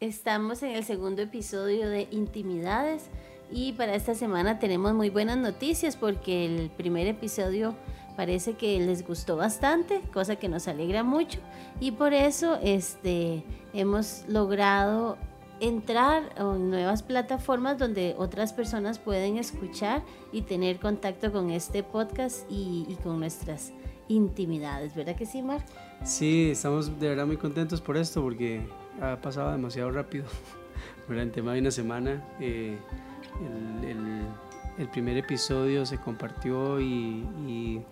Estamos 0.00 0.62
en 0.62 0.76
el 0.76 0.84
segundo 0.84 1.22
episodio 1.22 1.88
de 1.88 2.06
Intimidades 2.12 3.06
y 3.50 3.72
para 3.72 3.96
esta 3.96 4.14
semana 4.14 4.60
tenemos 4.60 4.94
muy 4.94 5.10
buenas 5.10 5.38
noticias 5.38 5.96
porque 5.96 6.46
el 6.46 6.70
primer 6.70 7.08
episodio 7.08 7.74
parece 8.16 8.52
que 8.52 8.78
les 8.78 9.04
gustó 9.04 9.34
bastante, 9.34 10.00
cosa 10.12 10.36
que 10.36 10.48
nos 10.48 10.68
alegra 10.68 11.02
mucho 11.02 11.40
y 11.80 11.90
por 11.90 12.12
eso 12.12 12.60
este, 12.62 13.42
hemos 13.72 14.22
logrado 14.28 15.18
entrar 15.58 16.22
en 16.36 16.70
nuevas 16.70 17.02
plataformas 17.02 17.76
donde 17.76 18.14
otras 18.18 18.52
personas 18.52 19.00
pueden 19.00 19.36
escuchar 19.36 20.04
y 20.30 20.42
tener 20.42 20.78
contacto 20.78 21.32
con 21.32 21.50
este 21.50 21.82
podcast 21.82 22.48
y, 22.48 22.86
y 22.88 22.94
con 23.02 23.18
nuestras 23.18 23.72
intimidades, 24.06 24.94
¿verdad 24.94 25.16
que 25.16 25.26
sí, 25.26 25.42
Marco? 25.42 25.72
Sí, 26.04 26.50
estamos 26.52 27.00
de 27.00 27.08
verdad 27.08 27.26
muy 27.26 27.36
contentos 27.36 27.80
por 27.80 27.96
esto 27.96 28.22
porque 28.22 28.64
ha 29.00 29.20
pasado 29.20 29.52
demasiado 29.52 29.90
rápido. 29.90 30.24
Durante 31.08 31.42
más 31.42 31.54
de 31.54 31.60
una 31.60 31.70
semana 31.70 32.22
eh, 32.40 32.76
el, 33.40 33.88
el, 33.88 34.22
el, 34.78 34.88
primer 34.88 35.16
episodio 35.16 35.86
se 35.86 35.98
compartió 35.98 36.80
y, 36.80 37.24
y, 37.46 37.82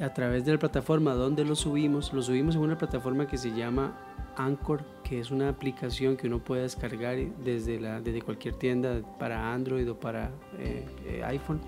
a 0.00 0.12
través 0.12 0.44
de 0.44 0.52
la 0.52 0.58
plataforma 0.58 1.14
donde 1.14 1.44
lo 1.44 1.54
subimos, 1.54 2.12
lo 2.12 2.22
subimos 2.22 2.56
en 2.56 2.62
una 2.62 2.78
plataforma 2.78 3.26
que 3.26 3.38
se 3.38 3.52
llama 3.52 3.96
Anchor, 4.36 4.84
que 5.02 5.20
es 5.20 5.30
una 5.30 5.48
aplicación 5.48 6.16
que 6.16 6.26
uno 6.26 6.38
puede 6.38 6.62
descargar 6.62 7.16
desde, 7.44 7.80
la, 7.80 8.00
desde 8.00 8.22
cualquier 8.22 8.54
tienda 8.54 9.00
para 9.18 9.52
Android 9.52 9.90
o 9.90 9.98
para 9.98 10.30
eh, 10.58 10.84
eh, 11.06 11.22
iPhone. 11.24 11.60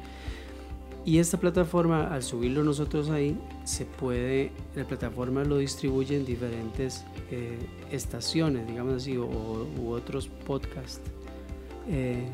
Y 1.06 1.18
esta 1.18 1.38
plataforma, 1.38 2.06
al 2.06 2.22
subirlo 2.22 2.64
nosotros 2.64 3.10
ahí, 3.10 3.36
se 3.64 3.84
puede, 3.84 4.52
la 4.74 4.86
plataforma 4.86 5.44
lo 5.44 5.58
distribuye 5.58 6.16
en 6.16 6.24
diferentes 6.24 7.04
eh, 7.30 7.58
estaciones, 7.90 8.66
digamos 8.66 8.94
así, 8.94 9.16
o, 9.18 9.26
u 9.26 9.90
otros 9.90 10.28
podcasts. 10.46 11.02
Eh, 11.88 12.26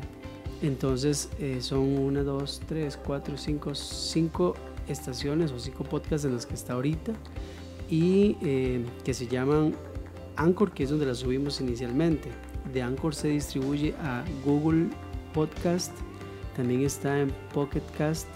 entonces 0.61 1.29
eh, 1.39 1.57
son 1.59 1.79
una, 1.79 2.23
dos, 2.23 2.61
tres, 2.65 2.97
cuatro, 2.97 3.37
cinco, 3.37 3.75
cinco 3.75 4.55
estaciones 4.87 5.51
o 5.51 5.59
cinco 5.59 5.83
podcasts 5.83 6.25
en 6.25 6.33
las 6.33 6.45
que 6.45 6.53
está 6.53 6.73
ahorita 6.73 7.11
y 7.89 8.35
que 9.03 9.13
se 9.13 9.27
llaman 9.27 9.75
Anchor, 10.37 10.71
que 10.71 10.83
es 10.83 10.89
donde 10.89 11.05
la 11.05 11.13
subimos 11.13 11.59
inicialmente. 11.59 12.29
De 12.71 12.81
Anchor 12.81 13.13
se 13.13 13.27
distribuye 13.27 13.93
a 14.01 14.23
Google 14.45 14.87
Podcast, 15.33 15.91
también 16.55 16.83
está 16.83 17.19
en 17.19 17.33
Pocket 17.53 17.83
Cast, 17.97 18.27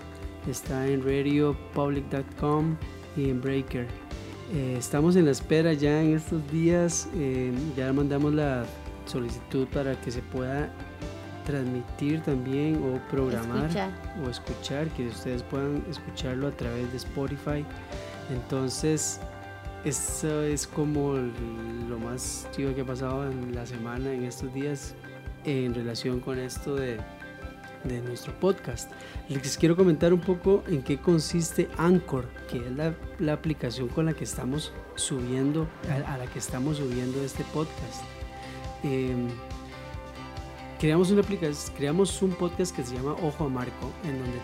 está 0.47 0.87
en 0.87 1.03
radiopublic.com 1.03 2.75
y 3.17 3.29
en 3.29 3.41
Breaker. 3.41 3.87
Eh, 4.53 4.75
estamos 4.77 5.15
en 5.15 5.25
la 5.25 5.31
espera 5.31 5.73
ya 5.73 6.01
en 6.01 6.15
estos 6.15 6.49
días, 6.51 7.09
eh, 7.15 7.51
ya 7.75 7.91
mandamos 7.91 8.33
la 8.33 8.65
solicitud 9.05 9.67
para 9.67 9.99
que 10.01 10.11
se 10.11 10.21
pueda 10.21 10.69
transmitir 11.45 12.21
también 12.21 12.75
o 12.77 12.99
programar 13.09 13.65
Escuchar. 13.65 13.91
o 14.23 14.29
escuchar, 14.29 14.87
que 14.89 15.07
ustedes 15.07 15.43
puedan 15.43 15.83
escucharlo 15.89 16.47
a 16.47 16.51
través 16.51 16.91
de 16.91 16.97
Spotify. 16.97 17.65
Entonces, 18.31 19.19
eso 19.83 20.41
es 20.43 20.65
como 20.65 21.13
lo 21.13 21.99
más 21.99 22.47
chido 22.51 22.73
que 22.73 22.81
ha 22.81 22.85
pasado 22.85 23.29
en 23.29 23.53
la 23.53 23.65
semana, 23.65 24.11
en 24.11 24.23
estos 24.23 24.53
días, 24.53 24.95
en 25.43 25.73
relación 25.75 26.19
con 26.19 26.39
esto 26.39 26.75
de, 26.75 26.97
de 27.85 28.01
nuestro 28.01 28.33
podcast. 28.39 28.91
Les 29.29 29.57
quiero 29.57 29.75
comentar 29.75 30.13
un 30.13 30.19
poco 30.19 30.63
en 30.67 30.83
qué 30.83 30.97
consiste 30.97 31.69
Anchor, 31.77 32.27
que 32.49 32.57
es 32.57 32.71
la, 33.19 33.33
aplicación 33.33 33.87
con 33.87 34.05
la 34.05 34.13
que 34.13 34.23
estamos 34.23 34.73
subiendo, 34.95 35.67
a, 35.89 36.17
la 36.17 36.25
que 36.27 36.39
estamos 36.39 36.77
subiendo 36.77 37.23
este 37.23 37.43
podcast. 37.53 38.03
Eh, 38.83 39.15
creamos, 40.79 41.11
una 41.11 41.21
aplicación, 41.21 41.75
creamos 41.75 42.21
un 42.21 42.31
podcast 42.31 42.75
que 42.75 42.83
se 42.83 42.95
llama 42.95 43.13
Ojo 43.21 43.45
a 43.45 43.49
Marco, 43.49 43.91
en 44.03 44.19
donde 44.19 44.39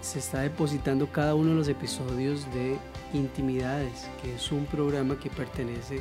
se 0.00 0.18
está 0.18 0.40
depositando 0.40 1.10
cada 1.10 1.34
uno 1.34 1.50
de 1.50 1.56
los 1.56 1.68
episodios 1.68 2.46
de 2.52 2.76
Intimidades, 3.12 4.08
que 4.20 4.34
es 4.34 4.52
un 4.52 4.66
programa 4.66 5.18
que 5.18 5.30
pertenece 5.30 6.00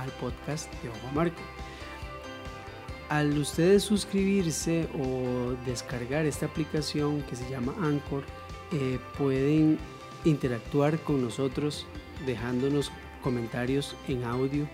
al 0.00 0.10
podcast 0.20 0.72
de 0.82 0.88
Ojo 0.90 1.08
a 1.10 1.12
Marco 1.12 1.61
al 3.12 3.38
ustedes 3.38 3.82
suscribirse 3.82 4.88
o 4.98 5.52
descargar 5.66 6.24
esta 6.24 6.46
aplicación 6.46 7.20
que 7.22 7.36
se 7.36 7.48
llama 7.50 7.74
Anchor, 7.82 8.24
eh, 8.72 8.98
pueden 9.18 9.78
interactuar 10.24 10.98
con 11.00 11.22
nosotros 11.22 11.86
dejándonos 12.24 12.90
comentarios 13.22 13.94
en 14.08 14.24
audio. 14.24 14.66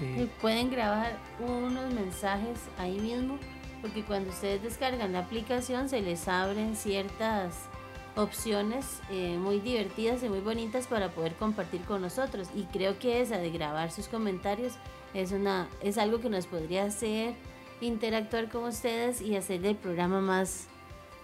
Eh, 0.00 0.28
pueden 0.40 0.70
grabar 0.70 1.18
unos 1.40 1.92
mensajes 1.92 2.60
ahí 2.78 3.00
mismo, 3.00 3.38
porque 3.82 4.04
cuando 4.04 4.30
ustedes 4.30 4.62
descargan 4.62 5.12
la 5.12 5.20
aplicación 5.20 5.88
se 5.88 6.00
les 6.00 6.28
abren 6.28 6.76
ciertas 6.76 7.68
opciones 8.14 9.00
eh, 9.10 9.36
muy 9.36 9.58
divertidas 9.58 10.22
y 10.22 10.28
muy 10.28 10.40
bonitas 10.40 10.86
para 10.86 11.10
poder 11.10 11.34
compartir 11.34 11.80
con 11.80 12.02
nosotros. 12.02 12.50
Y 12.54 12.62
creo 12.66 13.00
que 13.00 13.20
esa 13.20 13.38
de 13.38 13.50
grabar 13.50 13.90
sus 13.90 14.06
comentarios 14.06 14.74
es, 15.12 15.32
una, 15.32 15.68
es 15.82 15.98
algo 15.98 16.20
que 16.20 16.30
nos 16.30 16.46
podría 16.46 16.84
hacer 16.84 17.34
interactuar 17.80 18.48
con 18.48 18.64
ustedes 18.64 19.20
y 19.20 19.36
hacer 19.36 19.64
el 19.64 19.76
programa 19.76 20.20
más, 20.20 20.66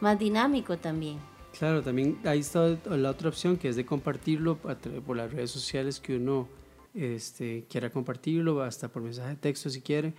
más 0.00 0.18
dinámico 0.18 0.76
también. 0.76 1.18
Claro, 1.58 1.82
también 1.82 2.18
ahí 2.24 2.40
está 2.40 2.76
la 2.84 3.10
otra 3.10 3.28
opción 3.28 3.56
que 3.56 3.68
es 3.68 3.76
de 3.76 3.86
compartirlo 3.86 4.58
por 4.58 5.16
las 5.16 5.32
redes 5.32 5.50
sociales 5.50 6.00
que 6.00 6.16
uno 6.16 6.48
este, 6.94 7.64
quiera 7.70 7.90
compartirlo, 7.90 8.62
hasta 8.62 8.88
por 8.88 9.02
mensaje 9.02 9.30
de 9.30 9.36
texto 9.36 9.70
si 9.70 9.80
quiere. 9.80 10.14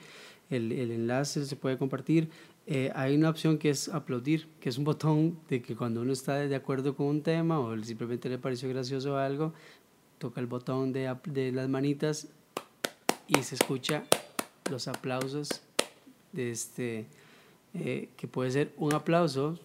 El, 0.50 0.72
el 0.72 0.92
enlace 0.92 1.46
se 1.46 1.56
puede 1.56 1.78
compartir. 1.78 2.30
Eh, 2.66 2.92
hay 2.96 3.16
una 3.16 3.30
opción 3.30 3.58
que 3.58 3.70
es 3.70 3.88
aplaudir, 3.90 4.48
que 4.60 4.70
es 4.70 4.78
un 4.78 4.84
botón 4.84 5.40
de 5.48 5.62
que 5.62 5.76
cuando 5.76 6.02
uno 6.02 6.12
está 6.12 6.36
de 6.36 6.56
acuerdo 6.56 6.96
con 6.96 7.08
un 7.08 7.22
tema 7.22 7.60
o 7.60 7.82
simplemente 7.84 8.30
le 8.30 8.38
pareció 8.38 8.68
gracioso 8.70 9.18
algo, 9.18 9.54
toca 10.18 10.42
el 10.42 10.48
botón 10.48 10.92
de, 10.92 11.16
de 11.26 11.52
las 11.52 11.70
manitas 11.70 12.28
y 13.28 13.44
se 13.44 13.56
escucha 13.56 14.04
los 14.70 14.88
aplausos 14.88 15.62
de 16.38 16.52
este, 16.52 17.08
eh, 17.74 18.10
que 18.16 18.28
puede 18.28 18.52
ser 18.52 18.72
un 18.78 18.94
aplauso, 18.94 19.60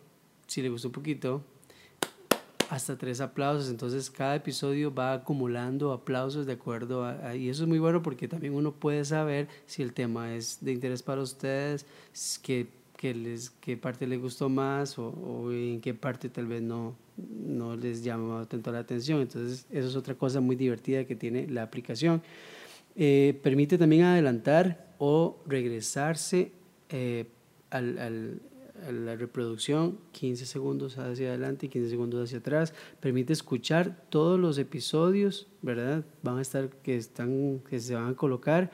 si 0.47 0.63
le 0.63 0.71
gustó 0.71 0.89
un 0.89 0.93
poquito, 0.93 1.43
hasta 2.71 2.97
tres 2.97 3.21
aplausos. 3.21 3.69
Entonces 3.69 4.11
cada 4.11 4.35
episodio 4.35 4.93
va 4.93 5.13
acumulando 5.13 5.93
aplausos 5.93 6.47
de 6.47 6.55
acuerdo 6.55 7.05
a, 7.05 7.29
a, 7.29 7.37
y 7.37 7.51
eso 7.51 7.65
es 7.65 7.69
muy 7.69 7.79
bueno 7.79 8.03
porque 8.03 8.27
también 8.27 8.55
uno 8.55 8.73
puede 8.73 9.05
saber 9.05 9.49
si 9.67 9.83
el 9.83 9.93
tema 9.93 10.35
es 10.35 10.59
de 10.63 10.73
interés 10.73 11.03
para 11.03 11.21
ustedes, 11.21 11.85
qué, 12.43 12.67
qué, 12.97 13.15
les, 13.15 13.51
qué 13.51 13.77
parte 13.77 14.07
les 14.07 14.19
gustó 14.19 14.49
más 14.49 14.99
o, 14.99 15.09
o 15.09 15.53
en 15.53 15.83
qué 15.83 15.93
parte 15.93 16.31
tal 16.31 16.47
vez 16.47 16.63
no, 16.63 16.95
no 17.19 17.77
les 17.77 18.03
llama 18.03 18.47
tanto 18.47 18.73
la 18.73 18.79
atención. 18.79 19.21
Entonces 19.21 19.67
eso 19.71 19.89
es 19.89 19.97
otra 19.97 20.15
cosa 20.15 20.41
muy 20.41 20.57
divertida 20.57 21.05
que 21.05 21.17
tiene 21.17 21.47
la 21.49 21.63
aplicación. 21.65 22.23
Eh, 22.97 23.39
permite 23.43 23.77
también 23.77 24.05
adelantar 24.05 24.95
o 24.99 25.39
regresarse 25.47 26.53
eh, 26.93 27.27
a 27.71 27.81
la 27.81 29.17
reproducción 29.17 29.99
15 30.13 30.47
segundos 30.47 30.99
hacia 30.99 31.29
adelante 31.29 31.67
y 31.67 31.69
15 31.69 31.91
segundos 31.91 32.25
hacia 32.25 32.39
atrás. 32.39 32.75
Permite 33.01 33.33
escuchar 33.33 34.05
todos 34.09 34.39
los 34.39 34.59
episodios, 34.59 35.47
¿verdad? 35.63 36.05
Van 36.23 36.39
a 36.39 36.43
estar, 36.43 36.69
que, 36.69 36.97
están, 36.97 37.61
que 37.69 37.81
se 37.81 37.95
van 37.95 38.09
a 38.11 38.15
colocar. 38.15 38.71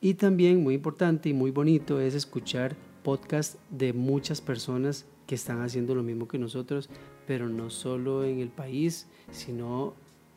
Y 0.00 0.14
también, 0.14 0.62
muy 0.62 0.74
importante 0.74 1.28
y 1.28 1.34
muy 1.34 1.50
bonito, 1.50 2.00
es 2.00 2.14
escuchar 2.14 2.76
podcasts 3.02 3.58
de 3.70 3.92
muchas 3.92 4.40
personas 4.40 5.06
que 5.26 5.34
están 5.34 5.62
haciendo 5.62 5.94
lo 5.94 6.02
mismo 6.02 6.28
que 6.28 6.38
nosotros, 6.38 6.88
pero 7.26 7.48
no 7.48 7.70
solo 7.70 8.24
en 8.24 8.40
el 8.40 8.48
país, 8.48 9.08
sino 9.30 9.94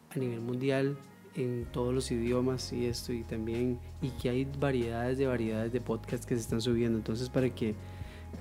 a 0.09 0.17
nivel 0.17 0.41
mundial, 0.41 0.97
en 1.39 1.65
todos 1.71 1.93
los 1.93 2.11
idiomas 2.11 2.73
y 2.73 2.85
esto 2.85 3.13
y 3.13 3.23
también 3.23 3.79
y 4.01 4.09
que 4.09 4.29
hay 4.29 4.47
variedades 4.59 5.17
de 5.17 5.27
variedades 5.27 5.71
de 5.71 5.81
podcasts 5.81 6.25
que 6.25 6.35
se 6.35 6.41
están 6.41 6.61
subiendo. 6.61 6.97
Entonces 6.97 7.29
para 7.29 7.49
que 7.49 7.75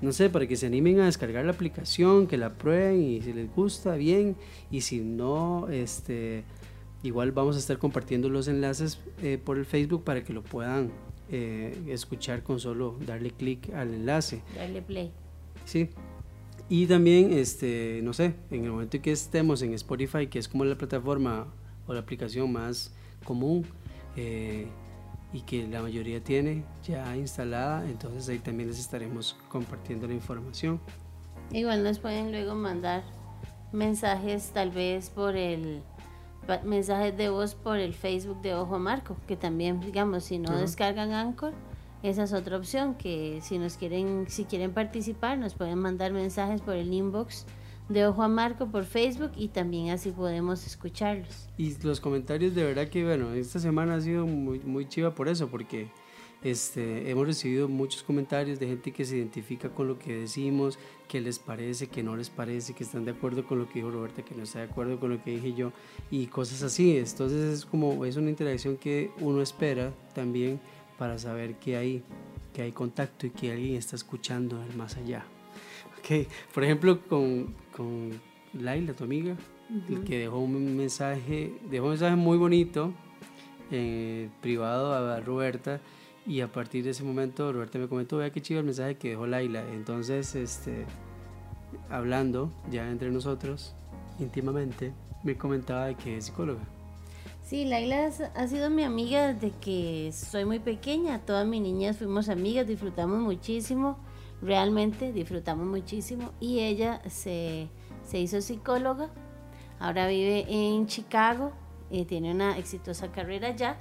no 0.01 0.11
sé 0.11 0.29
para 0.29 0.47
que 0.47 0.55
se 0.55 0.65
animen 0.65 0.99
a 0.99 1.05
descargar 1.05 1.45
la 1.45 1.51
aplicación 1.51 2.27
que 2.27 2.37
la 2.37 2.53
prueben 2.57 3.01
y 3.01 3.21
si 3.21 3.33
les 3.33 3.53
gusta 3.53 3.95
bien. 3.95 4.35
Y 4.71 4.81
si 4.81 4.99
no 4.99 5.67
este 5.69 6.43
igual 7.03 7.31
vamos 7.31 7.55
a 7.55 7.59
estar 7.59 7.77
compartiendo 7.77 8.29
los 8.29 8.47
enlaces 8.47 8.99
eh, 9.21 9.39
por 9.43 9.57
el 9.57 9.65
Facebook 9.65 10.03
para 10.03 10.23
que 10.23 10.33
lo 10.33 10.43
puedan 10.43 10.91
eh, 11.31 11.77
escuchar 11.87 12.43
con 12.43 12.59
solo 12.59 12.97
darle 13.05 13.31
clic 13.31 13.73
al 13.73 13.93
enlace. 13.93 14.41
Darle 14.55 14.81
play. 14.81 15.11
Sí. 15.65 15.89
Y 16.69 16.85
también 16.85 17.33
este 17.33 18.01
no 18.03 18.13
sé 18.13 18.35
en 18.51 18.65
el 18.65 18.71
momento 18.71 18.97
en 18.97 19.03
que 19.03 19.11
estemos 19.11 19.61
en 19.61 19.73
Spotify 19.73 20.27
que 20.27 20.39
es 20.39 20.47
como 20.47 20.65
la 20.65 20.77
plataforma 20.77 21.47
o 21.89 21.93
la 21.93 21.99
aplicación 21.99 22.53
más 22.53 22.93
común 23.25 23.65
eh, 24.15 24.67
y 25.33 25.41
que 25.41 25.67
la 25.67 25.81
mayoría 25.81 26.23
tiene 26.23 26.63
ya 26.87 27.17
instalada, 27.17 27.85
entonces 27.89 28.29
ahí 28.29 28.39
también 28.39 28.69
les 28.69 28.79
estaremos 28.79 29.35
compartiendo 29.49 30.07
la 30.07 30.13
información. 30.13 30.79
Igual 31.51 31.83
nos 31.83 31.99
pueden 31.99 32.31
luego 32.31 32.55
mandar 32.55 33.03
mensajes 33.73 34.51
tal 34.53 34.71
vez 34.71 35.09
por 35.09 35.35
el 35.35 35.81
mensajes 36.63 37.15
de 37.15 37.29
voz 37.29 37.53
por 37.53 37.77
el 37.77 37.93
Facebook 37.93 38.41
de 38.41 38.55
Ojo 38.55 38.79
Marco, 38.79 39.17
que 39.27 39.35
también 39.35 39.81
digamos 39.81 40.23
si 40.23 40.39
no 40.39 40.51
uh 40.51 40.55
-huh. 40.55 40.61
descargan 40.61 41.11
Anchor 41.11 41.53
esa 42.01 42.23
es 42.23 42.33
otra 42.33 42.55
opción 42.55 42.95
que 42.95 43.39
si 43.41 43.57
nos 43.57 43.75
quieren, 43.75 44.25
si 44.29 44.45
quieren 44.45 44.73
participar, 44.73 45.37
nos 45.37 45.53
pueden 45.53 45.79
mandar 45.79 46.13
mensajes 46.13 46.61
por 46.61 46.75
el 46.75 46.93
inbox 46.93 47.45
de 47.89 48.05
Ojo 48.05 48.23
a 48.23 48.27
Marco 48.27 48.67
por 48.67 48.85
Facebook 48.85 49.31
y 49.35 49.49
también 49.49 49.89
así 49.89 50.11
podemos 50.11 50.65
escucharlos. 50.65 51.49
Y 51.57 51.75
los 51.81 51.99
comentarios 51.99 52.55
de 52.55 52.63
verdad 52.63 52.87
que 52.87 53.03
bueno, 53.03 53.33
esta 53.33 53.59
semana 53.59 53.95
ha 53.95 54.01
sido 54.01 54.25
muy, 54.25 54.59
muy 54.59 54.87
chiva 54.87 55.13
por 55.15 55.27
eso, 55.27 55.49
porque 55.49 55.89
este, 56.41 57.09
hemos 57.09 57.27
recibido 57.27 57.67
muchos 57.67 58.03
comentarios 58.03 58.59
de 58.59 58.67
gente 58.67 58.93
que 58.93 59.03
se 59.03 59.17
identifica 59.17 59.69
con 59.69 59.87
lo 59.87 59.99
que 59.99 60.19
decimos, 60.19 60.79
que 61.07 61.19
les 61.19 61.39
parece, 61.39 61.87
que 61.87 62.03
no 62.03 62.15
les 62.15 62.29
parece, 62.29 62.73
que 62.73 62.83
están 62.83 63.03
de 63.03 63.11
acuerdo 63.11 63.45
con 63.45 63.59
lo 63.59 63.67
que 63.67 63.75
dijo 63.79 63.91
Roberta, 63.91 64.23
que 64.23 64.35
no 64.35 64.43
está 64.43 64.59
de 64.59 64.65
acuerdo 64.65 64.99
con 64.99 65.09
lo 65.09 65.23
que 65.23 65.31
dije 65.31 65.53
yo 65.53 65.73
y 66.11 66.27
cosas 66.27 66.61
así. 66.61 66.97
Entonces 66.97 67.59
es 67.59 67.65
como 67.65 68.05
es 68.05 68.15
una 68.15 68.29
interacción 68.29 68.77
que 68.77 69.11
uno 69.19 69.41
espera 69.41 69.91
también 70.13 70.61
para 70.97 71.17
saber 71.17 71.55
que 71.55 71.75
hay, 71.75 72.03
que 72.53 72.61
hay 72.61 72.71
contacto 72.71 73.25
y 73.25 73.31
que 73.31 73.51
alguien 73.51 73.75
está 73.75 73.95
escuchando 73.95 74.63
más 74.77 74.95
allá. 74.95 75.25
Okay. 75.99 76.27
Por 76.53 76.63
ejemplo, 76.63 77.01
con, 77.07 77.53
con 77.79 78.11
Laila, 78.53 78.93
tu 78.93 79.05
amiga, 79.05 79.37
que 80.05 80.19
dejó 80.19 80.39
un 80.39 80.75
mensaje, 80.75 81.53
dejó 81.71 81.85
un 81.85 81.91
mensaje 81.91 82.17
muy 82.17 82.37
bonito 82.37 82.91
eh, 83.71 84.29
privado 84.41 84.93
a 84.93 85.21
Roberta 85.21 85.79
y 86.27 86.41
a 86.41 86.51
partir 86.51 86.83
de 86.83 86.89
ese 86.89 87.05
momento 87.05 87.53
Roberta 87.53 87.79
me 87.79 87.87
comentó, 87.87 88.17
vea 88.17 88.31
qué 88.31 88.41
chido 88.41 88.59
el 88.59 88.65
mensaje 88.65 88.97
que 88.97 89.11
dejó 89.11 89.27
Laila. 89.27 89.63
Entonces, 89.71 90.35
este, 90.35 90.85
hablando 91.89 92.51
ya 92.69 92.89
entre 92.91 93.11
nosotros 93.11 93.73
íntimamente, 94.19 94.91
me 95.23 95.37
comentaba 95.37 95.85
de 95.85 95.95
que 95.95 96.17
es 96.17 96.25
psicóloga. 96.25 96.59
Sí, 97.45 97.63
Laila 97.63 98.11
ha 98.35 98.47
sido 98.47 98.69
mi 98.69 98.83
amiga 98.83 99.33
desde 99.33 99.57
que 99.57 100.11
soy 100.11 100.43
muy 100.43 100.59
pequeña. 100.59 101.19
Todas 101.19 101.47
mis 101.47 101.61
niñas 101.61 101.95
fuimos 101.95 102.27
amigas, 102.27 102.67
disfrutamos 102.67 103.21
muchísimo, 103.21 103.97
realmente 104.41 105.11
disfrutamos 105.11 105.67
muchísimo. 105.67 106.31
Y 106.39 106.59
ella 106.59 107.01
se, 107.09 107.69
se 108.03 108.19
hizo 108.19 108.41
psicóloga, 108.41 109.09
ahora 109.79 110.07
vive 110.07 110.45
en 110.49 110.87
Chicago, 110.87 111.51
eh, 111.91 112.05
tiene 112.05 112.31
una 112.31 112.57
exitosa 112.57 113.11
carrera 113.11 113.49
allá 113.49 113.77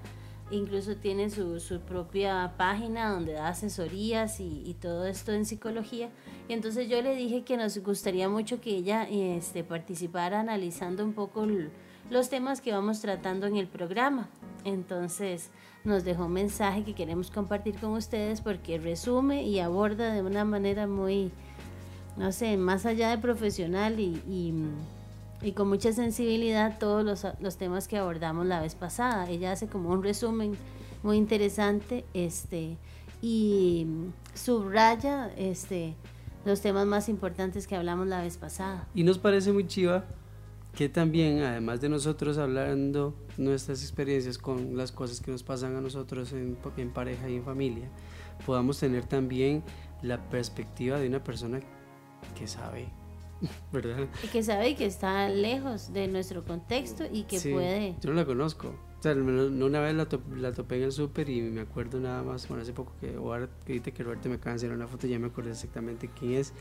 incluso 0.51 0.97
tiene 0.97 1.31
su, 1.31 1.61
su, 1.61 1.81
propia 1.81 2.55
página 2.57 3.11
donde 3.11 3.35
da 3.35 3.49
asesorías 3.49 4.41
y, 4.41 4.63
y, 4.65 4.75
todo 4.75 5.07
esto 5.07 5.33
en 5.33 5.45
psicología. 5.45 6.11
Y 6.49 6.53
entonces 6.53 6.89
yo 6.89 7.03
le 7.03 7.15
dije 7.15 7.43
que 7.43 7.57
nos 7.57 7.77
gustaría 7.79 8.29
mucho 8.29 8.61
que 8.61 8.71
ella 8.71 9.07
este, 9.11 9.65
participara 9.65 10.41
analizando 10.41 11.05
un 11.05 11.13
poco 11.13 11.47
los 12.11 12.31
temas 12.31 12.61
que 12.61 12.73
vamos 12.73 13.01
tratando 13.01 13.47
en 13.47 13.57
el 13.57 13.67
programa. 13.67 14.29
Entonces 14.65 15.51
nos 15.89 16.05
dejó 16.05 16.27
un 16.27 16.33
mensaje 16.33 16.85
que 16.85 16.95
queremos 16.95 17.31
compartir 17.31 17.77
con 17.79 17.91
ustedes 17.93 18.41
porque 18.41 18.79
resume 18.79 19.43
y 19.43 19.59
aborda 19.59 20.13
de 20.13 20.23
una 20.23 20.45
manera 20.45 20.87
muy, 20.87 21.33
no 22.17 22.31
sé, 22.31 22.57
más 22.57 22.87
allá 22.87 23.11
de 23.11 23.19
profesional 23.19 23.99
y, 23.99 24.23
y, 25.43 25.53
con 25.53 25.69
mucha 25.69 25.93
sensibilidad 25.93 26.79
todos 26.79 27.05
los, 27.05 27.27
los, 27.41 27.57
temas 27.57 27.89
que 27.89 27.97
abordamos 27.97 28.47
la 28.47 28.61
vez 28.61 28.75
pasada. 28.75 29.29
Ella 29.29 29.53
hace 29.53 29.67
como 29.67 29.91
un 29.91 30.03
resumen 30.03 30.57
muy 31.03 31.17
interesante 31.17 32.05
este, 32.13 32.77
y 33.23 33.87
subraya 34.35 35.31
este, 35.37 35.95
los 36.45 36.61
temas 36.61 36.87
más 36.87 37.09
importantes 37.09 37.67
que 37.67 37.77
hablamos 37.77 38.07
la 38.07 38.23
vez 38.23 38.37
pasada. 38.37 38.87
Y 38.95 39.05
nos 39.05 39.19
parece 39.19 39.53
muy 39.53 39.67
chiva 39.67 40.05
que 40.79 40.89
también, 40.89 41.41
además 41.41 41.81
de 41.81 41.89
nosotros 41.89 42.39
hablando 42.39 43.13
nuestras 43.37 43.83
experiencias 43.83 44.39
con 44.39 44.77
las 44.77 44.93
cosas 44.93 45.21
que 45.21 45.33
nos 45.33 45.43
pasan 45.43 45.75
a 45.75 45.81
nosotros 45.81 46.33
en, 46.33 46.57
en, 46.77 46.91
pareja 46.93 47.29
y 47.29 47.35
en 47.35 47.43
familia, 47.43 47.89
podamos 48.47 48.79
tener 48.79 49.05
también 49.05 49.65
la 50.03 50.31
perspectiva 50.31 51.01
de 51.01 51.09
una 51.09 51.25
persona 51.25 51.59
que 52.39 52.47
sabe, 52.47 52.87
¿verdad? 53.73 54.07
Y 54.23 54.29
que 54.29 54.41
sabe 54.45 54.77
que 54.77 54.87
está 54.87 55.29
lejos 55.29 55.93
de 55.93 56.07
nuestro 56.07 56.45
contexto 56.45 57.07
y 57.13 57.25
que 57.25 57.41
puede... 57.41 57.97
Yo 58.01 58.11
no 58.11 58.15
la 58.15 58.25
conozco. 58.25 58.69
O 58.69 59.03
sea, 59.03 59.15
una 59.15 59.81
vez 59.81 59.97
la, 59.97 60.07
la 60.37 60.53
topé 60.53 60.77
en 60.77 60.83
el 60.85 60.93
súper 60.93 61.29
y 61.29 61.43
me 61.43 61.63
acuerdo 61.63 61.99
nada 61.99 62.23
más, 62.23 62.47
bueno, 62.47 62.63
hace 62.63 62.73
poco 62.73 62.93
que, 63.01 63.17
ahora 63.17 63.49
que 63.67 63.81
que 63.81 64.05
Roberto 64.05 64.29
me 64.29 64.37
hacer 64.49 64.71
una 64.71 64.87
foto, 64.87 65.09
ya 65.09 65.19
me 65.19 65.27
acuerdo 65.27 65.51
exactamente 65.51 66.09
quién 66.17 66.35
es. 66.35 66.53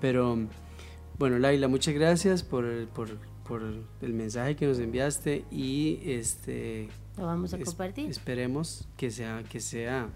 Pero, 0.00 0.38
bueno, 1.18 1.40
Laila, 1.40 1.66
muchas 1.66 1.92
gracias 1.94 2.44
por, 2.44 2.86
por 2.90 3.33
por 3.46 3.62
el 3.62 4.12
mensaje 4.12 4.56
que 4.56 4.66
nos 4.66 4.78
enviaste 4.78 5.44
y 5.50 6.00
este 6.04 6.88
lo 7.16 7.26
vamos 7.26 7.54
a 7.54 7.58
compartir. 7.58 8.10
Esperemos 8.10 8.88
que 8.96 9.10
sea 9.10 9.42
que 9.44 9.60
sea 9.60 10.08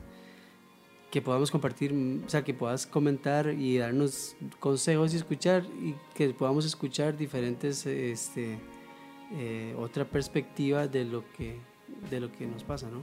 que 1.11 1.23
podamos 1.23 1.51
compartir, 1.51 1.95
o 2.27 2.29
sea, 2.29 2.45
que 2.45 2.53
puedas 2.53 2.87
comentar 2.87 3.49
y 3.49 3.79
darnos 3.79 4.37
consejos 4.61 5.15
y 5.15 5.17
escuchar 5.17 5.65
y 5.65 5.95
que 6.15 6.29
podamos 6.31 6.67
escuchar 6.67 7.17
diferentes 7.17 7.87
este 7.87 8.59
eh, 9.33 9.75
otra 9.79 10.05
perspectiva 10.05 10.87
de 10.87 11.05
lo 11.05 11.25
que 11.33 11.59
de 12.11 12.21
lo 12.21 12.31
que 12.31 12.47
nos 12.47 12.65
pasa, 12.65 12.89
¿no? 12.91 13.03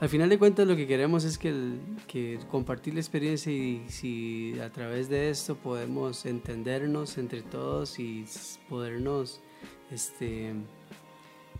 Al 0.00 0.08
final 0.08 0.30
de 0.30 0.38
cuentas 0.38 0.66
lo 0.66 0.76
que 0.76 0.86
queremos 0.86 1.24
es 1.24 1.36
que, 1.36 2.38
compartir 2.50 2.94
la 2.94 3.00
experiencia 3.00 3.52
y 3.52 3.84
si 3.88 4.58
a 4.58 4.70
través 4.70 5.10
de 5.10 5.28
esto 5.28 5.56
podemos 5.56 6.24
entendernos 6.24 7.18
entre 7.18 7.42
todos 7.42 7.98
y 7.98 8.24
podernos 8.70 9.42
este, 9.90 10.54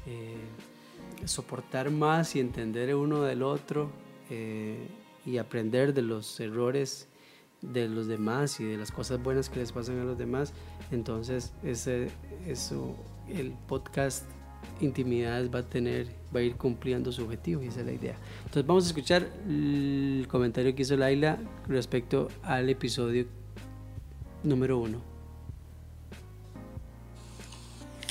eh, 0.07 0.39
soportar 1.27 1.91
más 1.91 2.35
y 2.35 2.41
entender 2.41 2.95
uno 2.95 3.21
del 3.25 3.43
otro 3.43 3.91
eh, 4.31 4.89
y 5.27 5.37
aprender 5.37 5.93
de 5.93 6.01
los 6.01 6.41
errores 6.41 7.09
de 7.61 7.91
los 7.91 8.07
demás 8.07 8.59
y 8.59 8.65
de 8.65 8.79
las 8.79 8.91
cosas 8.91 9.23
buenas 9.23 9.51
que 9.51 9.61
les 9.61 9.71
pasan 9.71 9.99
a 9.99 10.05
los 10.05 10.17
demás, 10.17 10.55
entonces 10.91 11.53
ese, 11.63 12.09
eso, 12.47 12.97
el 13.29 13.53
podcast 13.69 14.25
intimidades 14.81 15.55
va 15.55 15.59
a 15.59 15.67
tener, 15.67 16.09
va 16.35 16.41
a 16.41 16.43
ir 16.43 16.57
cumpliendo 16.57 17.13
su 17.13 17.25
objetivo 17.25 17.63
y 17.63 17.69
esa 17.69 17.81
es 17.81 17.87
la 17.87 17.93
idea. 17.93 18.15
Entonces 18.39 18.67
vamos 18.67 18.85
a 18.85 18.87
escuchar 18.89 19.29
el 19.47 20.27
comentario 20.29 20.75
que 20.75 20.83
hizo 20.83 20.97
Laila 20.97 21.39
respecto 21.69 22.29
al 22.43 22.69
episodio 22.69 23.27
número 24.43 24.79
uno. 24.79 25.01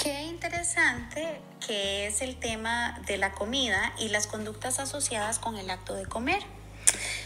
Qué 0.01 0.23
interesante 0.23 1.41
que 1.65 2.07
es 2.07 2.21
el 2.21 2.37
tema 2.37 3.01
de 3.05 3.17
la 3.17 3.33
comida 3.33 3.93
y 3.99 4.09
las 4.09 4.27
conductas 4.27 4.79
asociadas 4.79 5.39
con 5.39 5.57
el 5.57 5.69
acto 5.69 5.93
de 5.93 6.05
comer. 6.05 6.41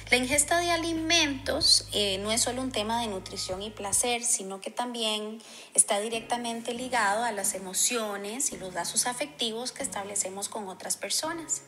La 0.10 0.18
ingesta 0.18 0.60
de 0.60 0.70
alimentos 0.70 1.88
eh, 1.92 2.18
no 2.20 2.32
es 2.32 2.42
solo 2.42 2.62
un 2.62 2.72
tema 2.72 3.02
de 3.02 3.08
nutrición 3.08 3.62
y 3.62 3.72
placer, 3.72 4.24
sino 4.24 4.62
que 4.62 4.70
también 4.70 5.42
está 5.74 6.00
directamente 6.00 6.74
ligado 6.74 7.24
a 7.24 7.32
las 7.32 7.56
emociones 7.56 8.52
y 8.52 8.58
los 8.58 8.74
lazos 8.74 9.08
afectivos 9.08 9.72
que 9.72 9.82
establecemos 9.82 10.50
con 10.50 10.68
otras 10.68 10.98
personas. 10.98 11.62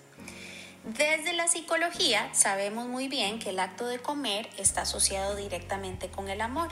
Desde 0.83 1.33
la 1.33 1.47
psicología 1.47 2.29
sabemos 2.35 2.87
muy 2.87 3.07
bien 3.07 3.39
que 3.39 3.49
el 3.49 3.59
acto 3.59 3.87
de 3.87 3.99
comer 3.99 4.47
está 4.57 4.81
asociado 4.81 5.35
directamente 5.35 6.09
con 6.09 6.29
el 6.29 6.41
amor. 6.41 6.69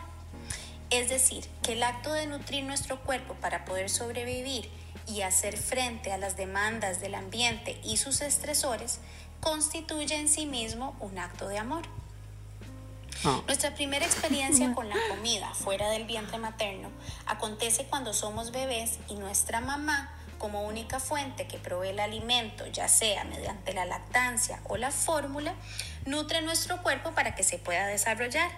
Es 0.92 1.10
decir, 1.10 1.44
que 1.64 1.74
el 1.74 1.82
acto 1.82 2.14
de 2.14 2.28
nutrir 2.28 2.64
nuestro 2.66 3.02
cuerpo 3.02 3.34
para 3.42 3.66
poder 3.66 3.90
sobrevivir 3.90 4.70
y 5.08 5.22
hacer 5.22 5.58
frente 5.58 6.12
a 6.12 6.18
las 6.18 6.38
demandas 6.38 7.02
del 7.02 7.16
ambiente 7.16 7.80
y 7.84 7.98
sus 7.98 8.22
estresores 8.22 9.00
constituye 9.44 10.16
en 10.16 10.30
sí 10.30 10.46
mismo 10.46 10.96
un 11.02 11.20
acto 11.20 11.50
de 11.50 11.58
amor. 11.58 11.84
Ah. 13.26 13.42
Nuestra 13.46 13.76
primera 13.76 14.06
experiencia 14.06 14.74
con 14.76 14.88
la 14.88 14.96
comida 15.10 15.54
fuera 15.54 15.90
del 15.90 16.06
vientre 16.06 16.38
materno 16.38 16.90
acontece 17.26 17.86
cuando 17.86 18.14
somos 18.14 18.52
bebés 18.52 19.00
y 19.10 19.16
nuestra 19.16 19.60
mamá, 19.60 20.12
como 20.38 20.64
única 20.64 21.00
fuente 21.00 21.46
que 21.48 21.58
provee 21.58 21.90
el 21.90 22.00
alimento, 22.00 22.66
ya 22.68 22.88
sea 22.88 23.26
mediante 23.26 23.74
la 23.74 23.86
lactancia 23.86 24.62
o 24.66 24.78
la 24.78 24.92
fórmula, 24.92 25.54
nutre 26.06 26.42
nuestro 26.42 26.82
cuerpo 26.82 27.12
para 27.12 27.36
que 27.36 27.44
se 27.44 27.58
pueda 27.58 27.86
desarrollar. 27.88 28.50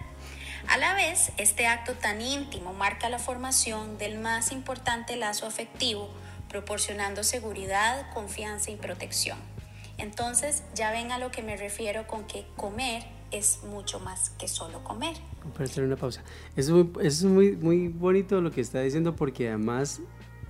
A 0.68 0.78
la 0.78 0.94
vez, 0.94 1.32
este 1.36 1.66
acto 1.66 1.94
tan 1.94 2.20
íntimo 2.20 2.72
marca 2.72 3.08
la 3.08 3.18
formación 3.18 3.98
del 3.98 4.18
más 4.18 4.50
importante 4.52 5.16
lazo 5.16 5.46
afectivo, 5.46 6.08
proporcionando 6.48 7.22
seguridad, 7.24 8.12
confianza 8.14 8.70
y 8.70 8.76
protección. 8.76 9.55
Entonces 9.98 10.62
ya 10.74 10.90
ven 10.90 11.12
a 11.12 11.18
lo 11.18 11.30
que 11.30 11.42
me 11.42 11.56
refiero 11.56 12.06
con 12.06 12.26
que 12.26 12.46
comer 12.56 13.04
es 13.30 13.60
mucho 13.64 13.98
más 14.00 14.30
que 14.30 14.48
solo 14.48 14.84
comer. 14.84 15.16
Para 15.52 15.64
hacer 15.64 15.84
una 15.84 15.96
pausa. 15.96 16.22
Es 16.54 16.70
muy, 16.70 16.90
es 17.02 17.24
muy, 17.24 17.56
muy 17.56 17.88
bonito 17.88 18.40
lo 18.40 18.50
que 18.50 18.60
está 18.60 18.80
diciendo 18.80 19.16
porque 19.16 19.48
además, 19.48 20.00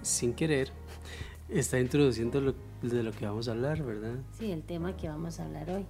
sin 0.02 0.34
querer, 0.34 0.72
está 1.48 1.78
introduciendo 1.78 2.40
lo, 2.40 2.54
de 2.82 3.02
lo 3.02 3.12
que 3.12 3.26
vamos 3.26 3.48
a 3.48 3.52
hablar, 3.52 3.82
¿verdad? 3.82 4.16
Sí, 4.38 4.50
el 4.50 4.62
tema 4.62 4.96
que 4.96 5.08
vamos 5.08 5.40
a 5.40 5.44
hablar 5.44 5.70
hoy. 5.70 5.86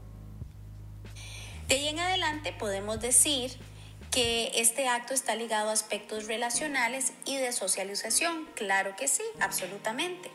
De 1.69 1.75
ahí 1.75 1.89
en 1.89 1.99
adelante 1.99 2.55
podemos 2.57 3.01
decir 3.01 3.53
que 4.13 4.53
este 4.55 4.89
acto 4.89 5.15
está 5.15 5.35
ligado 5.35 5.71
a 5.71 5.73
aspectos 5.73 6.27
relacionales 6.27 7.13
y 7.25 7.37
de 7.37 7.53
socialización. 7.53 8.47
Claro 8.55 8.95
que 8.97 9.09
sí, 9.09 9.23
absolutamente. 9.41 10.31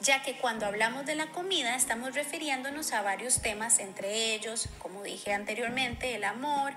Ya 0.00 0.22
que 0.22 0.36
cuando 0.36 0.66
hablamos 0.66 1.06
de 1.06 1.14
la 1.14 1.26
comida 1.26 1.74
estamos 1.74 2.14
refiriéndonos 2.14 2.92
a 2.92 3.02
varios 3.02 3.42
temas, 3.42 3.80
entre 3.80 4.34
ellos, 4.34 4.68
como 4.78 5.02
dije 5.02 5.32
anteriormente, 5.32 6.14
el 6.14 6.24
amor, 6.24 6.72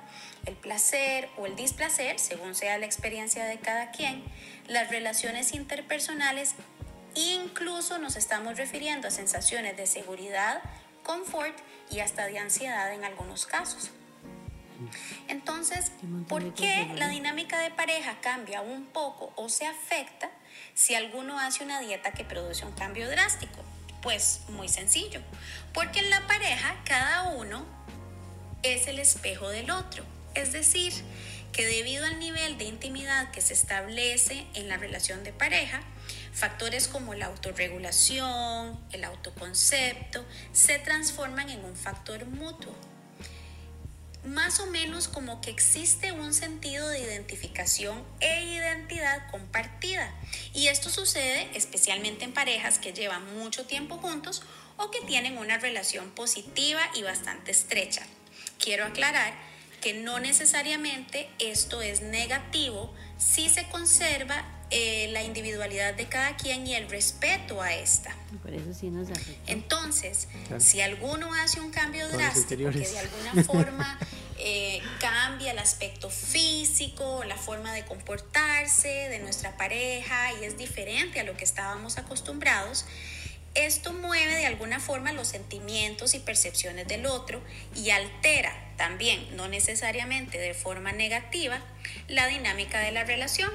el 0.45 0.55
placer 0.55 1.29
o 1.37 1.45
el 1.45 1.55
displacer, 1.55 2.19
según 2.19 2.55
sea 2.55 2.77
la 2.77 2.85
experiencia 2.85 3.45
de 3.45 3.59
cada 3.59 3.91
quien, 3.91 4.23
las 4.67 4.89
relaciones 4.89 5.53
interpersonales, 5.53 6.55
incluso 7.13 7.99
nos 7.99 8.15
estamos 8.15 8.57
refiriendo 8.57 9.07
a 9.07 9.11
sensaciones 9.11 9.77
de 9.77 9.85
seguridad, 9.85 10.61
confort 11.03 11.57
y 11.91 11.99
hasta 11.99 12.25
de 12.25 12.39
ansiedad 12.39 12.91
en 12.93 13.03
algunos 13.03 13.45
casos. 13.45 13.91
Entonces, 15.27 15.91
¿por 16.27 16.55
qué 16.55 16.91
la 16.95 17.07
dinámica 17.09 17.59
de 17.59 17.69
pareja 17.69 18.17
cambia 18.19 18.61
un 18.61 18.85
poco 18.87 19.31
o 19.35 19.47
se 19.47 19.67
afecta 19.67 20.31
si 20.73 20.95
alguno 20.95 21.39
hace 21.39 21.63
una 21.63 21.79
dieta 21.79 22.11
que 22.11 22.23
produce 22.23 22.65
un 22.65 22.73
cambio 22.73 23.09
drástico? 23.09 23.63
Pues 24.01 24.41
muy 24.49 24.67
sencillo, 24.67 25.21
porque 25.73 25.99
en 25.99 26.09
la 26.09 26.25
pareja 26.27 26.75
cada 26.85 27.29
uno 27.29 27.65
es 28.63 28.87
el 28.87 28.99
espejo 28.99 29.49
del 29.49 29.71
otro. 29.71 30.03
Es 30.33 30.53
decir, 30.53 30.93
que 31.51 31.65
debido 31.65 32.05
al 32.05 32.19
nivel 32.19 32.57
de 32.57 32.65
intimidad 32.65 33.31
que 33.31 33.41
se 33.41 33.53
establece 33.53 34.45
en 34.53 34.69
la 34.69 34.77
relación 34.77 35.23
de 35.23 35.33
pareja, 35.33 35.81
factores 36.33 36.87
como 36.87 37.13
la 37.13 37.27
autorregulación, 37.27 38.79
el 38.91 39.03
autoconcepto, 39.03 40.25
se 40.53 40.79
transforman 40.79 41.49
en 41.49 41.63
un 41.65 41.75
factor 41.75 42.25
mutuo 42.25 42.73
más 44.23 44.59
o 44.59 44.67
menos 44.67 45.07
como 45.07 45.41
que 45.41 45.49
existe 45.49 46.11
un 46.11 46.33
sentido 46.33 46.87
de 46.87 46.99
identificación 46.99 48.03
e 48.19 48.43
identidad 48.45 49.29
compartida. 49.31 50.13
Y 50.53 50.67
esto 50.67 50.89
sucede 50.89 51.49
especialmente 51.55 52.25
en 52.25 52.33
parejas 52.33 52.79
que 52.79 52.93
llevan 52.93 53.37
mucho 53.37 53.65
tiempo 53.65 53.97
juntos 53.97 54.43
o 54.77 54.91
que 54.91 55.01
tienen 55.01 55.37
una 55.37 55.57
relación 55.57 56.11
positiva 56.11 56.81
y 56.95 57.03
bastante 57.03 57.51
estrecha. 57.51 58.03
Quiero 58.59 58.85
aclarar 58.85 59.33
que 59.81 59.93
no 59.93 60.19
necesariamente 60.19 61.29
esto 61.39 61.81
es 61.81 62.01
negativo 62.01 62.93
si 63.17 63.49
se 63.49 63.67
conserva 63.69 64.45
eh, 64.71 65.09
la 65.11 65.21
individualidad 65.21 65.93
de 65.93 66.07
cada 66.07 66.37
quien 66.37 66.65
y 66.65 66.75
el 66.75 66.89
respeto 66.89 67.61
a 67.61 67.73
esta. 67.73 68.15
Por 68.41 68.53
eso 68.53 68.73
sí 68.73 68.89
nos 68.89 69.09
Entonces, 69.45 70.29
si 70.59 70.79
alguno 70.79 71.33
hace 71.33 71.59
un 71.59 71.71
cambio 71.71 72.07
drástico 72.07 72.71
que 72.71 72.87
de 72.87 72.99
alguna 72.99 73.43
forma 73.45 73.99
eh, 74.39 74.81
cambia 74.99 75.51
el 75.51 75.59
aspecto 75.59 76.09
físico, 76.09 77.23
la 77.25 77.35
forma 77.35 77.73
de 77.73 77.83
comportarse 77.83 78.87
de 78.87 79.19
nuestra 79.19 79.57
pareja 79.57 80.31
y 80.39 80.45
es 80.45 80.57
diferente 80.57 81.19
a 81.19 81.23
lo 81.23 81.35
que 81.35 81.43
estábamos 81.43 81.97
acostumbrados, 81.97 82.85
esto 83.53 83.91
mueve 83.91 84.33
de 84.35 84.45
alguna 84.45 84.79
forma 84.79 85.11
los 85.11 85.27
sentimientos 85.27 86.13
y 86.13 86.19
percepciones 86.19 86.87
del 86.87 87.05
otro 87.05 87.41
y 87.75 87.89
altera 87.89 88.53
también, 88.77 89.35
no 89.35 89.49
necesariamente 89.49 90.37
de 90.37 90.53
forma 90.53 90.93
negativa, 90.93 91.59
la 92.07 92.27
dinámica 92.27 92.79
de 92.79 92.93
la 92.93 93.03
relación. 93.03 93.51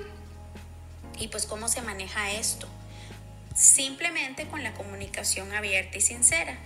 ¿Y 1.19 1.29
pues 1.29 1.47
cómo 1.47 1.69
se 1.69 1.83
maneja 1.83 2.33
esto? 2.33 2.69
Simplemente 3.55 4.47
con 4.49 4.63
la 4.63 4.75
comunicación 4.75 5.53
abierta 5.55 5.97
y 5.97 6.01
sincera. 6.03 6.59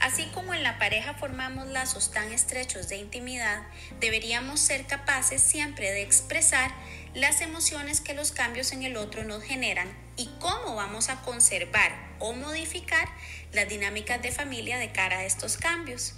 Así 0.00 0.26
como 0.34 0.52
en 0.52 0.62
la 0.62 0.78
pareja 0.78 1.14
formamos 1.14 1.68
lazos 1.68 2.10
tan 2.10 2.32
estrechos 2.32 2.88
de 2.88 2.96
intimidad, 2.96 3.62
deberíamos 3.98 4.60
ser 4.60 4.86
capaces 4.86 5.40
siempre 5.40 5.90
de 5.90 6.02
expresar 6.02 6.70
las 7.14 7.40
emociones 7.40 8.00
que 8.00 8.12
los 8.12 8.30
cambios 8.30 8.72
en 8.72 8.82
el 8.82 8.96
otro 8.96 9.24
nos 9.24 9.42
generan 9.42 9.88
y 10.16 10.28
cómo 10.38 10.74
vamos 10.74 11.08
a 11.08 11.22
conservar 11.22 11.92
o 12.18 12.32
modificar 12.34 13.08
las 13.52 13.68
dinámicas 13.68 14.20
de 14.20 14.32
familia 14.32 14.78
de 14.78 14.92
cara 14.92 15.20
a 15.20 15.24
estos 15.24 15.56
cambios. 15.56 16.14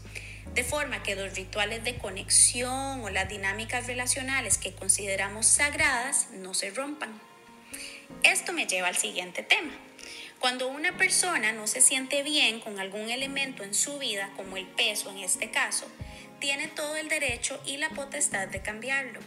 De 0.55 0.65
forma 0.65 1.03
que 1.03 1.15
los 1.15 1.35
rituales 1.37 1.85
de 1.85 1.99
conexión 1.99 3.03
o 3.03 3.11
las 3.11 3.29
dinámicas 3.29 3.87
relacionales 3.87 4.59
que 4.59 4.75
consideramos 4.75 5.47
sagradas 5.47 6.29
no 6.33 6.53
se 6.55 6.71
rompan. 6.71 7.28
Esto 8.23 8.53
me 8.53 8.67
lleva 8.67 8.89
al 8.89 8.97
siguiente 8.97 9.43
tema. 9.43 9.73
Cuando 10.39 10.69
una 10.69 10.97
persona 10.97 11.53
no 11.53 11.67
se 11.67 11.81
siente 11.81 12.23
bien 12.23 12.61
con 12.61 12.79
algún 12.79 13.11
elemento 13.11 13.65
en 13.65 13.75
su 13.75 13.99
vida, 13.99 14.31
como 14.37 14.57
el 14.57 14.67
peso 14.67 15.11
en 15.11 15.19
este 15.19 15.51
caso, 15.51 15.91
tiene 16.39 16.69
todo 16.69 16.97
el 16.97 17.09
derecho 17.09 17.61
y 17.67 17.77
la 17.77 17.91
potestad 17.91 18.49
de 18.49 18.63
cambiarlo. 18.63 19.21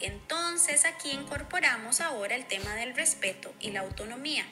Entonces 0.00 0.84
aquí 0.84 1.10
incorporamos 1.10 2.00
ahora 2.00 2.34
el 2.34 2.44
tema 2.46 2.74
del 2.74 2.94
respeto 2.94 3.52
y 3.60 3.70
la 3.70 3.80
autonomía. 3.80 4.46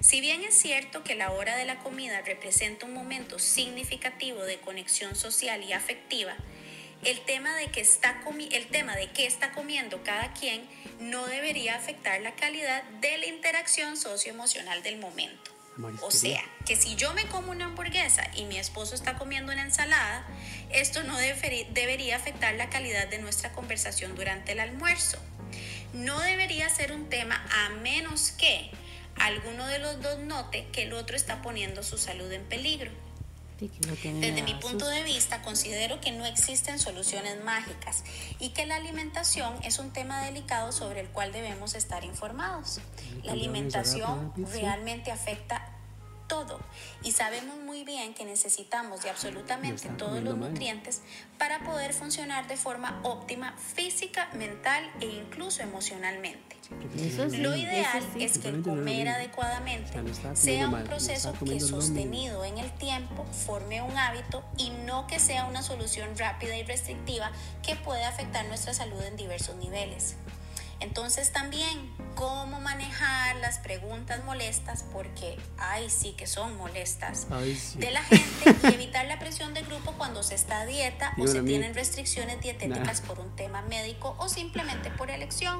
Si 0.00 0.20
bien 0.20 0.42
es 0.44 0.54
cierto 0.54 1.02
que 1.04 1.14
la 1.14 1.30
hora 1.32 1.56
de 1.56 1.64
la 1.64 1.78
comida 1.78 2.20
representa 2.20 2.86
un 2.86 2.92
momento 2.92 3.38
significativo 3.38 4.42
de 4.42 4.58
conexión 4.58 5.16
social 5.16 5.62
y 5.62 5.72
afectiva, 5.72 6.36
el 7.04 7.20
tema 7.20 7.54
de, 7.56 7.68
que 7.68 7.80
está 7.80 8.20
el 8.50 8.66
tema 8.68 8.96
de 8.96 9.10
qué 9.10 9.26
está 9.26 9.52
comiendo 9.52 10.02
cada 10.02 10.32
quien 10.32 10.66
no 11.00 11.26
debería 11.26 11.76
afectar 11.76 12.20
la 12.20 12.34
calidad 12.34 12.82
de 13.00 13.18
la 13.18 13.26
interacción 13.26 13.96
socioemocional 13.96 14.82
del 14.82 14.98
momento. 14.98 15.52
O 16.02 16.10
sea, 16.12 16.42
que 16.66 16.76
si 16.76 16.94
yo 16.94 17.12
me 17.14 17.26
como 17.26 17.50
una 17.50 17.64
hamburguesa 17.64 18.30
y 18.36 18.44
mi 18.44 18.58
esposo 18.58 18.94
está 18.94 19.18
comiendo 19.18 19.52
una 19.52 19.62
ensalada, 19.62 20.24
esto 20.70 21.02
no 21.02 21.16
debería 21.18 22.16
afectar 22.16 22.54
la 22.54 22.70
calidad 22.70 23.08
de 23.08 23.18
nuestra 23.18 23.52
conversación 23.52 24.14
durante 24.14 24.52
el 24.52 24.60
almuerzo. 24.60 25.18
No 25.92 26.20
debería 26.20 26.68
ser 26.68 26.92
un 26.92 27.08
tema 27.08 27.44
a 27.50 27.70
menos 27.70 28.30
que 28.32 28.70
alguno 29.16 29.66
de 29.66 29.80
los 29.80 30.00
dos 30.00 30.20
note 30.20 30.66
que 30.72 30.84
el 30.84 30.92
otro 30.92 31.16
está 31.16 31.42
poniendo 31.42 31.82
su 31.82 31.98
salud 31.98 32.30
en 32.30 32.44
peligro. 32.44 32.92
Desde 33.60 34.42
mi 34.42 34.54
punto 34.54 34.88
de 34.88 35.04
vista, 35.04 35.42
considero 35.42 36.00
que 36.00 36.10
no 36.10 36.26
existen 36.26 36.78
soluciones 36.78 37.42
mágicas 37.44 38.02
y 38.40 38.50
que 38.50 38.66
la 38.66 38.76
alimentación 38.76 39.54
es 39.62 39.78
un 39.78 39.92
tema 39.92 40.22
delicado 40.24 40.72
sobre 40.72 41.00
el 41.00 41.08
cual 41.08 41.32
debemos 41.32 41.74
estar 41.74 42.04
informados. 42.04 42.80
La 43.22 43.32
alimentación 43.32 44.32
realmente 44.52 45.12
afecta 45.12 45.70
todo 46.26 46.58
y 47.02 47.12
sabemos 47.12 47.58
muy 47.58 47.84
bien 47.84 48.14
que 48.14 48.24
necesitamos 48.24 49.02
de 49.02 49.10
absolutamente 49.10 49.88
todos 49.90 50.22
los 50.22 50.36
nutrientes 50.36 51.02
para 51.38 51.62
poder 51.64 51.92
funcionar 51.92 52.48
de 52.48 52.56
forma 52.56 53.00
óptima 53.02 53.56
física, 53.58 54.30
mental 54.34 54.90
e 55.00 55.06
incluso 55.06 55.62
emocionalmente. 55.62 56.56
Lo 57.38 57.54
ideal 57.54 58.02
es 58.18 58.38
que 58.38 58.48
el 58.48 58.62
comer 58.62 59.08
adecuadamente 59.08 59.92
sea 60.34 60.68
un 60.68 60.84
proceso 60.84 61.34
que 61.44 61.60
sostenido 61.60 62.44
en 62.44 62.58
el 62.58 62.63
tiempo 62.94 63.24
forme 63.32 63.82
un 63.82 63.96
hábito 63.98 64.44
y 64.56 64.70
no 64.70 65.06
que 65.08 65.18
sea 65.18 65.46
una 65.46 65.62
solución 65.62 66.16
rápida 66.16 66.56
y 66.56 66.62
restrictiva 66.62 67.32
que 67.62 67.74
puede 67.74 68.04
afectar 68.04 68.44
nuestra 68.46 68.72
salud 68.72 69.02
en 69.02 69.16
diversos 69.16 69.56
niveles. 69.56 70.14
Entonces 70.78 71.32
también 71.32 71.92
cómo 72.14 72.60
manejar 72.60 73.36
las 73.36 73.58
preguntas 73.58 74.24
molestas, 74.24 74.84
porque 74.92 75.36
ay 75.58 75.90
sí 75.90 76.12
que 76.12 76.28
son 76.28 76.56
molestas, 76.56 77.26
de 77.78 77.90
la 77.90 78.02
gente 78.02 78.56
y 78.62 78.74
evitar 78.74 79.06
la 79.06 79.18
presión 79.18 79.54
de 79.54 79.62
grupo 79.62 79.92
cuando 79.98 80.22
se 80.22 80.36
está 80.36 80.60
a 80.60 80.66
dieta 80.66 81.14
o 81.18 81.26
se 81.26 81.42
tienen 81.42 81.74
restricciones 81.74 82.40
dietéticas 82.40 83.00
por 83.00 83.18
un 83.18 83.34
tema 83.34 83.62
médico 83.62 84.14
o 84.18 84.28
simplemente 84.28 84.90
por 84.90 85.10
elección. 85.10 85.58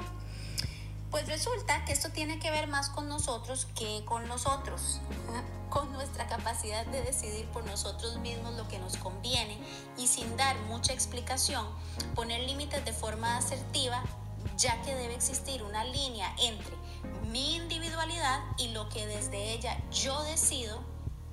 Pues 1.15 1.27
resulta 1.27 1.85
que 1.85 1.93
esto 1.93 2.09
tiene 2.09 2.39
que 2.39 2.51
ver 2.51 2.67
más 2.67 2.89
con 2.89 3.07
nosotros 3.07 3.67
que 3.73 4.03
con 4.03 4.27
nosotros, 4.27 4.99
con 5.69 5.93
nuestra 5.93 6.27
capacidad 6.27 6.85
de 6.87 7.03
decidir 7.03 7.45
por 7.53 7.63
nosotros 7.63 8.17
mismos 8.17 8.55
lo 8.55 8.67
que 8.67 8.79
nos 8.79 8.97
conviene 8.97 9.57
y 9.97 10.07
sin 10.07 10.35
dar 10.35 10.59
mucha 10.67 10.91
explicación, 10.91 11.65
poner 12.15 12.41
límites 12.41 12.83
de 12.83 12.91
forma 12.91 13.37
asertiva 13.37 14.03
ya 14.57 14.81
que 14.81 14.93
debe 14.93 15.15
existir 15.15 15.63
una 15.63 15.85
línea 15.85 16.35
entre 16.37 16.75
mi 17.31 17.55
individualidad 17.55 18.41
y 18.57 18.73
lo 18.73 18.89
que 18.89 19.07
desde 19.07 19.53
ella 19.53 19.81
yo 19.91 20.21
decido 20.23 20.81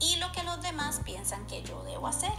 y 0.03 0.17
lo 0.17 0.31
que 0.33 0.43
los 0.43 0.61
demás 0.61 1.01
piensan 1.05 1.47
que 1.47 1.63
yo 1.63 1.83
debo 1.85 2.09
hacer. 2.09 2.33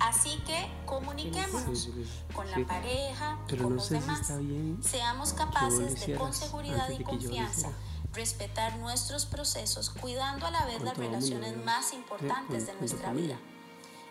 Así 0.00 0.38
que 0.46 0.70
comuniquémonos 0.86 1.88
con 2.34 2.50
la 2.50 2.64
pareja 2.66 3.38
y 3.48 3.56
con 3.56 3.76
los 3.76 3.88
demás. 3.88 4.32
Seamos 4.80 5.32
capaces 5.32 6.06
de 6.06 6.16
con 6.16 6.32
seguridad 6.32 6.90
y 6.90 7.02
confianza 7.02 7.72
respetar 8.12 8.76
nuestros 8.76 9.26
procesos, 9.26 9.90
cuidando 9.90 10.46
a 10.46 10.50
la 10.52 10.64
vez 10.66 10.80
las 10.82 10.96
relaciones 10.96 11.56
más 11.64 11.92
importantes 11.92 12.66
de 12.66 12.74
nuestra 12.74 13.12
vida. 13.12 13.36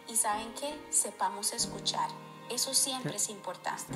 Y 0.10 0.18
saben 0.18 0.54
qué, 0.56 0.78
sepamos 0.92 1.54
escuchar 1.54 2.10
eso 2.50 2.74
siempre 2.74 3.16
es 3.16 3.30
importante. 3.30 3.94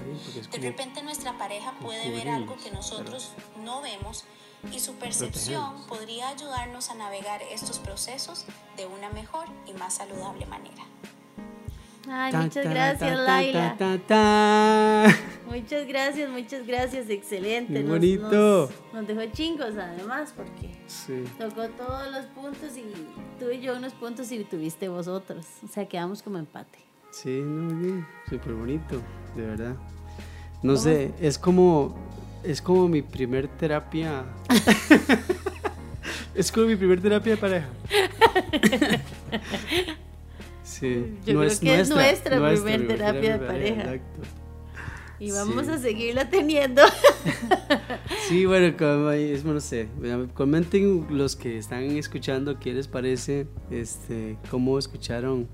De 0.51 0.57
repente 0.57 1.03
nuestra 1.03 1.38
pareja 1.38 1.74
puede 1.79 2.10
ver 2.12 2.29
algo 2.29 2.55
que 2.57 2.72
nosotros 2.72 3.31
no 3.63 3.81
vemos 3.81 4.24
y 4.74 4.80
su 4.80 4.94
percepción 4.96 5.86
podría 5.88 6.30
ayudarnos 6.30 6.90
a 6.90 6.96
navegar 6.96 7.42
estos 7.52 7.80
procesos 7.80 8.46
de 8.76 8.86
una 8.86 9.10
mejor 9.10 9.46
y 9.68 9.74
más 9.74 9.96
saludable 9.96 10.46
manera. 10.46 10.84
Ay, 12.10 12.34
muchas 12.34 12.64
gracias, 12.66 13.00
ta, 13.00 13.16
ta, 13.18 13.22
Laila. 13.24 13.76
ta, 13.78 13.98
ta. 14.08 15.16
Muchas 15.50 15.88
gracias, 15.88 16.30
muchas 16.30 16.66
gracias, 16.68 17.10
excelente. 17.10 17.74
Muy 17.74 17.82
Nos- 17.84 17.90
bonito. 17.92 18.70
Nos, 18.94 18.94
nos 18.94 19.08
dejó 19.08 19.32
chingos 19.34 19.76
además, 19.78 20.34
porque 20.36 20.74
Sí. 20.88 21.24
tocó 21.40 21.68
todos 21.70 22.12
los 22.12 22.26
puntos 22.28 22.78
y 22.78 22.84
tuve 23.40 23.60
yo 23.62 23.76
unos 23.76 23.94
puntos 23.94 24.32
y 24.32 24.44
tuviste 24.46 24.88
vosotros. 24.90 25.46
O 25.64 25.68
sea, 25.68 25.88
quedamos 25.88 26.22
como 26.22 26.38
empate. 26.38 26.80
Sí, 27.12 27.42
no, 27.44 27.74
muy 27.74 27.84
bien, 27.84 28.08
súper 28.30 28.54
bonito, 28.54 29.02
de 29.36 29.42
verdad. 29.46 29.76
No 30.64 30.76
sé, 30.78 31.14
es 31.22 31.38
como, 31.38 31.96
es 32.44 32.62
como 32.62 32.88
mi 32.88 33.01
primer 33.01 33.48
terapia. 33.48 34.24
es 36.36 36.51
como 36.51 36.67
mi 36.67 36.75
primer 36.75 37.01
terapia 37.01 37.36
de 37.36 37.38
pareja. 37.38 37.67
Sí, 40.63 41.15
Yo 41.25 41.39
creo 41.39 41.60
que 41.60 41.79
es 41.79 41.89
nuestra 41.89 42.38
primer 42.51 42.88
terapia 42.88 43.38
de 43.38 43.46
pareja. 43.46 43.82
Exacto. 43.82 44.22
Y 45.20 45.32
vamos 45.32 45.65
Sí. 45.65 45.72
a 45.72 45.77
seguirla 45.79 46.29
teniendo. 46.29 46.84
Sí, 48.27 48.46
bueno, 48.46 48.75
como, 48.77 49.10
es, 49.12 49.46
no 49.46 49.60
sé, 49.62 49.88
comenten 50.34 51.08
los 51.10 51.36
que 51.38 51.58
están 51.58 51.84
escuchando 51.98 52.60
qué 52.60 52.74
les 52.74 52.88
parece, 52.89 53.48
este, 53.72 54.38
cómo 54.51 54.77
escucharon 54.77 55.48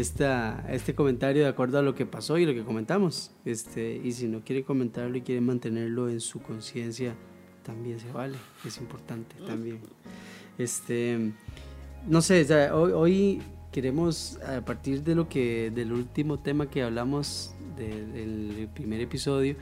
esta, 0.00 0.66
este 0.70 0.94
comentario 0.94 1.42
de 1.42 1.48
acuerdo 1.48 1.78
a 1.78 1.82
lo 1.82 1.94
que 1.94 2.06
pasó 2.06 2.38
y 2.38 2.46
lo 2.46 2.52
que 2.54 2.64
comentamos. 2.64 3.30
Este, 3.44 4.00
y 4.02 4.12
si 4.12 4.26
no 4.28 4.40
quieren 4.40 4.64
comentarlo 4.64 5.16
y 5.16 5.22
quieren 5.22 5.44
mantenerlo 5.44 6.08
en 6.08 6.20
su 6.20 6.40
conciencia, 6.40 7.14
también 7.62 7.98
se 8.00 8.10
vale, 8.12 8.36
es 8.64 8.78
importante 8.78 9.36
también. 9.46 9.80
Este, 10.58 11.32
no 12.06 12.22
sé, 12.22 12.46
hoy, 12.70 12.92
hoy 12.92 13.42
queremos, 13.72 14.38
a 14.46 14.64
partir 14.64 15.02
de 15.02 15.14
lo 15.14 15.28
que, 15.28 15.70
del 15.74 15.92
último 15.92 16.38
tema 16.38 16.70
que 16.70 16.82
hablamos 16.82 17.54
de- 17.76 18.06
del 18.06 18.68
primer 18.72 19.00
episodio, 19.00 19.56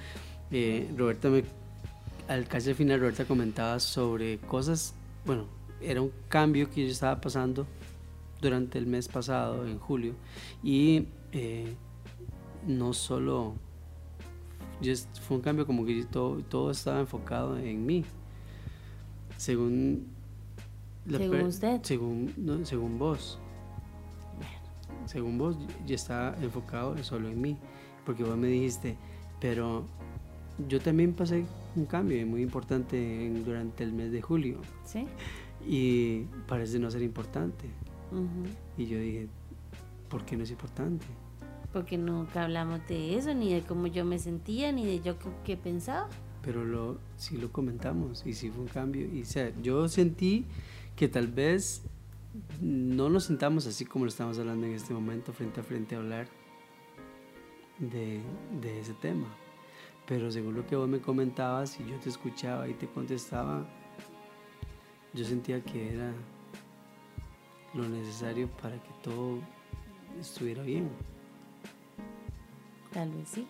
eh, 0.51 0.89
Roberta 0.97 1.31
me, 1.31 1.43
al 2.29 2.47
casi 2.47 2.71
al 2.71 2.77
final, 2.77 3.01
Roberta 3.01 3.25
comentaba 3.25 3.81
sobre 3.81 4.39
cosas, 4.39 4.95
bueno, 5.27 5.47
era 5.81 6.01
un 6.01 6.13
cambio 6.29 6.71
que 6.71 6.85
yo 6.87 6.93
estaba 6.93 7.21
pasando 7.21 7.67
durante 8.41 8.79
el 8.79 8.87
mes 8.87 9.09
pasado, 9.09 9.67
en 9.67 9.79
julio, 9.79 10.15
y 10.63 11.07
eh, 11.33 11.75
no 12.67 12.93
solo, 12.93 13.55
fue 15.27 15.37
un 15.39 15.43
cambio 15.43 15.67
como 15.67 15.85
que 15.87 16.05
todo, 16.05 16.39
todo 16.43 16.71
estaba 16.71 17.01
enfocado 17.01 17.57
en 17.59 17.87
mí, 17.87 18.05
según... 19.37 20.07
la 21.07 21.19
Según 21.19 21.41
usted. 21.43 21.81
Según, 21.83 22.33
no, 22.37 22.65
según 22.65 22.99
vos. 22.99 23.39
Según 25.07 25.37
vos, 25.37 25.57
yo 25.87 25.95
estaba 25.95 26.35
enfocado 26.43 26.97
solo 27.05 27.29
en 27.29 27.41
mí, 27.41 27.57
porque 28.07 28.25
vos 28.25 28.37
me 28.39 28.47
dijiste, 28.49 28.97
pero 29.39 29.85
yo 30.69 30.81
también 30.81 31.13
pasé 31.13 31.45
un 31.77 31.85
cambio 31.85 32.27
muy 32.27 32.41
importante 32.43 33.27
en- 33.27 33.45
durante 33.45 33.85
el 33.85 33.93
mes 33.93 34.13
de 34.13 34.23
julio 34.23 34.61
¿Sí? 34.87 35.07
y 35.67 36.21
parece 36.47 36.79
no 36.79 36.91
ser 36.91 37.03
importante. 37.03 37.67
Ujú. 38.11 38.49
Y 38.77 38.87
yo 38.87 38.99
dije, 38.99 39.29
¿por 40.09 40.25
qué 40.25 40.37
no 40.37 40.45
es 40.45 40.51
importante? 40.51 41.07
Porque 41.73 41.99
nunca 41.99 42.45
hablamos 42.45 42.87
de 42.87 43.17
eso, 43.17 43.35
ni 43.35 43.53
de 43.53 43.63
cómo 43.63 43.87
yo 43.89 44.05
me 44.05 44.19
sentía, 44.19 44.71
ni 44.73 44.87
de 44.87 45.01
yo 45.01 45.19
qué, 45.19 45.29
qué 45.45 45.57
pensaba. 45.57 46.09
Pero 46.43 46.65
lo, 46.65 46.99
sí 47.17 47.37
lo 47.37 47.51
comentamos 47.51 48.25
y 48.27 48.35
sí 48.35 48.51
fue 48.51 48.63
un 48.63 48.69
cambio. 48.69 49.07
Y 49.13 49.23
o 49.23 49.25
sea, 49.25 49.53
yo 49.61 49.89
sentí 49.89 50.47
que 50.95 51.09
tal 51.09 51.29
vez 51.29 51.83
no 52.61 53.09
nos 53.09 53.25
sentamos 53.25 53.67
así 53.67 53.85
como 53.85 54.05
lo 54.05 54.09
estamos 54.09 54.39
hablando 54.39 54.67
en 54.67 54.73
este 54.73 54.93
momento, 54.93 55.33
frente 55.33 55.61
a 55.61 55.63
frente 55.63 55.95
a 55.95 55.99
hablar 55.99 56.29
de, 57.79 58.21
de 58.61 58.81
ese 58.81 58.95
tema. 58.95 59.27
Pero 60.07 60.31
según 60.31 60.55
lo 60.55 60.67
que 60.67 60.77
vos 60.77 60.89
me 60.89 61.01
comentabas 61.01 61.81
y 61.81 61.89
yo 61.89 61.97
te 61.99 62.11
escuchaba 62.11 62.69
y 62.69 62.75
te 62.75 62.87
contestaba, 62.87 63.67
yo 65.15 65.25
sentía 65.25 65.63
que 65.63 65.95
era 65.95 66.13
lo 67.75 67.89
necesario 67.89 68.49
para 68.63 68.77
que 68.77 68.91
todo 69.03 69.39
estuviera 70.21 70.63
bien. 70.63 70.89
Tal 72.93 73.11
vez 73.11 73.29
sí, 73.29 73.47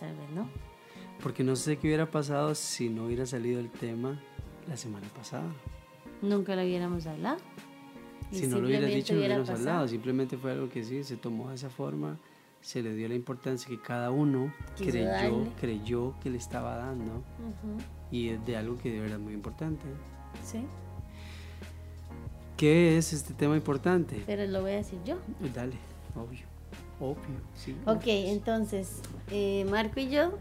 tal 0.00 0.16
vez 0.16 0.30
no. 0.30 0.48
Porque 1.22 1.44
no 1.44 1.56
sé 1.56 1.78
qué 1.78 1.86
hubiera 1.86 2.10
pasado 2.10 2.54
si 2.54 2.88
no 2.88 3.06
hubiera 3.06 3.24
salido 3.26 3.60
el 3.60 3.70
tema 3.70 4.20
la 4.68 4.76
semana 4.76 5.06
pasada. 5.16 5.46
Nunca 6.22 6.56
lo 6.56 6.62
hubiéramos 6.62 7.06
hablado. 7.06 7.38
Si 8.32 8.46
no 8.48 8.58
lo 8.58 8.66
hubieras 8.66 8.90
simplemente 8.90 8.96
dicho, 8.96 9.12
no 9.14 9.18
hubiéramos 9.20 9.48
pasado. 9.48 9.68
hablado. 9.68 9.88
Simplemente 9.88 10.36
fue 10.36 10.52
algo 10.52 10.68
que 10.68 10.82
sí, 10.82 11.04
se 11.04 11.16
tomó 11.16 11.50
de 11.50 11.54
esa 11.54 11.70
forma, 11.70 12.18
se 12.60 12.82
le 12.82 12.92
dio 12.94 13.08
la 13.08 13.14
importancia 13.14 13.68
que 13.68 13.80
cada 13.80 14.10
uno 14.10 14.52
Quiso 14.74 14.90
creyó, 14.90 15.06
darle. 15.08 15.52
creyó 15.60 16.14
que 16.20 16.30
le 16.30 16.38
estaba 16.38 16.76
dando. 16.76 17.22
Y 18.10 18.30
es 18.30 18.44
de 18.44 18.56
algo 18.56 18.76
que 18.78 18.90
de 18.90 19.00
verdad 19.00 19.18
es 19.18 19.22
muy 19.24 19.34
importante. 19.34 19.84
Sí, 20.42 20.64
¿Qué 22.56 22.96
es 22.96 23.12
este 23.12 23.34
tema 23.34 23.54
importante? 23.56 24.22
pero 24.26 24.46
lo 24.46 24.62
voy 24.62 24.72
a 24.72 24.76
decir 24.76 24.98
yo. 25.04 25.16
Eh, 25.42 25.50
Dale, 25.54 25.76
obvio. 26.14 26.46
Obvio, 26.98 27.40
sí. 27.54 27.76
Ok, 27.84 28.04
entonces, 28.06 29.00
eh, 29.30 29.66
Marco 29.70 30.00
y 30.00 30.08
yo 30.08 30.38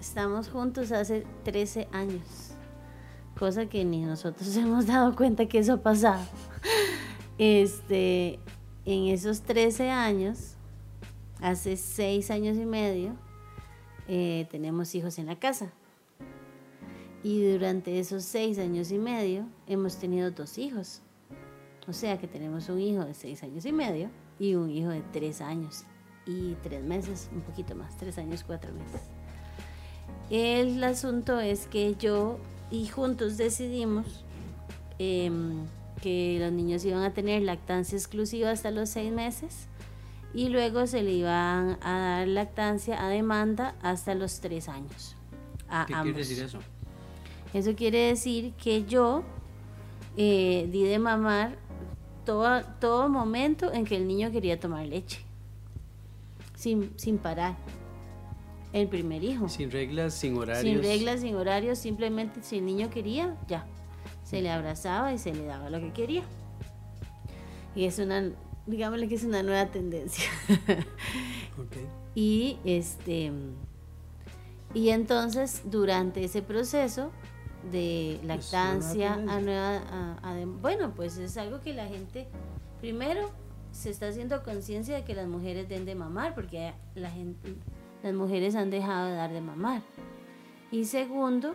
estamos 0.00 0.48
juntos 0.48 0.90
hace 0.90 1.24
13 1.44 1.86
años. 1.92 2.50
Cosa 3.38 3.66
que 3.66 3.84
ni 3.84 4.02
nosotros 4.02 4.56
hemos 4.56 4.86
dado 4.86 5.14
cuenta 5.14 5.46
que 5.46 5.58
eso 5.58 5.74
ha 5.74 5.82
pasado. 5.82 6.24
Este, 7.38 8.40
en 8.84 9.06
esos 9.08 9.42
13 9.42 9.90
años, 9.90 10.54
hace 11.40 11.76
6 11.76 12.30
años 12.30 12.56
y 12.56 12.66
medio, 12.66 13.16
eh, 14.08 14.46
tenemos 14.50 14.94
hijos 14.94 15.18
en 15.18 15.26
la 15.26 15.38
casa. 15.38 15.72
Y 17.22 17.52
durante 17.52 18.00
esos 18.00 18.24
6 18.24 18.58
años 18.58 18.90
y 18.90 18.98
medio 18.98 19.46
hemos 19.66 19.96
tenido 19.96 20.30
dos 20.32 20.58
hijos. 20.58 21.00
O 21.86 21.92
sea 21.92 22.18
que 22.18 22.26
tenemos 22.26 22.68
un 22.68 22.80
hijo 22.80 23.04
de 23.04 23.14
6 23.14 23.42
años 23.42 23.64
y 23.66 23.72
medio 23.72 24.08
y 24.38 24.54
un 24.54 24.70
hijo 24.70 24.88
de 24.88 25.02
3 25.12 25.40
años 25.42 25.84
y 26.26 26.54
3 26.62 26.82
meses, 26.82 27.28
un 27.32 27.42
poquito 27.42 27.74
más, 27.74 27.96
3 27.98 28.18
años, 28.18 28.44
4 28.46 28.72
meses. 28.72 29.02
El 30.30 30.82
asunto 30.82 31.38
es 31.40 31.66
que 31.66 31.94
yo 31.96 32.38
y 32.70 32.86
juntos 32.86 33.36
decidimos 33.36 34.24
em, 34.98 35.66
que 36.00 36.38
los 36.40 36.52
niños 36.52 36.84
iban 36.84 37.02
a 37.02 37.12
tener 37.12 37.42
lactancia 37.42 37.96
exclusiva 37.96 38.50
hasta 38.50 38.70
los 38.70 38.88
6 38.90 39.12
meses 39.12 39.68
y 40.32 40.48
luego 40.48 40.86
se 40.86 41.02
le 41.02 41.12
iban 41.12 41.78
a 41.82 41.98
dar 41.98 42.28
lactancia 42.28 43.04
a 43.04 43.08
demanda 43.08 43.74
hasta 43.82 44.14
los 44.14 44.40
3 44.40 44.68
años. 44.68 45.16
A 45.68 45.84
¿Qué 45.86 45.94
ambos. 45.94 46.14
quiere 46.14 46.18
decir 46.18 46.44
eso? 46.44 46.58
Eso 47.52 47.76
quiere 47.76 48.08
decir 48.08 48.52
que 48.54 48.84
yo 48.84 49.22
eh, 50.16 50.68
di 50.72 50.84
de 50.84 50.98
mamar 50.98 51.56
todo, 52.24 52.62
todo 52.80 53.08
momento 53.08 53.72
en 53.72 53.84
que 53.84 53.96
el 53.96 54.06
niño 54.06 54.30
quería 54.30 54.58
tomar 54.58 54.86
leche, 54.86 55.20
sin, 56.54 56.92
sin 56.96 57.18
parar. 57.18 57.56
El 58.72 58.88
primer 58.88 59.22
hijo. 59.22 59.48
Sin 59.48 59.70
reglas, 59.70 60.14
sin 60.14 60.36
horarios. 60.36 60.62
Sin 60.62 60.82
reglas, 60.82 61.20
sin 61.20 61.36
horarios, 61.36 61.78
simplemente 61.78 62.42
si 62.42 62.58
el 62.58 62.66
niño 62.66 62.90
quería, 62.90 63.36
ya. 63.46 63.66
Se 64.24 64.42
le 64.42 64.50
abrazaba 64.50 65.12
y 65.12 65.18
se 65.18 65.32
le 65.32 65.44
daba 65.44 65.70
lo 65.70 65.78
que 65.78 65.92
quería. 65.92 66.22
Y 67.76 67.84
es 67.84 68.00
una, 68.00 68.32
digámosle 68.66 69.06
que 69.06 69.14
es 69.14 69.24
una 69.24 69.42
nueva 69.42 69.66
tendencia. 69.66 70.24
Ok. 71.56 71.76
Y 72.16 72.58
este 72.64 73.30
y 74.74 74.88
entonces 74.90 75.62
durante 75.66 76.24
ese 76.24 76.42
proceso 76.42 77.12
de 77.72 78.20
lactancia 78.24 79.14
tendencia. 79.16 79.36
a 79.36 79.40
nueva 79.40 79.76
a- 79.90 80.30
a 80.30 80.34
de- 80.34 80.46
bueno, 80.46 80.92
pues 80.94 81.16
es 81.18 81.36
algo 81.36 81.60
que 81.60 81.72
la 81.74 81.86
gente 81.86 82.26
primero 82.80 83.30
se 83.72 83.90
está 83.90 84.08
haciendo 84.08 84.42
conciencia 84.42 84.94
de 84.94 85.04
que 85.04 85.14
las 85.14 85.26
mujeres 85.26 85.68
den 85.68 85.84
de 85.84 85.94
mamar 85.94 86.34
porque 86.34 86.72
la 86.94 87.10
gente 87.10 87.54
las 88.02 88.12
mujeres 88.14 88.54
han 88.54 88.70
dejado 88.70 89.08
de 89.08 89.14
dar 89.14 89.32
de 89.32 89.40
mamar. 89.40 89.82
Y 90.70 90.84
segundo, 90.84 91.54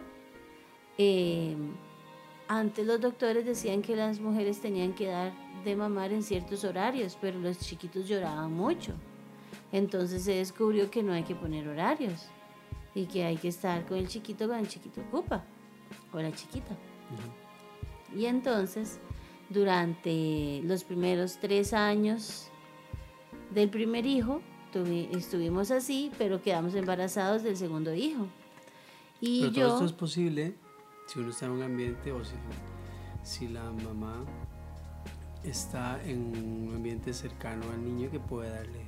eh, 0.98 1.56
antes 2.48 2.86
los 2.86 3.00
doctores 3.00 3.46
decían 3.46 3.82
que 3.82 3.96
las 3.96 4.20
mujeres 4.20 4.60
tenían 4.60 4.94
que 4.94 5.08
dar 5.08 5.32
de 5.64 5.76
mamar 5.76 6.12
en 6.12 6.24
ciertos 6.24 6.64
horarios, 6.64 7.18
pero 7.22 7.40
los 7.40 7.60
chiquitos 7.60 8.08
lloraban 8.08 8.52
mucho. 8.52 8.94
Entonces 9.72 10.24
se 10.24 10.34
descubrió 10.36 10.90
que 10.90 11.04
no 11.04 11.14
hay 11.14 11.24
que 11.24 11.36
poner 11.36 11.68
horarios 11.68 12.26
y 12.96 13.06
que 13.06 13.24
hay 13.26 13.38
que 13.38 13.50
estar 13.50 13.86
con 13.86 13.98
el 13.98 14.08
chiquito 14.08 14.48
cuando 14.48 14.64
el 14.66 14.70
chiquito 14.70 15.02
ocupa 15.02 15.44
o 16.14 16.20
la 16.20 16.32
chiquita. 16.32 16.76
Y 18.16 18.26
entonces, 18.26 19.00
durante 19.50 20.62
los 20.64 20.84
primeros 20.84 21.38
tres 21.40 21.74
años 21.74 22.50
del 23.54 23.70
primer 23.70 24.06
hijo, 24.06 24.42
tuvi- 24.74 25.10
estuvimos 25.16 25.72
así, 25.72 26.12
pero 26.18 26.42
quedamos 26.42 26.76
embarazados 26.76 27.44
del 27.44 27.58
segundo 27.58 27.94
hijo. 27.94 28.28
Y 29.22 29.42
Pero 29.42 29.54
todo 29.54 29.62
yo... 29.68 29.74
esto 29.74 29.86
es 29.86 29.94
posible 29.94 30.54
si 31.08 31.20
uno 31.20 31.30
está 31.32 31.46
en 31.48 31.52
un 31.52 31.64
ambiente 31.64 32.12
o 32.12 32.24
si, 32.24 32.36
si 33.24 33.48
la 33.48 33.64
mamá 33.72 34.24
está 35.44 36.02
en 36.04 36.68
un 36.68 36.74
ambiente 36.76 37.14
cercano 37.14 37.64
al 37.74 37.84
niño 37.84 38.12
que 38.12 38.20
puede 38.20 38.50
darle 38.50 38.86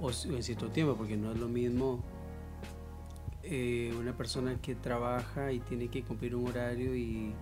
o, 0.00 0.10
en 0.10 0.42
cierto 0.42 0.68
tiempo, 0.68 0.94
porque 0.96 1.16
no 1.16 1.32
es 1.32 1.38
lo 1.38 1.48
mismo 1.48 2.02
eh, 3.42 3.94
una 3.98 4.16
persona 4.16 4.60
que 4.60 4.74
trabaja 4.74 5.52
y 5.52 5.60
tiene 5.60 5.88
que 5.88 6.02
cumplir 6.02 6.34
un 6.34 6.48
horario 6.48 6.94
y, 6.94 7.32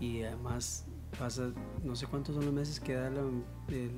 y 0.00 0.22
además 0.22 0.86
pasa, 1.18 1.52
no 1.82 1.94
sé 1.94 2.06
cuántos 2.06 2.34
son 2.34 2.44
los 2.44 2.54
meses 2.54 2.80
que 2.80 2.94
da 2.94 3.10
la, 3.10 3.22
el, 3.68 3.90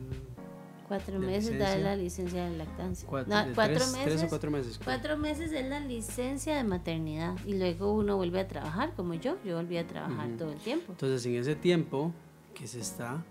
Cuatro 0.88 1.18
meses 1.18 1.58
da 1.58 1.76
la 1.76 1.96
licencia 1.96 2.44
de 2.44 2.58
lactancia. 2.58 3.08
Cuatro, 3.08 3.34
meses. 3.34 4.22
o 4.22 4.28
cuatro 4.28 4.50
meses. 4.50 4.80
Cuatro 4.82 5.16
meses 5.16 5.52
es 5.52 5.66
la 5.66 5.80
licencia 5.80 6.56
de 6.56 6.64
maternidad 6.64 7.34
y 7.46 7.54
luego 7.54 7.92
uno 7.92 8.16
vuelve 8.16 8.40
a 8.40 8.48
trabajar, 8.48 8.92
como 8.94 9.14
yo. 9.14 9.36
Yo 9.44 9.56
volví 9.56 9.78
a 9.78 9.86
trabajar 9.86 10.28
todo 10.36 10.52
el 10.52 10.58
tiempo. 10.58 10.92
Entonces, 10.92 11.24
en 11.26 11.36
ese 11.36 11.56
tiempo 11.56 12.12
que 12.54 12.66
se 12.66 12.80
está 12.80 13.24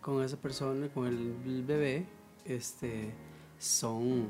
con 0.00 0.22
esa 0.22 0.36
persona, 0.36 0.88
con 0.88 1.06
el, 1.06 1.62
bebé, 1.62 2.06
este, 2.44 3.12
son, 3.58 4.28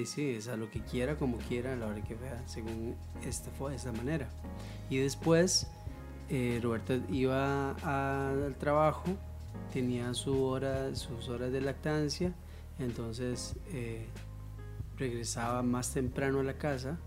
dice, 0.00 0.38
a 0.50 0.56
lo 0.56 0.70
que 0.70 0.80
quiera, 0.80 1.16
como 1.16 1.38
quiera, 1.38 1.72
a 1.72 1.76
la 1.76 1.86
hora 1.86 2.02
que 2.02 2.14
vea, 2.14 2.42
según 2.46 2.94
esta 3.24 3.50
esta 3.70 3.92
manera. 3.92 4.28
Y 4.90 4.98
después, 4.98 5.66
eh, 6.28 6.60
Roberta 6.62 6.98
iba 7.10 7.72
al 7.82 8.54
trabajo 8.56 9.16
tenía 9.72 10.14
su 10.14 10.42
hora, 10.42 10.94
sus 10.94 11.28
horas 11.28 11.52
de 11.52 11.60
lactancia, 11.60 12.32
entonces 12.78 13.56
eh, 13.72 14.06
regresaba 14.96 15.62
más 15.62 15.92
temprano 15.92 16.40
a 16.40 16.44
la 16.44 16.54
casa, 16.54 16.98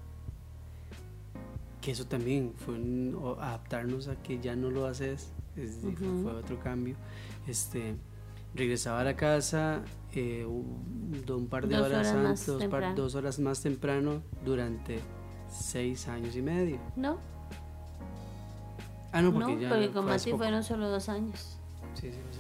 que 1.82 1.92
eso 1.92 2.06
también 2.06 2.54
fue 2.58 2.76
adaptarnos 3.40 4.08
a 4.08 4.22
que 4.22 4.40
ya 4.40 4.56
no 4.56 4.70
lo 4.70 4.86
haces, 4.86 5.32
fue 5.56 6.32
otro 6.32 6.60
cambio. 6.60 6.96
Este, 7.48 7.96
regresaba 8.54 9.02
a 9.02 9.04
la 9.04 9.16
casa 9.16 9.82
eh, 10.14 10.46
un, 10.46 11.48
par 11.50 11.68
de 11.68 11.80
horas, 11.80 12.08
antes, 12.08 12.46
dos, 12.96 13.16
horas 13.16 13.40
más 13.40 13.62
temprano 13.62 14.22
durante 14.44 15.00
seis 15.48 16.08
años 16.08 16.36
y 16.36 16.42
medio. 16.42 16.80
No. 16.96 17.18
Ah, 19.12 19.22
no, 19.22 19.34
porque, 19.34 19.56
no, 19.56 19.70
porque 19.70 19.90
con 19.92 20.06
Mati 20.06 20.32
fueron 20.32 20.64
solo 20.64 20.90
dos 20.90 21.10
años. 21.10 21.58
Sí, 21.96 22.12
sí, 22.12 22.18
sí. 22.32 22.40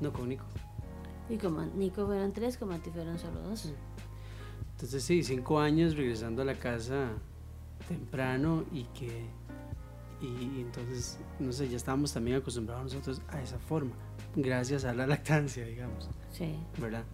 No, 0.00 0.12
con 0.12 0.28
Nico. 0.28 0.44
Y 1.28 1.36
con 1.36 1.78
Nico 1.78 2.06
fueron 2.06 2.32
tres, 2.32 2.56
con 2.56 2.68
Mati 2.68 2.90
fueron 2.90 3.18
solo 3.18 3.40
dos. 3.40 3.72
Entonces 4.72 5.02
sí, 5.02 5.22
cinco 5.22 5.60
años 5.60 5.96
regresando 5.96 6.42
a 6.42 6.44
la 6.44 6.54
casa 6.54 7.10
temprano 7.88 8.64
y 8.72 8.84
que... 8.84 9.26
Y, 10.20 10.60
entonces, 10.60 11.18
no 11.38 11.52
sé, 11.52 11.68
ya 11.68 11.76
estábamos 11.76 12.12
también 12.12 12.38
acostumbrados 12.38 12.94
nosotros 12.94 13.20
a 13.28 13.42
esa 13.42 13.58
forma, 13.58 13.92
gracias 14.36 14.84
a 14.84 14.94
la 14.94 15.06
lactancia, 15.06 15.64
digamos. 15.64 16.08
Sí. 16.32 16.54
¿Verdad? 16.78 17.04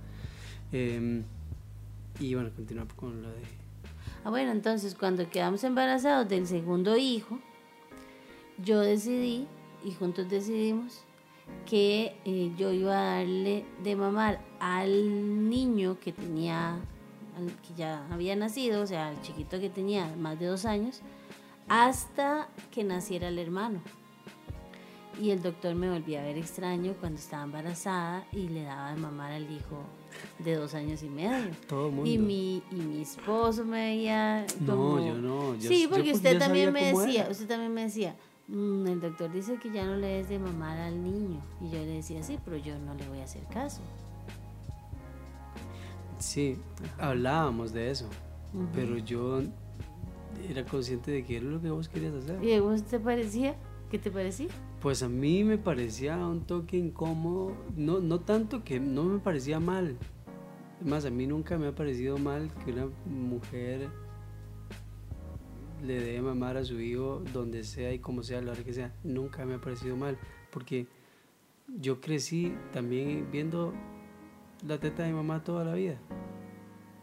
Em, 0.72 1.24
y 2.18 2.34
bueno, 2.34 2.50
continuamos 2.54 2.94
con 2.94 3.22
lo 3.22 3.28
de... 3.28 3.42
Ah, 4.24 4.30
bueno, 4.30 4.52
entonces 4.52 4.94
cuando 4.94 5.28
quedamos 5.30 5.64
embarazados 5.64 6.28
del 6.28 6.46
segundo 6.46 6.96
hijo, 6.96 7.38
yo 8.58 8.80
decidí, 8.80 9.46
y 9.84 9.92
juntos 9.92 10.28
decidimos, 10.28 11.02
que 11.66 12.16
eh, 12.24 12.52
yo 12.56 12.72
iba 12.72 12.94
a 12.94 13.16
darle 13.16 13.64
de 13.82 13.96
mamar 13.96 14.40
al 14.60 15.48
niño 15.48 15.98
que 15.98 16.12
tenía, 16.12 16.78
que 17.66 17.74
ya 17.74 18.06
había 18.10 18.36
nacido, 18.36 18.82
o 18.82 18.86
sea, 18.86 19.08
al 19.08 19.22
chiquito 19.22 19.58
que 19.58 19.70
tenía 19.70 20.14
más 20.16 20.38
de 20.38 20.46
dos 20.46 20.64
años, 20.64 21.00
hasta 21.68 22.48
que 22.70 22.84
naciera 22.84 23.28
el 23.28 23.38
hermano. 23.38 23.80
Y 25.20 25.30
el 25.30 25.42
doctor 25.42 25.74
me 25.74 25.90
volvía 25.90 26.20
a 26.20 26.24
ver 26.24 26.38
extraño 26.38 26.94
cuando 26.98 27.18
estaba 27.18 27.44
embarazada 27.44 28.26
y 28.32 28.48
le 28.48 28.62
daba 28.62 28.92
de 28.94 29.00
mamar 29.00 29.32
al 29.32 29.50
hijo 29.50 29.82
de 30.38 30.54
dos 30.54 30.74
años 30.74 31.02
y 31.02 31.08
medio. 31.08 31.50
Todo 31.68 31.90
mundo. 31.90 32.10
Y 32.10 32.18
mi, 32.18 32.62
y 32.70 32.74
mi 32.76 33.02
esposo 33.02 33.64
me 33.64 33.80
veía 33.80 34.46
como... 34.66 34.98
No, 34.98 35.06
yo 35.06 35.14
no. 35.14 35.60
sí, 35.60 35.86
porque 35.90 36.12
usted 36.12 36.38
también 36.38 36.72
me 36.72 36.92
decía, 36.92 37.28
usted 37.30 37.46
también 37.46 37.74
me 37.74 37.82
decía, 37.82 38.16
Mm, 38.50 38.84
el 38.88 39.00
doctor 39.00 39.30
dice 39.30 39.58
que 39.58 39.70
ya 39.70 39.86
no 39.86 39.94
le 39.94 40.08
des 40.08 40.28
de 40.28 40.38
mamar 40.40 40.76
al 40.76 41.02
niño. 41.02 41.40
Y 41.60 41.70
yo 41.70 41.78
le 41.78 41.86
decía, 41.86 42.20
sí, 42.22 42.36
pero 42.44 42.56
yo 42.56 42.76
no 42.80 42.94
le 42.94 43.08
voy 43.08 43.20
a 43.20 43.24
hacer 43.24 43.44
caso. 43.44 43.80
Sí, 46.18 46.58
hablábamos 46.98 47.72
de 47.72 47.90
eso, 47.90 48.08
pero 48.74 48.98
yo 48.98 49.40
era 50.48 50.64
consciente 50.64 51.12
de 51.12 51.24
que 51.24 51.36
era 51.36 51.46
lo 51.46 51.62
que 51.62 51.70
vos 51.70 51.88
querías 51.88 52.12
hacer. 52.12 52.42
¿Y 52.44 52.58
vos 52.58 52.82
te 52.82 52.98
parecía? 52.98 53.54
¿Qué 53.88 53.98
te 53.98 54.10
parecía? 54.10 54.48
Pues 54.80 55.02
a 55.02 55.08
mí 55.08 55.44
me 55.44 55.58
parecía 55.58 56.16
un 56.16 56.46
toque 56.46 56.78
incómodo, 56.78 57.54
no, 57.76 58.00
no 58.00 58.20
tanto 58.20 58.64
que 58.64 58.80
no 58.80 59.04
me 59.04 59.18
parecía 59.18 59.60
mal. 59.60 59.98
Más, 60.82 61.04
a 61.04 61.10
mí 61.10 61.26
nunca 61.26 61.58
me 61.58 61.66
ha 61.66 61.74
parecido 61.74 62.16
mal 62.16 62.50
que 62.64 62.72
una 62.72 62.88
mujer 63.04 63.90
le 65.82 66.00
dé 66.00 66.22
mamar 66.22 66.56
a 66.56 66.64
su 66.64 66.80
hijo 66.80 67.22
donde 67.32 67.64
sea 67.64 67.92
y 67.92 67.98
como 67.98 68.22
sea, 68.22 68.38
a 68.38 68.42
la 68.42 68.52
hora 68.52 68.64
que 68.64 68.72
sea. 68.72 68.94
Nunca 69.04 69.44
me 69.44 69.54
ha 69.54 69.60
parecido 69.60 69.96
mal, 69.96 70.18
porque 70.50 70.86
yo 71.68 72.00
crecí 72.00 72.54
también 72.72 73.28
viendo 73.30 73.74
la 74.66 74.78
teta 74.78 75.02
de 75.02 75.10
mi 75.10 75.16
mamá 75.16 75.44
toda 75.44 75.64
la 75.64 75.74
vida, 75.74 75.98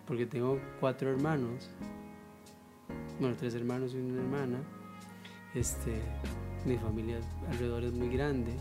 porque 0.08 0.26
tengo 0.26 0.60
cuatro 0.80 1.12
hermanos, 1.12 1.70
bueno, 3.20 3.36
tres 3.38 3.54
hermanos 3.54 3.94
y 3.94 3.98
una 3.98 4.22
hermana. 4.22 4.63
Este, 5.54 6.02
mi 6.68 6.78
familia 6.78 7.18
alrededor 7.50 7.84
es 7.86 7.94
muy 7.94 8.10
grande. 8.10 8.52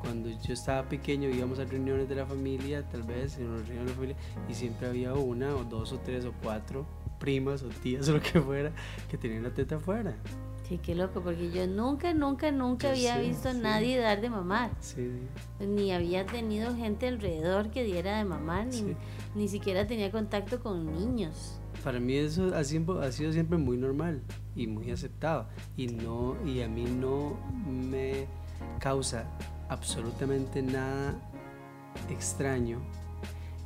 Cuando 0.00 0.28
yo 0.28 0.52
estaba 0.52 0.88
pequeño 0.88 1.28
íbamos 1.28 1.58
a 1.58 1.64
reuniones 1.64 2.08
de 2.08 2.14
la 2.14 2.26
familia, 2.26 2.82
tal 2.88 3.02
vez 3.02 3.38
en 3.38 3.48
una 3.48 3.62
reunión 3.62 3.84
de 3.86 3.90
la 3.90 3.94
familia, 3.94 4.16
y 4.48 4.54
siempre 4.54 4.88
había 4.88 5.14
una 5.14 5.54
o 5.54 5.64
dos 5.64 5.92
o 5.92 5.98
tres 5.98 6.24
o 6.24 6.32
cuatro 6.42 6.86
primas 7.18 7.62
o 7.62 7.68
tías 7.68 8.08
o 8.10 8.12
lo 8.12 8.20
que 8.20 8.40
fuera 8.40 8.72
que 9.10 9.16
tenían 9.16 9.42
la 9.42 9.50
teta 9.50 9.76
afuera. 9.76 10.14
Sí, 10.68 10.78
qué 10.82 10.94
loco, 10.94 11.20
porque 11.20 11.50
yo 11.50 11.66
nunca, 11.66 12.14
nunca, 12.14 12.50
nunca 12.50 12.90
había 12.90 13.18
visto 13.18 13.50
a 13.50 13.52
nadie 13.52 13.98
dar 13.98 14.22
de 14.22 14.30
mamar. 14.30 14.70
Sí, 14.80 15.10
Ni 15.60 15.92
había 15.92 16.24
tenido 16.24 16.74
gente 16.74 17.06
alrededor 17.06 17.70
que 17.70 17.84
diera 17.84 18.16
de 18.16 18.24
mamar, 18.24 18.66
ni, 18.68 18.96
ni 19.34 19.48
siquiera 19.48 19.86
tenía 19.86 20.10
contacto 20.10 20.60
con 20.60 20.86
niños. 20.86 21.60
Para 21.84 22.00
mí 22.00 22.16
eso 22.16 22.54
ha, 22.54 22.60
ha 22.60 22.64
sido 23.12 23.32
siempre 23.32 23.58
muy 23.58 23.76
normal 23.76 24.22
y 24.56 24.66
muy 24.66 24.90
aceptado. 24.90 25.46
Y, 25.76 25.88
no, 25.88 26.34
y 26.44 26.62
a 26.62 26.68
mí 26.68 26.84
no 26.84 27.36
me 27.68 28.26
causa 28.80 29.26
absolutamente 29.68 30.62
nada 30.62 31.14
extraño 32.10 32.80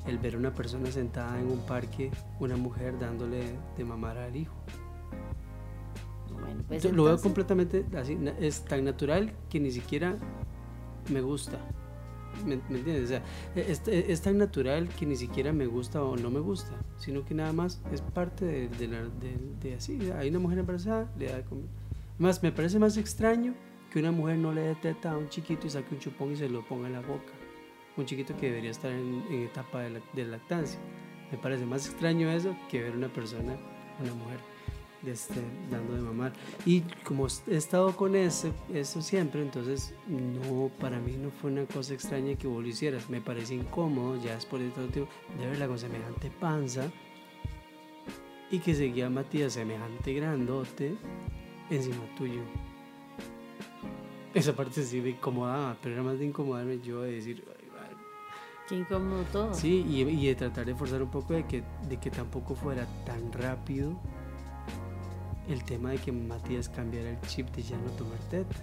el 0.07 0.19
ver 0.19 0.37
una 0.37 0.53
persona 0.53 0.91
sentada 0.91 1.39
en 1.39 1.51
un 1.51 1.61
parque, 1.61 2.11
una 2.41 2.57
mujer 2.57 2.99
dándole 2.99 3.57
de 3.77 3.85
mamar 3.85 4.17
al 4.19 4.35
hijo. 4.35 4.55
Bueno, 6.33 6.65
pues 6.67 6.85
lo 6.85 7.05
veo 7.05 7.21
completamente 7.21 7.85
así, 7.97 8.19
es 8.41 8.65
tan 8.65 8.85
natural 8.85 9.33
que 9.51 9.61
ni 9.61 9.71
siquiera 9.71 10.17
me 11.11 11.21
gusta. 11.21 11.59
¿Me, 12.47 12.55
entiendes? 12.55 13.05
O 13.05 13.09
sea, 13.09 13.23
es, 13.55 14.21
tan 14.23 14.39
natural 14.39 14.89
que 14.89 15.07
ni 15.07 15.17
siquiera 15.17 15.53
me 15.53 15.67
gusta 15.67 16.03
o 16.03 16.17
no 16.17 16.31
me 16.31 16.41
gusta, 16.41 16.73
sino 16.99 17.25
que 17.25 17.35
nada 17.35 17.53
más 17.53 17.81
es 17.93 18.01
parte 18.01 18.69
de, 18.69 18.89
la, 18.89 19.03
de, 19.61 19.75
así. 19.75 19.99
Hay 20.17 20.29
una 20.29 20.39
mujer 20.39 20.59
embarazada, 20.59 21.11
le 21.19 21.27
da 21.27 21.43
Más, 22.19 22.43
me 22.43 22.53
parece 22.53 22.79
más 22.79 22.97
extraño 22.97 23.55
que 23.91 23.99
una 24.01 24.13
mujer 24.13 24.37
no 24.37 24.53
le 24.53 24.61
dé 24.63 24.75
teta 24.75 25.13
a 25.13 25.17
un 25.17 25.29
chiquito 25.29 25.67
y 25.67 25.71
saque 25.71 25.95
un 25.95 26.01
chupón 26.01 26.33
y 26.33 26.37
se 26.37 26.49
lo 26.49 26.67
ponga 26.67 26.89
en 26.89 26.95
la 26.95 27.01
boca 27.01 27.33
un 28.01 28.07
chiquito 28.07 28.37
que 28.37 28.47
debería 28.47 28.71
estar 28.71 28.91
en, 28.93 29.25
etapa 29.31 29.83
de, 30.15 30.25
lactancia. 30.25 30.79
Me 31.31 31.39
parece 31.39 31.67
más 31.67 31.87
extraño 31.87 32.31
eso 32.31 32.57
que 32.71 32.83
ver 32.83 32.97
una 32.97 33.09
persona, 33.09 33.57
una 34.01 34.15
mujer, 34.15 34.39
este, 35.07 35.41
dando 35.71 35.95
de 35.95 36.03
mamar. 36.03 36.33
Y 36.65 36.83
como 37.05 37.27
he 37.47 37.57
estado 37.57 37.95
con 37.97 38.17
eso, 38.17 38.53
eso 38.73 39.03
siempre, 39.03 39.43
entonces 39.43 39.95
no, 40.09 40.71
para 40.81 40.99
mí 40.99 41.17
no 41.17 41.31
fue 41.31 41.51
una 41.51 41.67
cosa 41.67 41.95
extraña 41.95 42.37
que 42.37 42.47
vos 42.47 42.63
lo 42.63 42.69
hicieras. 42.69 43.09
Me 43.09 43.21
parece 43.21 43.55
incómodo, 43.55 44.17
ya 44.23 44.35
después 44.35 44.63
de 44.63 44.71
todo 44.71 44.87
tiempo, 44.89 45.11
de 45.39 45.47
verla 45.47 45.67
con 45.67 45.79
semejante 45.79 46.31
panza 46.31 46.91
y 48.51 48.59
que 48.61 48.75
seguía 48.75 49.11
Matías 49.11 49.53
semejante 49.53 50.15
grandote 50.15 50.97
encima 51.71 52.05
tuyo. 52.17 52.41
Esa 54.35 54.55
parte 54.55 54.83
sí 54.83 55.01
me 55.01 55.11
incomodaba, 55.11 55.77
pero 55.83 55.95
era 55.95 56.03
más 56.03 56.19
de 56.19 56.27
incomodarme 56.27 56.81
yo 56.81 57.03
de 57.03 57.13
decir, 57.13 57.45
Qué 58.69 58.77
incómodo 58.77 59.25
todo. 59.33 59.55
Sí, 59.55 59.83
y, 59.89 60.03
y, 60.03 60.27
de 60.27 60.35
tratar 60.35 60.67
de 60.67 60.75
forzar 60.75 61.03
un 61.03 61.11
poco 61.11 61.33
de 61.33 61.47
que, 61.47 61.63
de 61.89 61.97
que 61.97 62.11
tampoco 62.11 62.55
fuera 62.55 62.87
tan 63.07 63.33
rápido 63.33 63.99
el 65.49 65.65
tema 65.65 65.91
de 65.91 65.99
que 65.99 66.13
Matías 66.13 66.69
cambiara 66.69 67.11
el 67.11 67.21
chip 67.23 67.49
de 67.55 67.63
ya 67.63 67.77
no 67.77 67.91
tomar 67.93 68.19
teta. 68.31 68.57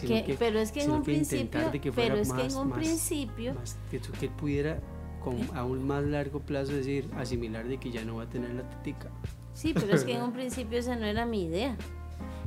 Que, 0.00 0.36
pero 0.38 0.60
es 0.60 0.70
que 0.70 0.84
en 0.84 0.92
un 0.92 1.02
principio, 1.02 1.60
pero 1.96 2.14
es 2.16 2.32
que 2.32 2.46
en 2.46 2.56
un 2.56 2.70
principio, 2.70 3.56
que, 3.90 3.98
que 3.98 4.26
él 4.26 4.32
pudiera 4.32 4.78
con 5.20 5.36
aún 5.54 5.86
más 5.86 6.04
largo 6.04 6.40
plazo 6.40 6.72
decir, 6.72 7.08
asimilar 7.16 7.66
de 7.66 7.78
que 7.78 7.90
ya 7.90 8.04
no 8.04 8.16
va 8.16 8.22
a 8.24 8.28
tener 8.28 8.50
la 8.54 8.68
tetica. 8.68 9.10
Sí, 9.52 9.74
pero 9.74 9.94
es 9.94 10.04
que 10.04 10.14
en 10.14 10.22
un 10.24 10.32
principio 10.32 10.78
esa 10.78 10.96
no 10.96 11.06
era 11.06 11.26
mi 11.26 11.44
idea. 11.44 11.76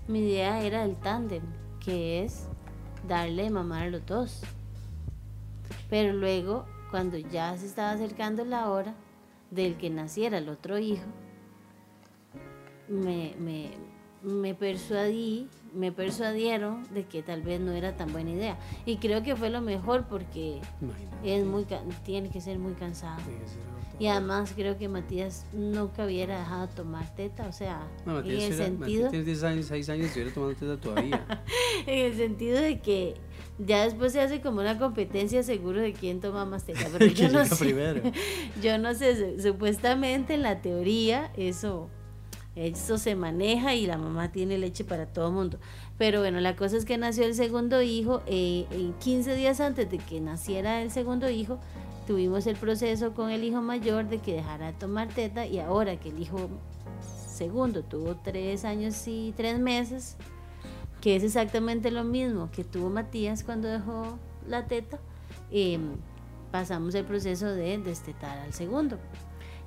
Mi 0.07 0.19
idea 0.19 0.61
era 0.61 0.83
el 0.83 0.95
tándem, 0.95 1.43
que 1.79 2.23
es 2.23 2.47
darle 3.07 3.49
mamar 3.49 3.83
a 3.83 3.89
los 3.89 4.05
dos. 4.05 4.41
Pero 5.89 6.13
luego, 6.13 6.65
cuando 6.91 7.17
ya 7.17 7.55
se 7.57 7.65
estaba 7.65 7.91
acercando 7.91 8.45
la 8.45 8.69
hora 8.69 8.95
del 9.51 9.77
que 9.77 9.89
naciera 9.89 10.39
el 10.39 10.49
otro 10.49 10.79
hijo, 10.79 11.03
me, 12.87 13.33
me, 13.39 13.71
me 14.23 14.53
persuadí, 14.55 15.47
me 15.73 15.91
persuadieron 15.91 16.83
de 16.93 17.05
que 17.05 17.21
tal 17.23 17.41
vez 17.41 17.59
no 17.59 17.71
era 17.71 17.95
tan 17.95 18.11
buena 18.11 18.31
idea. 18.31 18.57
Y 18.85 18.97
creo 18.97 19.23
que 19.23 19.35
fue 19.35 19.49
lo 19.49 19.61
mejor 19.61 20.05
porque 20.07 20.61
Imagínate. 20.81 21.35
es 21.37 21.45
muy, 21.45 21.65
tiene 22.05 22.29
que 22.29 22.41
ser 22.41 22.59
muy 22.59 22.73
cansado. 22.73 23.21
Y 23.99 24.07
además 24.07 24.53
creo 24.55 24.77
que 24.77 24.89
Matías 24.89 25.45
nunca 25.53 26.05
hubiera 26.05 26.39
dejado 26.39 26.67
tomar 26.67 27.13
teta, 27.15 27.47
o 27.47 27.51
sea, 27.53 27.87
No, 28.05 28.19
en 28.19 28.25
el 28.25 28.39
era- 28.41 28.55
sentido... 28.57 28.79
Matías 28.79 29.09
tiene 29.11 29.25
10 29.25 29.43
años, 29.43 29.65
6 29.67 29.89
años 29.89 30.03
y 30.03 30.07
estuviera 30.07 30.33
tomando 30.33 30.55
teta 30.59 30.77
todavía. 30.77 31.25
En 31.85 32.05
el 32.05 32.15
sentido 32.15 32.59
de 32.59 32.79
que 32.79 33.15
ya 33.59 33.83
después 33.83 34.13
se 34.13 34.21
hace 34.21 34.41
como 34.41 34.61
una 34.61 34.77
competencia 34.79 35.43
seguro 35.43 35.79
de 35.81 35.93
quién 35.93 36.21
toma 36.21 36.43
más 36.45 36.65
teta. 36.65 36.87
Pero 36.91 37.05
yo 37.07 37.13
¿Quién 37.13 37.33
no 37.33 37.45
sé. 37.45 37.55
primero? 37.65 38.01
Yo 38.63 38.77
no 38.77 38.93
sé, 38.95 39.35
su- 39.35 39.41
supuestamente 39.41 40.33
en 40.33 40.41
la 40.41 40.61
teoría 40.61 41.31
eso, 41.37 41.89
eso 42.55 42.97
se 42.97 43.15
maneja 43.15 43.73
y 43.73 43.87
la 43.87 43.97
mamá 43.97 44.31
tiene 44.31 44.57
leche 44.57 44.83
para 44.83 45.07
todo 45.07 45.27
el 45.27 45.33
mundo. 45.33 45.59
Pero 45.97 46.19
bueno, 46.19 46.39
la 46.39 46.55
cosa 46.55 46.77
es 46.77 46.85
que 46.85 46.97
nació 46.97 47.25
el 47.25 47.35
segundo 47.35 47.81
hijo. 47.81 48.21
eh, 48.27 48.67
en 48.71 48.93
15 48.93 49.35
días 49.35 49.59
antes 49.59 49.89
de 49.89 49.97
que 49.97 50.21
naciera 50.21 50.81
el 50.81 50.91
segundo 50.91 51.29
hijo, 51.29 51.59
tuvimos 52.05 52.47
el 52.47 52.55
proceso 52.55 53.13
con 53.13 53.29
el 53.29 53.43
hijo 53.43 53.61
mayor 53.61 54.07
de 54.07 54.19
que 54.19 54.33
dejara 54.33 54.67
de 54.67 54.73
tomar 54.73 55.07
teta 55.07 55.45
y 55.45 55.59
ahora 55.59 55.95
que 55.97 56.09
el 56.09 56.21
hijo 56.21 56.49
segundo 57.27 57.83
tuvo 57.83 58.15
tres 58.15 58.65
años 58.65 59.07
y 59.07 59.33
tres 59.35 59.59
meses, 59.59 60.17
que 61.01 61.15
es 61.15 61.23
exactamente 61.23 61.91
lo 61.91 62.03
mismo 62.03 62.49
que 62.51 62.63
tuvo 62.63 62.89
Matías 62.89 63.43
cuando 63.43 63.67
dejó 63.67 64.19
la 64.47 64.67
teta, 64.67 64.99
eh, 65.51 65.79
pasamos 66.51 66.93
el 66.95 67.05
proceso 67.05 67.47
de 67.47 67.77
destetar 67.79 68.37
al 68.37 68.53
segundo. 68.53 68.99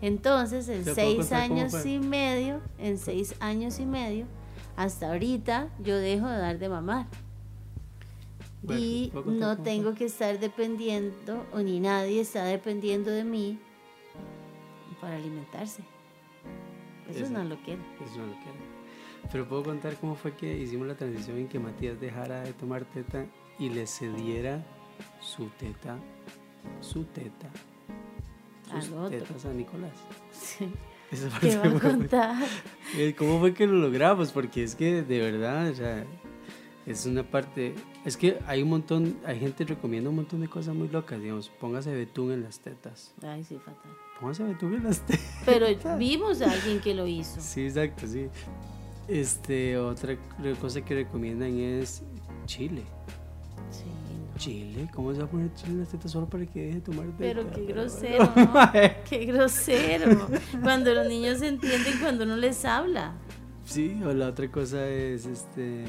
Entonces, 0.00 0.68
en 0.68 0.84
¿Te 0.84 0.94
puedo 0.94 0.94
seis 0.94 1.32
años 1.32 1.86
y 1.86 1.98
medio, 1.98 2.60
en 2.78 2.98
seis 2.98 3.34
años 3.40 3.78
y 3.78 3.86
medio, 3.86 4.26
hasta 4.76 5.08
ahorita 5.10 5.68
yo 5.82 5.96
dejo 5.96 6.28
de 6.28 6.38
dar 6.38 6.58
de 6.58 6.68
mamar. 6.68 7.06
Bueno, 8.62 8.80
y 8.82 9.08
¿puedo 9.12 9.24
contar 9.24 9.58
no 9.58 9.62
tengo 9.62 9.94
que 9.94 10.04
estar 10.06 10.38
dependiendo, 10.38 11.46
o 11.52 11.60
ni 11.60 11.80
nadie 11.80 12.20
está 12.20 12.44
dependiendo 12.44 13.10
de 13.10 13.24
mí 13.24 13.58
para 15.00 15.16
alimentarse. 15.16 15.82
Eso 17.08 17.24
Eso. 17.24 17.32
no 17.32 17.44
lo 17.44 17.56
quiero. 17.62 17.82
Eso 18.04 18.18
no 18.18 18.26
lo 18.26 18.34
quiero. 18.34 18.76
Pero 19.30 19.48
puedo 19.48 19.62
contar 19.64 19.96
cómo 19.96 20.14
fue 20.14 20.34
que 20.34 20.56
hicimos 20.58 20.86
la 20.86 20.96
transición 20.96 21.38
en 21.38 21.48
que 21.48 21.58
Matías 21.58 22.00
dejara 22.00 22.42
de 22.42 22.52
tomar 22.52 22.84
teta 22.84 23.26
y 23.58 23.70
le 23.70 23.86
cediera 23.86 24.64
su 25.20 25.46
teta, 25.58 25.98
su 26.80 27.04
teta, 27.04 27.50
Al 28.72 28.82
sus 28.82 28.92
otro. 28.92 29.10
tetas 29.10 29.44
a 29.44 29.52
Nicolás. 29.52 29.92
Sí. 30.32 30.68
Esa 31.10 31.28
¿Qué 31.40 31.52
parte 31.56 31.68
va 31.70 31.76
a 31.76 31.80
contar? 31.80 32.44
Eh, 32.96 33.14
¿Cómo 33.16 33.38
fue 33.40 33.52
que 33.54 33.66
lo 33.66 33.74
logramos? 33.74 34.32
Porque 34.32 34.62
es 34.62 34.74
que 34.74 35.02
de 35.02 35.18
verdad, 35.20 35.68
o 35.70 35.74
sea, 35.74 36.04
es 36.86 37.04
una 37.06 37.22
parte, 37.24 37.74
es 38.04 38.16
que 38.16 38.38
hay 38.46 38.62
un 38.62 38.68
montón, 38.70 39.16
hay 39.24 39.38
gente 39.40 39.66
que 39.66 39.74
recomienda 39.74 40.08
un 40.10 40.16
montón 40.16 40.40
de 40.40 40.48
cosas 40.48 40.74
muy 40.74 40.88
locas, 40.88 41.20
digamos, 41.20 41.48
póngase 41.60 41.92
betún 41.94 42.30
en 42.32 42.42
las 42.44 42.60
tetas, 42.60 43.12
Ay, 43.22 43.42
sí, 43.44 43.56
fatal. 43.58 43.90
póngase 44.20 44.44
betún 44.44 44.74
en 44.74 44.84
las 44.84 45.00
tetas. 45.06 45.42
Pero 45.44 45.66
vimos 45.98 46.40
a 46.42 46.50
alguien 46.50 46.80
que 46.80 46.94
lo 46.94 47.06
hizo. 47.06 47.40
Sí, 47.40 47.62
exacto, 47.66 48.06
sí. 48.06 48.28
Este, 49.08 49.76
otra 49.78 50.16
cosa 50.60 50.80
que 50.84 50.94
recomiendan 50.94 51.58
es 51.58 52.02
chile. 52.46 52.82
Chile, 54.36 54.88
¿cómo 54.94 55.12
se 55.12 55.20
va 55.20 55.24
a 55.24 55.30
poner 55.30 55.52
chile 55.54 55.72
en 55.72 55.80
las 55.80 55.88
tetas 55.88 56.10
solo 56.10 56.28
para 56.28 56.44
que 56.46 56.60
deje 56.60 56.74
de 56.74 56.80
tomar 56.80 57.06
teta? 57.06 57.16
Pero 57.18 57.50
qué 57.50 57.64
grosero, 57.64 58.32
¿no? 58.36 58.52
Qué 59.08 59.24
grosero. 59.24 60.28
Cuando 60.62 60.92
los 60.92 61.08
niños 61.08 61.40
entienden 61.42 61.98
cuando 62.00 62.24
uno 62.24 62.36
les 62.36 62.64
habla. 62.64 63.14
Sí, 63.64 64.00
o 64.04 64.12
la 64.12 64.28
otra 64.28 64.50
cosa 64.50 64.88
es 64.88 65.26
este. 65.26 65.84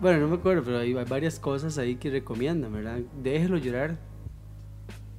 Bueno, 0.00 0.20
no 0.20 0.28
me 0.28 0.36
acuerdo, 0.36 0.62
pero 0.64 0.78
hay 0.78 0.94
hay 0.94 1.04
varias 1.04 1.38
cosas 1.38 1.76
ahí 1.78 1.96
que 1.96 2.10
recomiendan, 2.10 2.72
¿verdad? 2.72 3.00
Déjelo 3.22 3.58
llorar. 3.58 3.98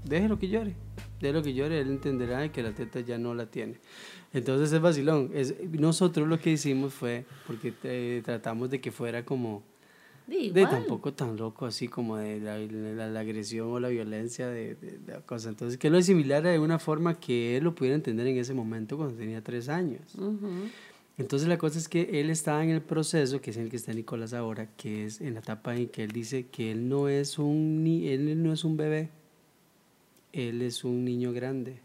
Déjelo 0.04 0.40
que 0.40 0.50
llore. 0.50 0.76
Déjelo 1.20 1.42
que 1.42 1.54
llore, 1.54 1.80
él 1.80 1.90
entenderá 1.90 2.52
que 2.52 2.62
la 2.62 2.72
teta 2.72 3.00
ya 3.00 3.18
no 3.18 3.34
la 3.34 3.46
tiene. 3.46 3.80
Entonces 4.34 4.74
es 4.74 4.82
vacilón. 4.82 5.32
Es, 5.34 5.56
nosotros 5.72 6.28
lo 6.28 6.40
que 6.40 6.52
hicimos 6.52 6.94
fue, 6.94 7.26
porque 7.48 7.74
eh, 7.84 8.22
tratamos 8.26 8.70
de 8.70 8.82
que 8.82 8.92
fuera 8.92 9.24
como. 9.24 9.64
De 10.52 10.62
tampoco 10.72 11.14
tan 11.14 11.36
loco 11.36 11.66
así 11.66 11.88
como 11.88 12.18
de 12.18 12.40
la, 12.40 12.58
la- 12.58 13.08
la 13.10 13.20
agresión 13.20 13.68
o 13.70 13.80
la 13.80 13.90
violencia 13.90 14.48
de, 14.48 14.76
de- 14.76 14.98
de 15.00 15.14
la 15.14 15.22
cosa. 15.22 15.50
Entonces 15.50 15.78
que 15.78 15.90
lo 15.90 15.98
asimilara 15.98 16.50
de 16.52 16.60
una 16.60 16.80
forma 16.80 17.20
que 17.20 17.58
él 17.58 17.64
lo 17.66 17.76
pudiera 17.76 17.96
entender 17.96 18.26
en 18.28 18.38
ese 18.38 18.54
momento 18.54 18.96
cuando 18.98 19.16
tenía 19.16 19.42
tres 19.44 19.68
años. 19.70 20.02
Entonces 21.18 21.48
la 21.48 21.58
cosa 21.58 21.78
es 21.78 21.88
que 21.90 22.20
él 22.22 22.30
estaba 22.30 22.64
en 22.64 22.70
el 22.72 22.82
proceso, 22.82 23.40
que 23.42 23.52
es 23.52 23.58
en 23.58 23.64
el 23.64 23.70
que 23.70 23.76
está 23.76 23.94
Nicolás 23.94 24.34
ahora, 24.34 24.68
que 24.78 25.06
es 25.06 25.22
en 25.22 25.34
la 25.36 25.42
etapa 25.42 25.76
en 25.76 25.88
que 25.90 26.04
él 26.04 26.12
dice 26.12 26.46
que 26.52 26.72
él 26.72 26.88
no 26.90 27.08
es 27.10 27.38
un, 27.38 27.84
ni, 27.84 28.08
él 28.08 28.42
no 28.42 28.52
es 28.54 28.64
un 28.64 28.78
bebé, 28.78 29.10
él 30.32 30.62
es 30.62 30.84
un 30.84 31.06
niño 31.06 31.32
grande. 31.34 31.78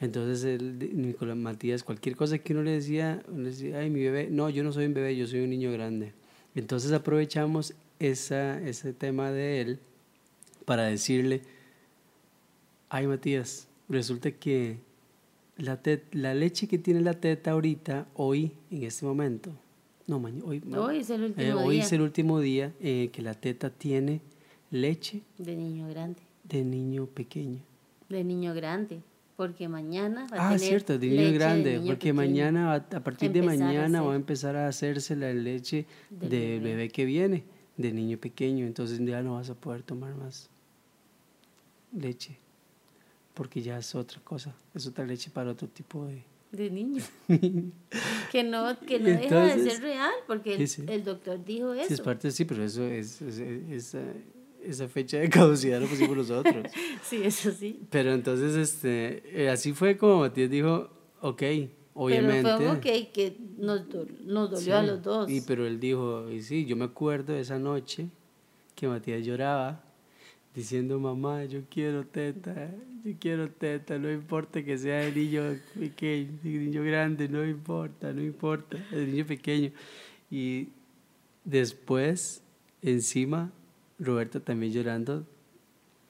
Entonces 0.00 0.44
él, 0.44 0.78
Nicolás 0.94 1.36
Matías, 1.36 1.82
cualquier 1.82 2.16
cosa 2.16 2.38
que 2.38 2.52
uno 2.52 2.62
le 2.62 2.70
decía, 2.72 3.22
uno 3.28 3.42
le 3.44 3.50
decía, 3.50 3.78
ay, 3.80 3.90
mi 3.90 4.00
bebé, 4.02 4.28
no, 4.30 4.48
yo 4.50 4.62
no 4.62 4.72
soy 4.72 4.86
un 4.86 4.94
bebé, 4.94 5.16
yo 5.16 5.26
soy 5.26 5.40
un 5.40 5.50
niño 5.50 5.72
grande. 5.72 6.12
Entonces 6.56 6.90
aprovechamos 6.92 7.74
esa, 7.98 8.60
ese 8.62 8.94
tema 8.94 9.30
de 9.30 9.60
él 9.60 9.78
para 10.64 10.84
decirle, 10.84 11.42
ay 12.88 13.06
Matías, 13.06 13.68
resulta 13.88 14.30
que 14.32 14.78
la, 15.58 16.34
leche 16.34 16.66
que 16.66 16.78
tiene 16.78 17.02
la 17.02 17.14
teta 17.14 17.52
ahorita, 17.52 18.06
hoy, 18.14 18.52
en 18.70 18.84
este 18.84 19.04
momento, 19.04 19.52
no, 20.06 20.18
mañana, 20.18 20.44
hoy, 20.46 20.62
Hoy 20.74 20.98
es 20.98 21.10
el 21.10 21.24
eh, 21.24 21.26
último 21.26 21.60
hoy 21.60 21.74
día 21.74 21.84
es 21.84 21.92
el 21.92 22.00
último 22.00 22.40
día 22.40 22.72
eh, 22.80 23.10
que 23.12 23.22
la 23.22 23.34
teta 23.34 23.70
tiene 23.70 24.22
leche 24.70 25.22
de 25.36 25.56
niño 25.56 25.88
grande. 25.88 26.22
de 26.44 26.64
niño 26.64 27.06
pequeño. 27.06 27.60
De 28.08 28.24
niño 28.24 28.54
grande. 28.54 29.02
Porque 29.36 29.68
mañana 29.68 30.26
va 30.32 30.36
a 30.38 30.46
Ah, 30.46 30.52
tener 30.54 30.60
cierto, 30.68 30.98
de 30.98 31.06
niño 31.08 31.16
leche 31.20 31.32
de 31.32 31.38
grande, 31.38 31.70
niño 31.74 31.86
porque 31.88 31.96
pequeño. 31.98 32.14
mañana, 32.14 32.66
va- 32.68 32.96
a 32.96 33.00
partir 33.04 33.30
de 33.32 33.40
Empezar 33.40 33.62
a 33.62 33.66
mañana 33.66 34.02
va 34.02 34.12
a 34.12 34.16
empezar 34.16 34.56
a 34.56 34.66
hacerse 34.68 35.14
la 35.14 35.32
leche 35.32 35.86
Del 36.08 36.30
del 36.30 36.30
bebé. 36.60 36.70
bebé. 36.70 36.88
que 36.88 37.04
viene, 37.04 37.44
del 37.76 37.94
niño 37.94 38.16
pequeño, 38.18 38.64
entonces 38.66 38.98
ya 39.04 39.22
no 39.22 39.34
vas 39.34 39.50
a 39.50 39.54
poder 39.54 39.82
tomar 39.82 40.14
más 40.14 40.48
leche, 41.92 42.38
porque 43.34 43.60
ya 43.62 43.78
es 43.78 43.94
otra 43.94 44.20
cosa, 44.22 44.54
es 44.74 44.86
otra 44.86 45.04
leche 45.06 45.30
para 45.30 45.50
otro 45.50 45.68
tipo 45.68 46.06
de... 46.06 46.22
De 46.52 46.70
niño. 46.70 47.02
que 48.32 48.42
no, 48.44 48.78
que 48.80 48.98
no 48.98 49.04
deja 49.06 49.18
de 49.18 49.24
Entonces, 49.52 49.72
ser 49.74 49.82
real, 49.82 50.12
porque 50.26 50.54
el, 50.54 50.58
sí, 50.68 50.82
sí. 50.82 50.84
el 50.90 51.04
doctor 51.04 51.44
dijo 51.44 51.74
eso. 51.74 51.88
Sí, 51.88 51.94
es 51.94 52.00
parte, 52.00 52.30
sí, 52.30 52.44
pero 52.46 52.64
eso 52.64 52.84
es, 52.84 53.20
es- 53.20 53.38
es- 53.38 53.70
esa, 53.70 54.00
esa 54.66 54.88
fecha 54.88 55.18
de 55.18 55.28
caducidad 55.30 55.80
lo 55.80 55.86
pusimos 55.86 56.16
nosotros. 56.16 56.66
Sí, 57.02 57.22
eso 57.22 57.50
sí. 57.52 57.80
Pero 57.90 58.12
entonces, 58.12 58.54
este, 58.56 59.22
eh, 59.44 59.48
así 59.48 59.72
fue 59.72 59.96
como 59.96 60.20
Matías 60.20 60.50
dijo, 60.50 60.90
ok, 61.20 61.42
obviamente. 61.94 62.42
Pero 62.42 62.56
fue 62.58 62.66
un 62.70 62.76
ok 62.78 63.12
que 63.12 63.36
nos, 63.58 63.88
do- 63.88 64.06
nos 64.24 64.50
dolió 64.50 64.76
a 64.76 64.80
Sí, 64.82 64.86
los 64.88 65.02
dos. 65.02 65.30
Y 65.30 65.40
pero 65.42 65.66
él 65.66 65.78
dijo, 65.78 66.30
y 66.30 66.42
sí, 66.42 66.64
yo 66.66 66.76
me 66.76 66.84
acuerdo 66.86 67.32
de 67.32 67.40
esa 67.40 67.58
noche 67.58 68.08
que 68.74 68.88
Matías 68.88 69.24
lloraba 69.24 69.82
diciendo, 70.54 70.98
mamá, 70.98 71.44
yo 71.44 71.60
quiero 71.70 72.06
teta, 72.06 72.70
yo 73.04 73.12
quiero 73.20 73.50
teta, 73.50 73.98
no 73.98 74.10
importa 74.10 74.64
que 74.64 74.76
sea 74.78 75.06
el 75.06 75.14
niño 75.14 75.42
pequeño, 75.78 76.30
el 76.44 76.64
niño 76.64 76.82
grande, 76.82 77.28
no 77.28 77.46
importa, 77.46 78.12
no 78.12 78.22
importa, 78.22 78.78
el 78.90 79.12
niño 79.12 79.26
pequeño. 79.26 79.70
Y 80.30 80.68
después, 81.44 82.42
encima, 82.82 83.52
Roberta 83.98 84.40
también 84.40 84.72
llorando, 84.72 85.26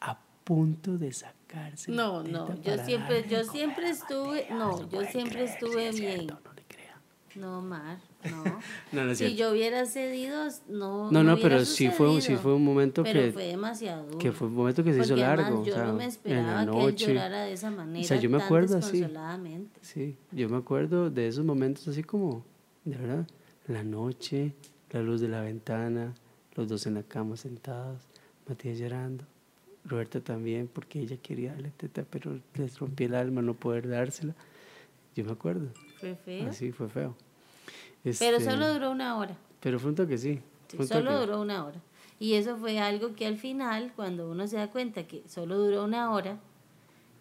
a 0.01 0.19
punto 0.45 0.99
de 0.99 1.13
sacarse. 1.13 1.91
No, 1.93 2.23
no, 2.23 2.61
yo 2.63 2.79
siempre, 2.85 3.27
yo 3.29 3.45
siempre 3.45 3.91
estuve, 3.91 4.49
no, 4.51 4.89
yo 4.89 5.05
siempre 5.05 5.45
estuve 5.45 5.91
bien. 5.93 6.27
No 6.27 6.53
le 6.55 6.63
crea. 6.69 7.01
No, 7.37 7.61
Mar, 7.63 7.99
no. 8.31 8.45
No, 8.93 9.05
no 9.05 9.11
es 9.13 9.19
si 9.19 9.25
cierto. 9.27 9.37
yo 9.37 9.51
hubiera 9.53 9.85
cedido, 9.87 10.45
no. 10.69 11.11
No, 11.13 11.23
no, 11.23 11.37
pero 11.37 11.65
sí 11.65 11.89
fue, 11.91 12.11
un- 12.11 12.23
sí 12.23 12.35
fue 12.37 12.55
un 12.55 12.65
momento 12.65 13.03
Pero 13.05 13.21
que, 13.21 13.33
fue 13.33 13.45
demasiado 13.47 14.05
duro. 14.07 14.19
que 14.19 14.33
fue 14.33 14.49
un 14.49 14.55
momento 14.55 14.83
que 14.83 14.93
se 14.93 14.99
hizo 15.01 15.09
Porque 15.11 15.21
largo. 15.21 15.65
Yo 15.65 15.73
o 15.73 15.77
sea, 15.77 15.85
no 15.87 15.93
me 15.95 16.05
en 16.05 16.09
esperaba 16.11 16.65
la 16.65 16.73
que 16.73 16.79
él 16.79 16.85
noche. 16.87 17.07
llorara 17.15 17.43
de 17.45 17.53
esa 17.53 17.71
manera. 17.71 18.17
yo 18.17 18.31
me 18.31 18.39
tan 18.39 18.47
acuerdo 18.47 18.79
así. 18.79 19.07
Sí, 19.83 20.17
yo 20.33 20.49
me 20.49 20.57
acuerdo 20.57 21.11
de 21.11 21.29
esos 21.29 21.45
momentos 21.45 21.87
así 21.89 22.03
como, 22.03 22.45
de 22.85 22.97
verdad, 22.97 23.27
la 23.69 23.83
noche, 23.85 24.55
la 24.91 25.03
luz 25.03 25.21
de 25.21 25.29
la 25.29 25.41
ventana, 25.43 26.15
los 26.57 26.69
dos 26.69 26.87
en 26.87 26.95
la 26.95 27.03
cama 27.03 27.37
sentados, 27.37 28.01
Matías 28.49 28.79
llorando, 28.79 29.25
Roberta 29.85 30.21
también, 30.21 30.69
porque 30.73 31.01
ella 31.01 31.17
quería 31.19 31.53
darle 31.53 31.71
teta, 31.77 32.05
pero 32.11 32.39
les 32.55 32.79
rompí 32.79 33.05
el 33.05 33.15
alma 33.15 33.43
no 33.43 33.55
poder 33.55 33.89
dársela. 33.89 34.35
Yo 35.15 35.25
me 35.25 35.33
acuerdo, 35.33 35.69
Fue 36.01 36.15
feo. 36.17 36.49
así 36.49 36.73
fue 36.73 36.89
feo. 36.89 37.15
Pero 38.03 38.37
Este, 38.37 38.41
solo 38.51 38.73
duró 38.73 38.91
una 38.91 39.17
hora. 39.17 39.37
Pero 39.61 39.79
fue 39.79 39.91
un 39.91 39.97
toque 39.97 40.19
sí. 40.19 40.41
Sí, 40.69 40.77
fue 40.77 40.85
un 40.85 40.89
solo 40.89 41.11
toque. 41.13 41.27
duró 41.27 41.41
una 41.41 41.65
hora. 41.65 41.81
Y 42.19 42.35
eso 42.35 42.57
fue 42.57 42.79
algo 42.79 43.15
que 43.15 43.27
al 43.27 43.37
final, 43.37 43.93
cuando 43.95 44.31
uno 44.31 44.47
se 44.47 44.57
da 44.57 44.71
cuenta 44.71 45.07
que 45.07 45.23
solo 45.29 45.59
duró 45.59 45.85
una 45.85 46.11
hora, 46.13 46.39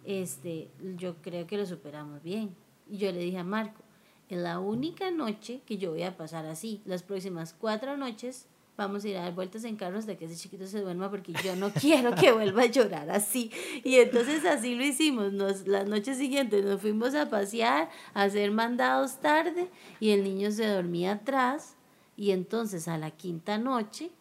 este, 0.06 0.69
yo 0.98 1.15
creo 1.21 1.48
que 1.48 1.58
lo 1.58 1.65
superamos 1.65 2.21
bien. 2.24 2.56
Y 2.89 2.98
yo 2.98 3.12
le 3.12 3.19
dije 3.19 3.39
a 3.39 3.43
Marco, 3.43 3.82
es 4.30 4.38
la 4.38 4.60
única 4.60 5.12
noche 5.12 5.62
que 5.65 5.78
yo 5.78 5.91
voy 5.91 6.04
a 6.04 6.15
pasar 6.17 6.45
así. 6.45 6.82
Las 6.86 7.04
próximas 7.04 7.54
cuatro 7.54 7.98
noches 7.98 8.48
vamos 8.77 9.03
a 9.03 9.07
ir 9.07 9.17
a 9.17 9.21
dar 9.21 9.35
vueltas 9.35 9.63
en 9.63 9.75
carros 9.75 9.99
hasta 9.99 10.17
que 10.17 10.25
ese 10.25 10.35
chiquito 10.35 10.67
se 10.67 10.81
duerma 10.81 11.09
porque 11.09 11.33
yo 11.43 11.55
no 11.55 11.71
quiero 11.81 12.13
que 12.15 12.31
vuelva 12.31 12.63
a 12.63 12.67
llorar 12.67 13.09
así. 13.09 13.51
Y 13.83 13.95
entonces 13.95 14.45
así 14.45 14.75
lo 14.75 14.83
hicimos. 14.83 15.33
Nos, 15.33 15.67
las 15.67 15.88
noches 15.88 16.17
siguientes 16.17 16.63
nos 16.65 16.81
fuimos 16.81 17.15
a 17.15 17.29
pasear, 17.29 17.89
a 18.13 18.23
hacer 18.23 18.51
mandados 18.51 19.17
tarde 19.19 19.69
y 19.99 20.11
el 20.11 20.23
niño 20.23 20.51
se 20.51 20.67
dormía 20.67 21.13
atrás. 21.13 21.75
Y 22.17 22.31
entonces 22.31 22.88
a 22.88 22.97
la 22.97 23.11
quinta 23.11 23.57
noche 23.57 24.11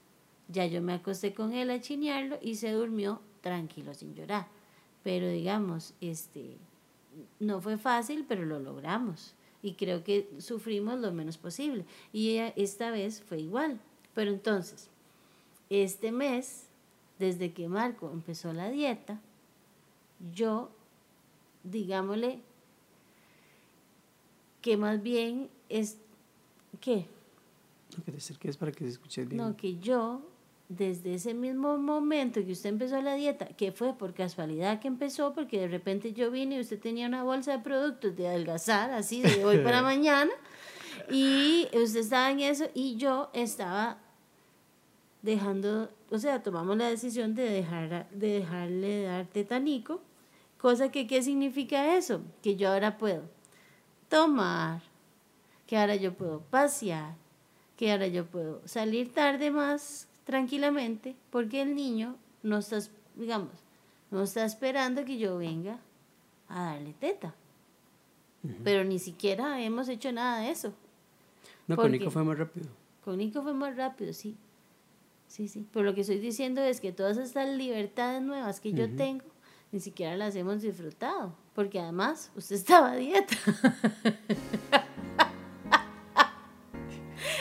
ya 0.49 0.67
yo 0.67 0.83
me 0.83 0.95
acosté 0.95 1.33
con 1.35 1.53
él 1.53 1.71
a 1.71 1.81
chinearlo 1.81 2.39
y 2.43 2.57
se 2.57 2.73
durmió 2.73 3.21
tranquilo 3.41 3.95
sin 3.95 4.15
llorar. 4.15 4.49
Pero 5.03 5.29
digamos, 5.29 5.95
este, 6.01 6.57
no 7.39 7.61
fue 7.61 7.77
fácil, 7.79 8.25
pero 8.27 8.45
lo 8.45 8.59
logramos. 8.59 9.35
Y 9.63 9.75
creo 9.75 10.05
que 10.05 10.31
sufrimos 10.39 10.99
lo 11.01 11.13
menos 11.13 11.39
posible. 11.39 11.85
Y 12.13 12.37
esta 12.57 12.91
vez 12.91 13.23
fue 13.23 13.41
igual. 13.41 13.81
Pero 14.15 14.31
entonces, 14.31 14.89
este 15.71 16.13
mes, 16.13 16.67
desde 17.19 17.53
que 17.53 17.69
Marco 17.69 18.11
empezó 18.13 18.53
la 18.53 18.71
dieta, 18.71 19.21
yo, 20.33 20.71
digámosle, 21.65 22.41
que 24.61 24.77
más 24.77 25.03
bien 25.03 25.51
es, 25.69 25.99
¿qué? 26.81 27.07
No, 27.97 28.05
que 28.05 28.13
decir 28.13 28.39
que 28.39 28.49
es 28.49 28.57
para 28.57 28.73
que 28.73 28.85
se 28.85 28.91
escuche 28.91 29.25
bien. 29.25 29.37
No, 29.37 29.57
que 29.57 29.79
yo 29.79 30.23
desde 30.69 31.15
ese 31.15 31.35
mismo 31.35 31.77
momento 31.77 32.45
que 32.45 32.53
usted 32.53 32.71
empezó 32.71 33.01
la 33.03 33.15
dieta, 33.15 33.47
que 33.49 33.73
fue 33.73 33.97
por 33.97 34.15
casualidad 34.15 34.81
que 34.81 34.89
empezó, 34.89 35.35
porque 35.35 35.61
de 35.61 35.69
repente 35.69 36.13
yo 36.13 36.31
vine 36.31 36.57
y 36.57 36.61
usted 36.61 36.81
tenía 36.81 37.07
una 37.07 37.23
bolsa 37.23 37.53
de 37.53 37.59
productos 37.59 38.17
de 38.17 38.29
adelgazar, 38.29 38.91
así 38.91 39.23
de 39.23 39.45
hoy 39.45 39.59
para 39.59 39.83
mañana, 39.83 40.33
y 41.11 41.69
usted 41.75 42.01
estaba 42.01 42.31
en 42.31 42.41
eso 42.41 42.65
y 42.73 42.97
yo 42.97 43.31
estaba 43.35 43.99
dejando, 45.25 45.91
o 46.11 46.19
sea, 46.19 46.43
tomamos 46.43 46.77
la 46.77 46.91
decisión 46.91 47.35
de, 47.35 47.49
dejar, 47.49 48.11
de 48.11 48.41
dejarle 48.41 48.89
de 48.89 49.03
dar 49.05 49.27
tetanico, 49.27 50.03
cosa 50.59 50.91
que, 50.91 51.07
¿qué 51.07 51.23
significa 51.23 51.97
eso? 51.97 52.21
Que 52.43 52.57
yo 52.57 52.71
ahora 52.71 52.99
puedo 52.99 53.23
tomar, 54.11 54.83
que 55.67 55.79
ahora 55.79 55.97
yo 55.97 56.13
puedo 56.13 56.41
pasear, 56.41 57.15
que 57.79 57.91
ahora 57.91 58.07
yo 58.07 58.27
puedo 58.27 58.61
salir 58.69 59.15
tarde 59.15 59.51
más 59.51 60.09
tranquilamente 60.25 61.17
porque 61.31 61.63
el 61.63 61.75
niño 61.75 62.17
no 62.43 62.59
está, 62.59 62.81
digamos, 63.15 63.53
no 64.11 64.23
está 64.23 64.45
esperando 64.45 65.07
que 65.07 65.17
yo 65.17 65.39
venga 65.39 65.81
a 66.49 66.65
darle 66.65 66.93
teta. 66.93 67.35
Pero 68.63 68.85
ni 68.85 68.99
siquiera 68.99 69.63
hemos 69.63 69.89
hecho 69.89 70.13
nada 70.13 70.41
de 70.41 70.51
eso. 70.51 70.75
No, 71.67 71.77
con 71.77 71.91
Nico 71.91 72.11
fue 72.11 72.23
más 72.25 72.37
rápido. 72.37 72.67
Con 73.03 73.17
Nico 73.17 73.43
fue 73.43 73.55
más 73.55 73.75
rápido, 73.75 74.13
sí. 74.13 74.37
Sí, 75.35 75.49
sí. 75.49 75.67
Pero 75.73 75.85
lo 75.85 75.95
que 75.97 76.03
estoy 76.03 76.21
diciendo 76.21 76.63
es 76.63 76.81
que 76.81 76.93
todas 76.93 77.17
estas 77.17 77.49
libertades 77.49 78.23
nuevas 78.23 78.61
que 78.61 78.73
yo 78.73 78.89
tengo, 78.95 79.25
ni 79.73 79.81
siquiera 79.81 80.17
las 80.17 80.37
hemos 80.37 80.63
disfrutado. 80.63 81.35
Porque 81.57 81.81
además, 81.81 82.31
usted 82.37 82.55
estaba 82.55 82.93
a 82.93 82.95
dieta. 82.95 83.35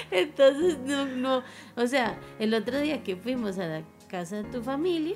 Entonces, 0.09 0.79
no, 0.79 1.05
no, 1.05 1.43
o 1.75 1.85
sea, 1.85 2.19
el 2.39 2.55
otro 2.55 2.79
día 2.79 3.03
que 3.03 3.15
fuimos 3.15 3.59
a 3.59 3.67
la 3.67 3.83
casa 4.07 4.37
de 4.37 4.45
tu 4.45 4.63
familia, 4.63 5.15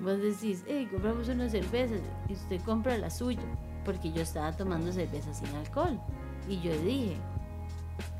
vos 0.00 0.18
decís, 0.18 0.64
hey, 0.66 0.88
compramos 0.90 1.28
una 1.28 1.50
cerveza 1.50 1.96
y 2.26 2.32
usted 2.32 2.58
compra 2.62 2.96
la 2.96 3.10
suya, 3.10 3.44
porque 3.84 4.10
yo 4.10 4.22
estaba 4.22 4.56
tomando 4.56 4.92
cerveza 4.92 5.34
sin 5.34 5.48
alcohol. 5.48 6.00
Y 6.48 6.58
yo 6.62 6.72
dije, 6.78 7.18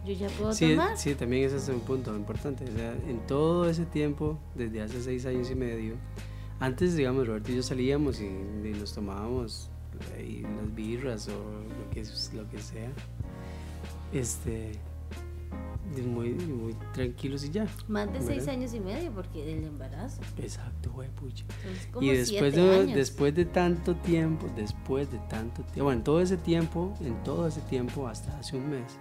yo 0.05 0.13
ya 0.13 0.29
puedo 0.29 0.55
tomar. 0.55 0.97
Sí, 0.97 1.15
también 1.15 1.45
ese 1.45 1.57
es 1.57 1.69
un 1.69 1.81
punto 1.81 2.15
importante. 2.15 2.65
O 2.65 2.77
sea, 2.77 2.93
en 2.93 3.19
todo 3.27 3.69
ese 3.69 3.85
tiempo, 3.87 4.39
desde 4.55 4.83
hace 4.83 5.03
seis 5.03 5.27
años 5.27 5.51
y 5.51 5.55
medio, 5.55 5.95
antes, 6.61 6.97
digamos, 6.97 7.27
Roberto 7.27 7.53
y 7.53 7.57
yo 7.57 7.63
salíamos 7.63 8.21
y, 8.21 8.27
y 8.27 8.77
nos 8.79 8.95
tomábamos 8.95 9.69
ahí, 10.17 10.43
las 10.43 10.75
birras 10.75 11.29
o 11.29 11.33
lo 11.33 11.91
que, 11.91 12.03
lo 12.37 12.49
que 12.49 12.59
sea. 12.59 12.91
Este, 14.13 14.73
muy, 16.05 16.31
muy 16.35 16.75
tranquilos 16.93 17.45
y 17.45 17.51
ya. 17.51 17.67
Más 17.89 18.13
de 18.13 18.21
seis 18.21 18.49
años 18.49 18.75
y 18.75 18.81
medio 18.81 19.11
porque 19.13 19.45
del 19.45 19.65
embarazo. 19.65 20.21
Exacto, 20.39 20.91
güey, 20.93 21.09
pucha. 21.11 21.45
Y 22.01 22.11
después 22.11 22.55
de, 22.55 22.87
después 22.87 23.35
de 23.35 23.45
tanto 23.45 23.95
tiempo, 23.97 24.47
después 24.57 25.11
de 25.11 25.19
tanto 25.31 25.63
tiempo, 25.63 25.85
bueno, 25.85 26.03
todo 26.03 26.21
ese 26.21 26.37
tiempo, 26.37 26.95
en 27.01 27.23
todo 27.23 27.47
ese 27.47 27.61
tiempo, 27.63 28.09
hasta 28.09 28.37
hace 28.39 28.57
un 28.57 28.71
mes, 28.71 28.99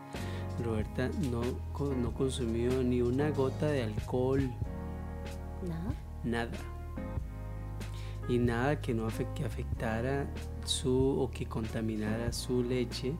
Roberta 0.63 1.09
no, 1.31 1.41
no 1.95 2.13
consumió 2.13 2.83
ni 2.83 3.01
una 3.01 3.29
gota 3.31 3.67
de 3.67 3.83
alcohol. 3.83 4.49
Nada. 5.67 5.93
Nada. 6.23 6.57
Y 8.27 8.39
nada 8.39 8.81
que 8.81 8.93
no 8.93 9.07
que 9.35 9.45
afectara 9.45 10.27
su 10.65 11.19
o 11.19 11.29
que 11.29 11.45
contaminara 11.45 12.31
su 12.33 12.63
leche 12.63 13.13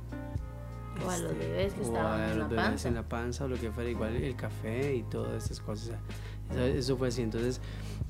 o 1.03 1.09
a 1.09 1.17
los 1.17 1.31
este, 1.31 1.47
bebés 1.47 1.73
que 1.73 1.81
estaban 1.81 2.31
en 2.31 2.39
la 2.39 2.49
panza. 2.49 2.87
en 2.87 2.95
la 2.95 3.03
panza 3.03 3.45
o 3.45 3.47
lo 3.47 3.57
que 3.57 3.71
fuera, 3.71 3.89
igual 3.89 4.15
el 4.15 4.35
café 4.35 4.95
y 4.95 5.03
todas 5.03 5.43
estas 5.43 5.59
cosas. 5.59 5.97
Eso, 6.53 6.95
fue 6.95 7.07
así. 7.07 7.21
Entonces, 7.21 7.59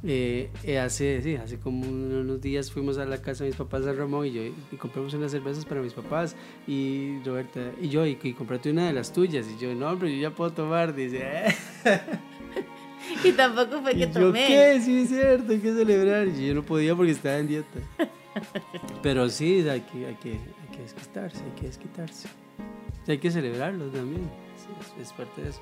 eh, 0.04 0.52
eh, 0.63 0.80
hace, 0.80 1.21
sí, 1.21 1.36
hace 1.36 1.58
como 1.58 1.88
unos 1.88 2.41
días 2.41 2.71
fuimos 2.71 2.98
a 2.98 3.06
la 3.06 3.21
casa 3.21 3.43
de 3.43 3.52
mis 3.52 3.58
papás, 3.58 3.86
a 3.88 3.93
Ramón, 3.93 4.28
y 4.28 4.32
yo 4.32 4.41
y 4.43 4.76
compramos 4.78 5.13
unas 5.13 5.32
cervezas 5.32 5.65
para 5.65 5.82
mis 5.82 5.93
papás. 5.93 6.36
Y 6.67 7.19
Roberta, 7.26 7.71
y 7.82 7.89
yo, 7.89 8.06
y, 8.06 8.19
y 8.21 8.34
comprate 8.34 8.71
una 8.71 8.88
de 8.88 8.93
las 8.93 9.13
tuyas. 9.13 9.48
Y 9.48 9.58
yo, 9.58 9.74
no, 9.74 9.98
pero 9.98 10.10
yo 10.10 10.17
ya 10.17 10.32
puedo 10.32 10.52
tomar. 10.52 10.93
Dice, 10.93 11.45
y 13.24 13.32
tampoco 13.32 13.82
fue 13.82 13.95
que 13.98 14.08
tomé. 14.08 14.41
Yo, 14.41 14.48
¿qué? 14.48 14.82
Sí, 14.82 15.00
es 15.00 15.10
cierto, 15.10 15.52
hay 15.54 15.60
que 15.60 15.74
celebrar. 15.74 16.28
Y 16.28 16.48
yo 16.48 16.56
no 16.56 16.63
podía 16.63 16.95
porque 16.95 17.12
estaba 17.12 17.38
en 17.38 17.48
dieta. 17.48 17.80
Pero 19.02 19.30
sí, 19.30 19.67
hay 19.69 19.80
que, 19.80 20.08
hay 20.08 20.15
que, 20.15 20.32
hay 20.32 20.76
que 20.76 20.82
desquitarse, 20.82 21.41
hay 21.41 21.52
que 21.52 21.67
desquitarse 21.67 22.28
hay 23.08 23.18
que 23.18 23.32
celebrarlo 23.32 23.86
también. 23.88 24.30
es, 25.00 25.13
parte 25.13 25.41
de 25.41 25.50
eso. 25.50 25.62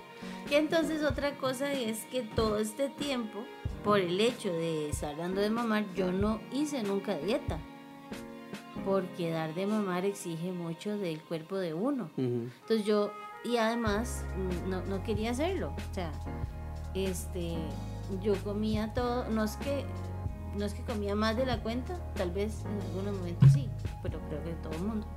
Y 0.49 0.56
entonces 0.56 1.03
otra 1.03 1.36
cosa 1.38 1.71
es 1.71 2.06
que 2.06 2.21
todo 2.21 2.58
este 2.58 2.89
tiempo, 2.89 3.43
por 3.84 3.99
el 3.99 4.19
hecho 4.19 4.51
de 4.51 4.89
estar 4.89 5.15
dando 5.17 5.41
de 5.41 5.49
mamar, 5.49 5.86
yo 5.93 6.12
no 6.12 6.39
hice 6.51 6.84
nunca 6.84 7.17
dieta. 7.17 7.58
Porque 8.86 9.29
dar 9.29 9.53
de 9.53 9.65
mamar 9.67 10.06
exige 10.06 10.51
mucho 10.51 10.97
del 10.97 11.21
cuerpo 11.21 11.58
de 11.58 11.73
uno. 11.73 12.10
Entonces 12.17 12.86
yo, 12.86 13.12
y 13.45 13.58
además, 13.58 14.25
mm, 14.38 14.69
no, 14.69 14.84
no 14.84 15.03
quería 15.03 15.32
hacerlo. 15.32 15.73
O 15.91 15.93
sea, 15.93 16.12
este, 16.93 17.56
yo 18.21 18.36
comía 18.43 18.93
todo, 18.93 19.29
no 19.29 19.43
es 19.43 19.58
que 19.58 19.86
no 20.58 20.65
es 20.65 20.73
que 20.73 20.84
comía 20.84 21.15
más 21.15 21.36
de 21.36 21.45
la 21.45 21.62
cuenta, 21.62 21.97
tal 22.13 22.32
vez 22.32 22.63
en 22.65 22.82
algunos 22.89 23.17
momentos 23.17 23.51
sí, 23.51 23.69
pero 24.01 24.19
creo 24.29 24.43
que 24.43 24.51
todo 24.62 24.73
el 24.73 24.84
mundo. 24.84 25.08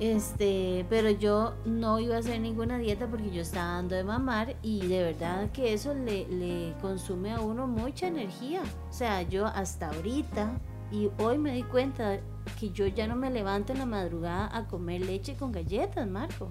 Este, 0.00 0.84
pero 0.90 1.10
yo 1.10 1.54
no 1.64 2.00
iba 2.00 2.16
a 2.16 2.18
hacer 2.18 2.40
ninguna 2.40 2.78
dieta 2.78 3.06
porque 3.06 3.30
yo 3.30 3.42
estaba 3.42 3.74
dando 3.74 3.94
de 3.94 4.02
mamar 4.02 4.56
y 4.60 4.86
de 4.86 5.04
verdad 5.04 5.50
que 5.52 5.72
eso 5.72 5.94
le, 5.94 6.26
le 6.28 6.74
consume 6.80 7.32
a 7.32 7.40
uno 7.40 7.66
mucha 7.66 8.08
energía. 8.08 8.62
O 8.90 8.92
sea, 8.92 9.22
yo 9.22 9.46
hasta 9.46 9.90
ahorita 9.90 10.58
y 10.90 11.10
hoy 11.18 11.38
me 11.38 11.52
di 11.52 11.62
cuenta 11.62 12.18
que 12.58 12.70
yo 12.70 12.86
ya 12.86 13.06
no 13.06 13.16
me 13.16 13.30
levanto 13.30 13.72
en 13.72 13.78
la 13.78 13.86
madrugada 13.86 14.56
a 14.56 14.66
comer 14.66 15.04
leche 15.04 15.36
con 15.36 15.52
galletas, 15.52 16.06
Marco. 16.08 16.50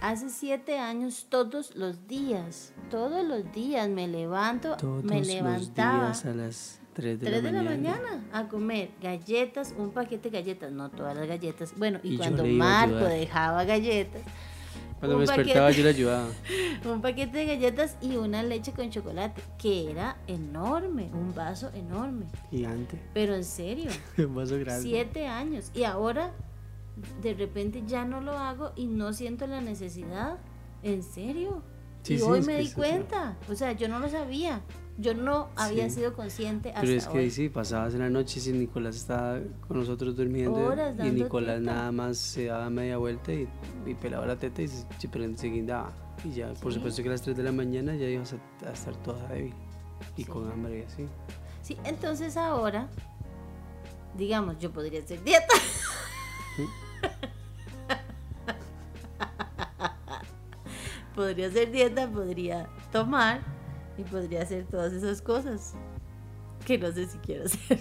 Hace 0.00 0.30
siete 0.30 0.78
años 0.78 1.26
todos 1.28 1.76
los 1.76 2.06
días, 2.06 2.72
todos 2.90 3.24
los 3.24 3.52
días 3.52 3.88
me 3.88 4.08
levanto, 4.08 4.76
me 5.02 5.22
levantaba. 5.22 6.08
Los 6.08 6.22
días 6.22 6.26
a 6.26 6.34
las 6.34 6.79
3 7.00 7.20
de, 7.20 7.52
la, 7.52 7.62
mañana. 7.62 8.24
a 8.32 8.48
comer 8.48 8.90
galletas, 9.00 9.74
un 9.76 9.90
paquete 9.90 10.30
de 10.30 10.38
galletas, 10.38 10.70
no 10.72 10.90
todas 10.90 11.16
las 11.16 11.26
galletas. 11.26 11.72
Bueno, 11.76 11.98
y, 12.02 12.16
cuando 12.16 12.44
Marco 12.44 13.04
dejaba 13.04 13.64
galletas. 13.64 14.22
Cuando 14.98 15.16
me 15.16 15.26
despertaba 15.26 15.70
yo 15.70 15.82
le 15.82 15.88
ayudaba. 15.88 16.28
un 16.84 17.00
paquete 17.00 17.38
de 17.38 17.46
galletas 17.46 17.96
y 18.02 18.16
una 18.16 18.42
leche 18.42 18.72
con 18.72 18.90
chocolate, 18.90 19.40
que 19.58 19.90
era 19.90 20.18
enorme, 20.26 21.10
un 21.14 21.34
vaso 21.34 21.70
enorme. 21.74 22.26
Gigante. 22.50 23.00
Pero 23.14 23.34
en 23.34 23.44
serio. 23.44 23.90
un 24.18 24.34
vaso 24.34 24.58
grande. 24.58 24.82
Siete 24.82 25.26
años. 25.26 25.70
Y 25.74 25.84
ahora, 25.84 26.32
de 27.22 27.32
repente 27.32 27.82
ya 27.86 28.04
no 28.04 28.20
lo 28.20 28.32
hago 28.32 28.72
y 28.76 28.86
no 28.86 29.14
siento 29.14 29.46
la 29.46 29.62
necesidad. 29.62 30.38
¿En 30.82 31.02
serio? 31.02 31.62
y 32.06 32.20
hoy 32.20 32.42
me 32.42 32.58
di 32.58 32.70
cuenta. 32.70 33.36
O 33.48 33.54
sea, 33.54 33.72
yo 33.72 33.88
no 33.88 33.98
lo 33.98 34.08
sabía. 34.08 34.62
Yo 35.00 35.14
no 35.14 35.48
había 35.56 35.88
sido 35.88 36.12
consciente 36.12 36.68
hasta 36.70 36.82
Pero 36.82 36.92
es 36.92 37.06
que 37.06 37.30
sí, 37.30 37.48
pasabas 37.48 37.94
en 37.94 38.00
la 38.00 38.10
noche 38.10 38.38
si 38.38 38.52
Nicolás 38.52 38.96
estaba 38.96 39.40
con 39.66 39.78
nosotros 39.78 40.14
durmiendo 40.14 40.74
y 41.02 41.10
Nicolás 41.10 41.62
nada 41.62 41.90
más 41.90 42.18
se 42.18 42.44
daba 42.46 42.68
media 42.68 42.98
vuelta 42.98 43.32
y, 43.32 43.48
pelaba 43.94 44.26
la 44.26 44.36
teta 44.36 44.60
y 44.60 44.68
se, 44.68 44.84
se 44.98 45.46
guindaba. 45.48 45.90
Y 46.22 46.32
ya, 46.32 46.52
por 46.54 46.74
supuesto 46.74 47.02
que 47.02 47.08
a 47.08 47.12
las 47.12 47.22
3 47.22 47.34
de 47.34 47.42
la 47.42 47.52
mañana 47.52 47.94
ya 47.94 48.06
ibas 48.06 48.34
a, 48.34 48.72
estar 48.72 48.94
toda 48.96 49.26
débil 49.28 49.54
y 50.18 50.24
con 50.24 50.52
hambre 50.52 50.80
y 50.80 50.82
así. 50.82 51.06
Sí, 51.62 51.78
entonces 51.84 52.36
ahora, 52.36 52.88
digamos, 54.18 54.58
yo 54.58 54.70
podría 54.70 55.00
hacer 55.00 55.24
dieta. 55.24 55.54
podría 61.14 61.46
hacer 61.46 61.70
dieta, 61.70 62.06
podría 62.06 62.68
tomar 62.92 63.59
y 64.00 64.04
podría 64.04 64.42
hacer 64.42 64.64
todas 64.64 64.92
esas 64.92 65.20
cosas 65.20 65.74
que 66.66 66.78
no 66.78 66.90
sé 66.92 67.06
si 67.06 67.18
quiero 67.18 67.44
hacer. 67.44 67.80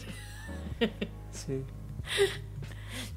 Sí. 1.32 1.62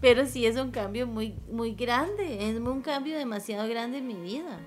Pero 0.01 0.27
sí 0.27 0.45
es 0.45 0.57
un 0.57 0.71
cambio 0.71 1.07
muy, 1.07 1.35
muy 1.51 1.75
grande, 1.75 2.51
es 2.51 2.61
un 2.61 2.83
cambio 2.83 3.17
demasiado 3.17 3.67
grande 3.69 3.99
en 3.99 4.07
mi 4.07 4.15
vida. 4.15 4.59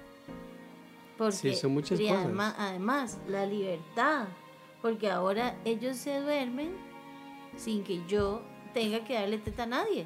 Porque, 1.17 1.36
sí, 1.36 1.55
son 1.55 1.73
muchas 1.73 1.99
cosas. 1.99 2.55
Además, 2.57 3.19
la 3.27 3.45
libertad, 3.45 4.27
porque 4.81 5.11
ahora 5.11 5.57
ellos 5.63 5.97
se 5.97 6.19
duermen 6.21 6.71
sin 7.55 7.83
que 7.83 8.01
yo 8.07 8.41
tenga 8.73 9.03
que 9.03 9.13
darle 9.13 9.38
teta 9.38 9.63
a 9.63 9.67
nadie. 9.67 10.05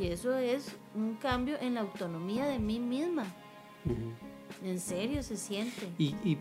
Y 0.00 0.08
eso 0.08 0.36
es 0.36 0.74
un 0.94 1.14
cambio 1.14 1.56
en 1.60 1.74
la 1.74 1.82
autonomía 1.82 2.46
de 2.46 2.58
mí 2.58 2.80
misma. 2.80 3.26
En 4.62 4.80
serio 4.80 5.22
se 5.22 5.36
siente. 5.36 5.88
Y, 5.98 6.14
y, 6.24 6.38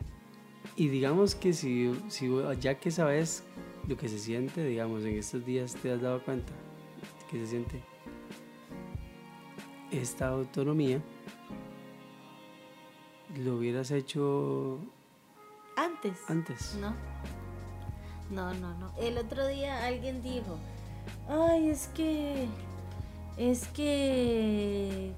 y, 0.76 0.88
digamos 0.88 1.36
que 1.36 1.54
si, 1.54 1.94
si 2.10 2.30
ya 2.60 2.80
que 2.80 2.92
sabes 2.92 3.44
lo 3.88 3.98
que 3.98 4.10
se 4.10 4.20
siente, 4.20 4.66
digamos, 4.66 5.04
en 5.04 5.18
estos 5.18 5.46
días 5.46 5.76
te 5.76 5.92
has 5.92 6.02
dado 6.02 6.24
cuenta 6.24 6.54
que 7.30 7.40
se 7.40 7.48
siente 7.48 7.84
esta 9.92 10.30
autonomía, 10.30 11.02
lo 13.38 13.58
hubieras 13.58 13.92
hecho 13.92 14.80
antes. 15.76 16.18
Antes. 16.28 16.76
No. 16.80 16.94
No, 18.30 18.54
no, 18.56 18.74
no. 18.78 18.92
El 19.00 19.18
otro 19.18 19.48
día 19.48 19.86
alguien 19.86 20.22
dijo, 20.22 20.58
ay, 21.28 21.70
es 21.70 21.88
que, 21.90 22.48
es 23.38 23.68
que 23.68 25.14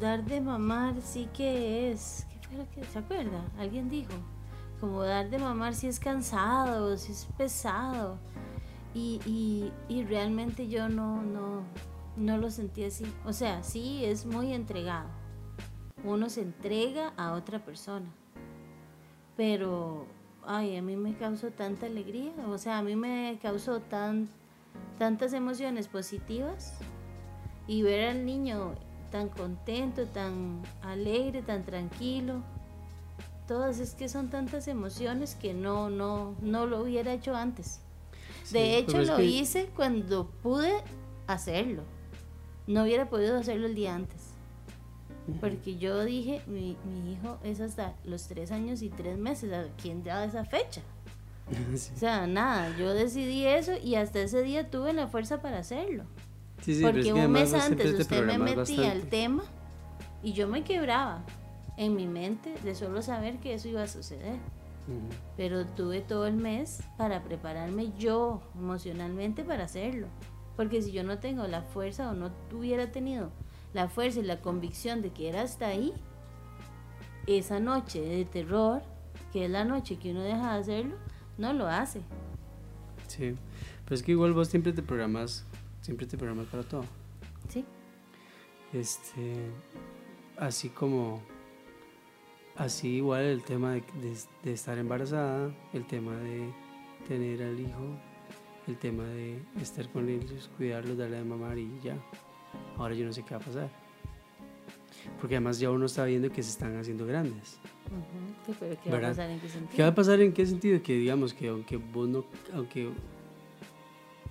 dar 0.00 0.24
de 0.24 0.40
mamar 0.40 0.94
sí 1.02 1.28
que 1.34 1.92
es, 1.92 2.26
¿qué 2.30 2.48
fue 2.48 2.58
lo 2.58 2.70
que 2.70 2.84
se 2.84 2.98
acuerda? 2.98 3.44
Alguien 3.58 3.88
dijo, 3.88 4.12
como 4.82 5.02
dar 5.02 5.30
de 5.30 5.38
mamar 5.38 5.74
si 5.74 5.86
es 5.86 5.98
cansado, 5.98 6.98
si 6.98 7.12
es 7.12 7.26
pesado. 7.38 8.18
Y, 8.92 9.20
y, 9.24 9.72
y 9.88 10.04
realmente 10.04 10.68
yo 10.68 10.90
no, 10.90 11.22
no, 11.22 11.62
no 12.18 12.36
lo 12.36 12.50
sentí 12.50 12.84
así. 12.84 13.06
O 13.24 13.32
sea, 13.32 13.62
sí 13.62 14.04
es 14.04 14.26
muy 14.26 14.52
entregado 14.52 15.08
uno 16.04 16.28
se 16.28 16.42
entrega 16.42 17.12
a 17.16 17.32
otra 17.32 17.58
persona. 17.64 18.06
Pero, 19.36 20.06
ay, 20.44 20.76
a 20.76 20.82
mí 20.82 20.96
me 20.96 21.14
causó 21.16 21.50
tanta 21.50 21.86
alegría, 21.86 22.32
o 22.48 22.58
sea, 22.58 22.78
a 22.78 22.82
mí 22.82 22.96
me 22.96 23.38
causó 23.40 23.80
tan, 23.80 24.28
tantas 24.98 25.32
emociones 25.32 25.88
positivas 25.88 26.78
y 27.66 27.82
ver 27.82 28.08
al 28.08 28.26
niño 28.26 28.74
tan 29.10 29.28
contento, 29.28 30.06
tan 30.06 30.62
alegre, 30.82 31.42
tan 31.42 31.64
tranquilo. 31.64 32.42
Todas 33.46 33.80
es 33.80 33.94
que 33.94 34.08
son 34.08 34.30
tantas 34.30 34.68
emociones 34.68 35.34
que 35.34 35.52
no, 35.52 35.90
no, 35.90 36.36
no 36.40 36.66
lo 36.66 36.82
hubiera 36.82 37.12
hecho 37.12 37.34
antes. 37.34 37.80
de 38.50 38.78
hecho, 38.78 39.02
lo 39.02 39.20
hice 39.20 39.68
cuando 39.74 40.28
pude 40.42 40.72
hacerlo. 41.26 41.82
No 42.66 42.84
hubiera 42.84 43.08
podido 43.10 43.36
hacerlo 43.36 43.66
el 43.66 43.74
día 43.74 43.94
antes. 43.94 44.32
Porque 45.40 45.76
yo 45.76 46.04
dije, 46.04 46.42
mi, 46.46 46.76
mi, 46.84 47.12
hijo 47.12 47.38
es 47.44 47.60
hasta 47.60 47.94
los 48.04 48.26
tres 48.26 48.50
años 48.50 48.82
y 48.82 48.88
tres 48.88 49.18
meses. 49.18 49.52
¿A 49.52 49.66
quién 49.80 50.02
da 50.02 50.24
esa 50.24 50.44
fecha? 50.44 50.82
O 51.94 51.98
sea, 51.98 52.26
nada, 52.26 52.74
yo 52.78 52.94
decidí 52.94 53.44
eso 53.44 53.72
y 53.76 53.96
hasta 53.96 54.20
ese 54.20 54.42
día 54.42 54.70
tuve 54.70 54.92
la 54.92 55.08
fuerza 55.08 55.42
para 55.42 55.58
hacerlo. 55.58 56.04
Porque 56.80 57.12
un 57.12 57.30
mes 57.30 57.52
antes 57.52 57.98
usted 57.98 58.24
me 58.24 58.38
metía 58.38 58.92
el 58.92 59.08
tema 59.08 59.42
y 60.22 60.32
yo 60.32 60.46
me 60.46 60.62
quebraba 60.62 61.24
en 61.76 61.94
mi 61.94 62.06
mente 62.06 62.54
de 62.62 62.74
solo 62.74 63.02
saber 63.02 63.38
que 63.38 63.54
eso 63.54 63.68
iba 63.68 63.82
a 63.82 63.88
suceder. 63.88 64.38
Pero 65.36 65.64
tuve 65.64 66.00
todo 66.00 66.26
el 66.26 66.34
mes 66.34 66.82
para 66.98 67.22
prepararme 67.22 67.92
yo 67.98 68.42
emocionalmente 68.54 69.44
para 69.44 69.64
hacerlo. 69.64 70.08
Porque 70.56 70.82
si 70.82 70.92
yo 70.92 71.04
no 71.04 71.18
tengo 71.18 71.46
la 71.46 71.62
fuerza 71.62 72.10
o 72.10 72.14
no 72.14 72.30
hubiera 72.52 72.90
tenido 72.90 73.30
la 73.72 73.88
fuerza 73.88 74.20
y 74.20 74.24
la 74.24 74.40
convicción 74.40 75.00
de 75.00 75.10
que 75.10 75.28
era 75.28 75.42
hasta 75.42 75.68
ahí, 75.68 75.94
esa 77.26 77.60
noche 77.60 78.00
de 78.00 78.24
terror, 78.24 78.82
que 79.32 79.44
es 79.44 79.50
la 79.50 79.64
noche 79.64 79.98
que 79.98 80.10
uno 80.10 80.22
deja 80.22 80.54
de 80.54 80.60
hacerlo, 80.60 80.96
no 81.38 81.52
lo 81.52 81.68
hace. 81.68 82.02
Sí, 83.06 83.34
pero 83.84 83.94
es 83.94 84.02
que 84.02 84.12
igual 84.12 84.32
vos 84.32 84.48
siempre 84.48 84.72
te 84.72 84.82
programas, 84.82 85.46
siempre 85.80 86.06
te 86.06 86.16
programas 86.16 86.46
para 86.46 86.64
todo. 86.64 86.84
Sí. 87.48 87.64
Este, 88.72 89.50
así 90.36 90.70
como, 90.70 91.22
así 92.56 92.96
igual 92.96 93.22
el 93.22 93.42
tema 93.42 93.72
de, 93.72 93.82
de 94.42 94.52
estar 94.52 94.78
embarazada, 94.78 95.54
el 95.72 95.86
tema 95.86 96.16
de 96.16 96.52
tener 97.06 97.42
al 97.42 97.58
hijo, 97.58 97.98
el 98.66 98.76
tema 98.76 99.04
de 99.04 99.40
estar 99.60 99.88
con 99.90 100.08
ellos, 100.08 100.50
cuidarlos, 100.56 100.96
darle 100.96 101.18
de 101.18 101.24
mamar 101.24 101.58
y 101.58 101.70
ya. 101.82 101.96
Ahora 102.76 102.94
yo 102.94 103.04
no 103.04 103.12
sé 103.12 103.22
qué 103.22 103.34
va 103.34 103.40
a 103.40 103.44
pasar. 103.44 103.70
Porque 105.20 105.36
además 105.36 105.58
ya 105.58 105.70
uno 105.70 105.86
está 105.86 106.04
viendo 106.04 106.30
que 106.30 106.42
se 106.42 106.50
están 106.50 106.76
haciendo 106.76 107.06
grandes. 107.06 107.58
¿Qué, 108.84 108.90
va 108.90 108.98
a 108.98 109.00
pasar 109.00 109.30
en 109.30 109.40
qué 109.40 109.48
sentido? 109.48 109.76
¿Qué 109.76 109.82
va 109.82 109.88
a 109.88 109.94
pasar 109.94 110.20
en 110.20 110.32
qué 110.32 110.46
sentido? 110.46 110.82
Que 110.82 110.94
digamos 110.94 111.34
que 111.34 111.48
aunque 111.48 111.76
vos 111.76 112.08
no, 112.08 112.24
aunque, 112.54 112.90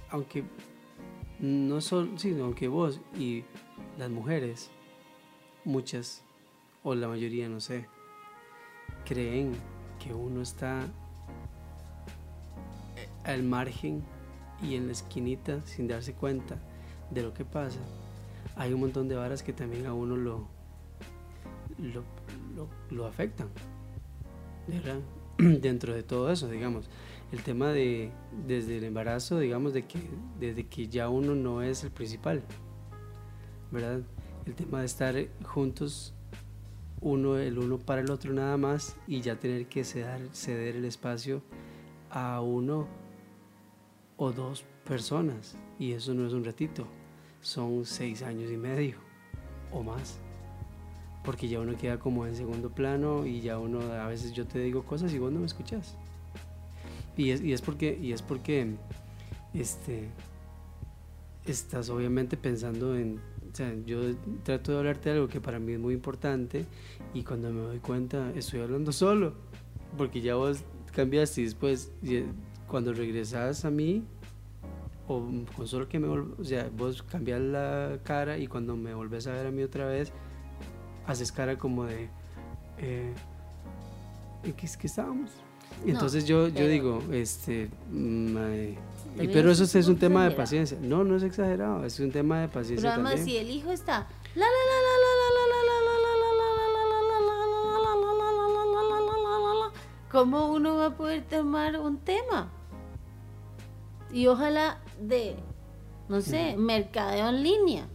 aunque 0.09 0.43
no 1.39 1.81
son, 1.81 2.17
sino 2.17 2.45
aunque 2.45 2.67
vos 2.67 3.01
y 3.19 3.43
las 3.97 4.09
mujeres, 4.09 4.71
muchas, 5.65 6.23
o 6.83 6.95
la 6.95 7.07
mayoría, 7.07 7.49
no 7.49 7.59
sé, 7.59 7.87
creen 9.05 9.53
que 10.03 10.13
uno 10.13 10.41
está 10.41 10.87
al 13.23 13.43
margen 13.43 14.03
y 14.61 14.75
en 14.75 14.87
la 14.87 14.93
esquinita 14.93 15.61
sin 15.65 15.87
darse 15.87 16.13
cuenta 16.13 16.57
de 17.09 17.23
lo 17.23 17.33
que 17.33 17.45
pasa, 17.45 17.79
hay 18.55 18.73
un 18.73 18.79
montón 18.81 19.07
de 19.07 19.15
varas 19.15 19.43
que 19.43 19.53
también 19.53 19.85
a 19.85 19.93
uno 19.93 20.15
lo, 20.15 20.47
lo, 22.89 23.05
afectan. 23.05 23.49
Dentro 25.37 25.93
de 25.93 26.03
todo 26.03 26.31
eso, 26.31 26.47
digamos, 26.49 26.89
el 27.31 27.41
tema 27.43 27.69
de 27.69 28.11
desde 28.45 28.77
el 28.77 28.83
embarazo, 28.83 29.39
digamos, 29.39 29.73
de 29.73 29.85
que 29.85 29.99
desde 30.39 30.67
que 30.67 30.87
ya 30.87 31.09
uno 31.09 31.35
no 31.35 31.61
es 31.61 31.83
el 31.83 31.91
principal, 31.91 32.43
¿verdad? 33.71 34.01
El 34.45 34.55
tema 34.55 34.79
de 34.79 34.85
estar 34.85 35.15
juntos, 35.43 36.13
uno 37.01 37.37
el 37.37 37.57
uno 37.57 37.77
para 37.77 38.01
el 38.01 38.11
otro 38.11 38.33
nada 38.33 38.57
más 38.57 38.95
y 39.07 39.21
ya 39.21 39.39
tener 39.39 39.67
que 39.67 39.83
ceder, 39.83 40.29
ceder 40.33 40.75
el 40.75 40.85
espacio 40.85 41.41
a 42.09 42.41
uno 42.41 42.87
o 44.17 44.31
dos 44.31 44.63
personas 44.85 45.55
y 45.79 45.93
eso 45.93 46.13
no 46.13 46.27
es 46.27 46.33
un 46.33 46.45
ratito 46.45 46.87
son 47.41 47.85
seis 47.85 48.21
años 48.21 48.51
y 48.51 48.57
medio 48.57 48.97
o 49.71 49.83
más. 49.83 50.19
Porque 51.23 51.47
ya 51.47 51.59
uno 51.59 51.77
queda 51.77 51.99
como 51.99 52.25
en 52.25 52.35
segundo 52.35 52.69
plano 52.69 53.25
y 53.25 53.41
ya 53.41 53.59
uno, 53.59 53.81
a 53.81 54.07
veces 54.07 54.33
yo 54.33 54.47
te 54.47 54.59
digo 54.59 54.83
cosas 54.83 55.13
y 55.13 55.19
vos 55.19 55.31
no 55.31 55.39
me 55.39 55.45
escuchas. 55.45 55.95
Y 57.17 57.31
es, 57.31 57.41
y 57.41 57.53
es 57.53 57.61
porque, 57.61 57.97
y 58.01 58.13
es 58.13 58.21
porque 58.21 58.75
este, 59.53 60.09
estás 61.45 61.89
obviamente 61.89 62.37
pensando 62.37 62.95
en, 62.95 63.19
o 63.51 63.55
sea, 63.55 63.73
yo 63.85 63.99
trato 64.43 64.71
de 64.71 64.77
hablarte 64.77 65.09
de 65.09 65.15
algo 65.15 65.27
que 65.27 65.41
para 65.41 65.59
mí 65.59 65.73
es 65.73 65.79
muy 65.79 65.93
importante 65.93 66.65
y 67.13 67.23
cuando 67.23 67.51
me 67.51 67.61
doy 67.61 67.79
cuenta 67.79 68.31
estoy 68.35 68.61
hablando 68.61 68.91
solo, 68.91 69.33
porque 69.97 70.21
ya 70.21 70.35
vos 70.35 70.63
cambiaste 70.93 71.41
y 71.41 71.43
después 71.45 71.91
cuando 72.67 72.93
regresas 72.93 73.65
a 73.65 73.71
mí 73.71 74.03
o 75.07 75.27
con 75.55 75.67
solo 75.67 75.89
que 75.89 75.99
me 75.99 76.07
o 76.07 76.43
sea, 76.43 76.69
vos 76.75 77.03
cambias 77.03 77.41
la 77.41 77.99
cara 78.03 78.37
y 78.37 78.47
cuando 78.47 78.77
me 78.77 78.93
volvés 78.93 79.27
a 79.27 79.33
ver 79.33 79.47
a 79.47 79.51
mí 79.51 79.63
otra 79.63 79.85
vez, 79.85 80.13
haces 81.05 81.31
cara 81.31 81.57
como 81.57 81.85
de, 81.85 82.09
eh, 82.77 83.13
¿en 84.43 84.53
qué, 84.53 84.67
qué 84.79 84.87
estábamos? 84.87 85.31
Y 85.85 85.91
entonces 85.91 86.25
yo, 86.25 86.47
yo 86.47 86.67
digo, 86.67 87.01
este, 87.11 87.69
pero 89.17 89.51
eso 89.51 89.63
es 89.63 89.87
un 89.87 89.97
tema 89.97 90.23
de 90.27 90.31
paciencia. 90.31 90.77
No, 90.81 91.03
no 91.03 91.15
es 91.15 91.23
exagerado, 91.23 91.85
es 91.85 91.99
un 91.99 92.11
tema 92.11 92.41
de 92.41 92.47
paciencia. 92.47 92.89
Pero 92.89 93.07
además, 93.07 93.23
si 93.25 93.37
el 93.37 93.49
hijo 93.49 93.71
está, 93.71 94.07
la 94.35 94.45
la 94.45 94.51
la 94.51 94.77
la 94.81 94.95
la 95.01 95.27
la 95.27 95.45
la 95.47 95.63
la 95.65 95.91
la 95.91 96.11
la 96.11 96.31
la 96.31 96.61
la 96.71 96.81
la 96.81 97.01
la 97.01 98.31
la 98.31 99.39
la 99.39 99.53
la 99.55 99.71
¿cómo 100.11 100.51
uno 100.51 100.75
va 100.75 100.87
a 100.87 100.95
poder 100.95 101.23
tomar 101.23 101.79
un 101.79 101.97
tema? 101.97 102.51
Y 104.11 104.27
ojalá 104.27 104.79
de, 104.99 105.37
no 106.09 106.21
sé, 106.21 106.55
mercadeo 106.57 107.29
en 107.29 107.43
línea. 107.43 107.87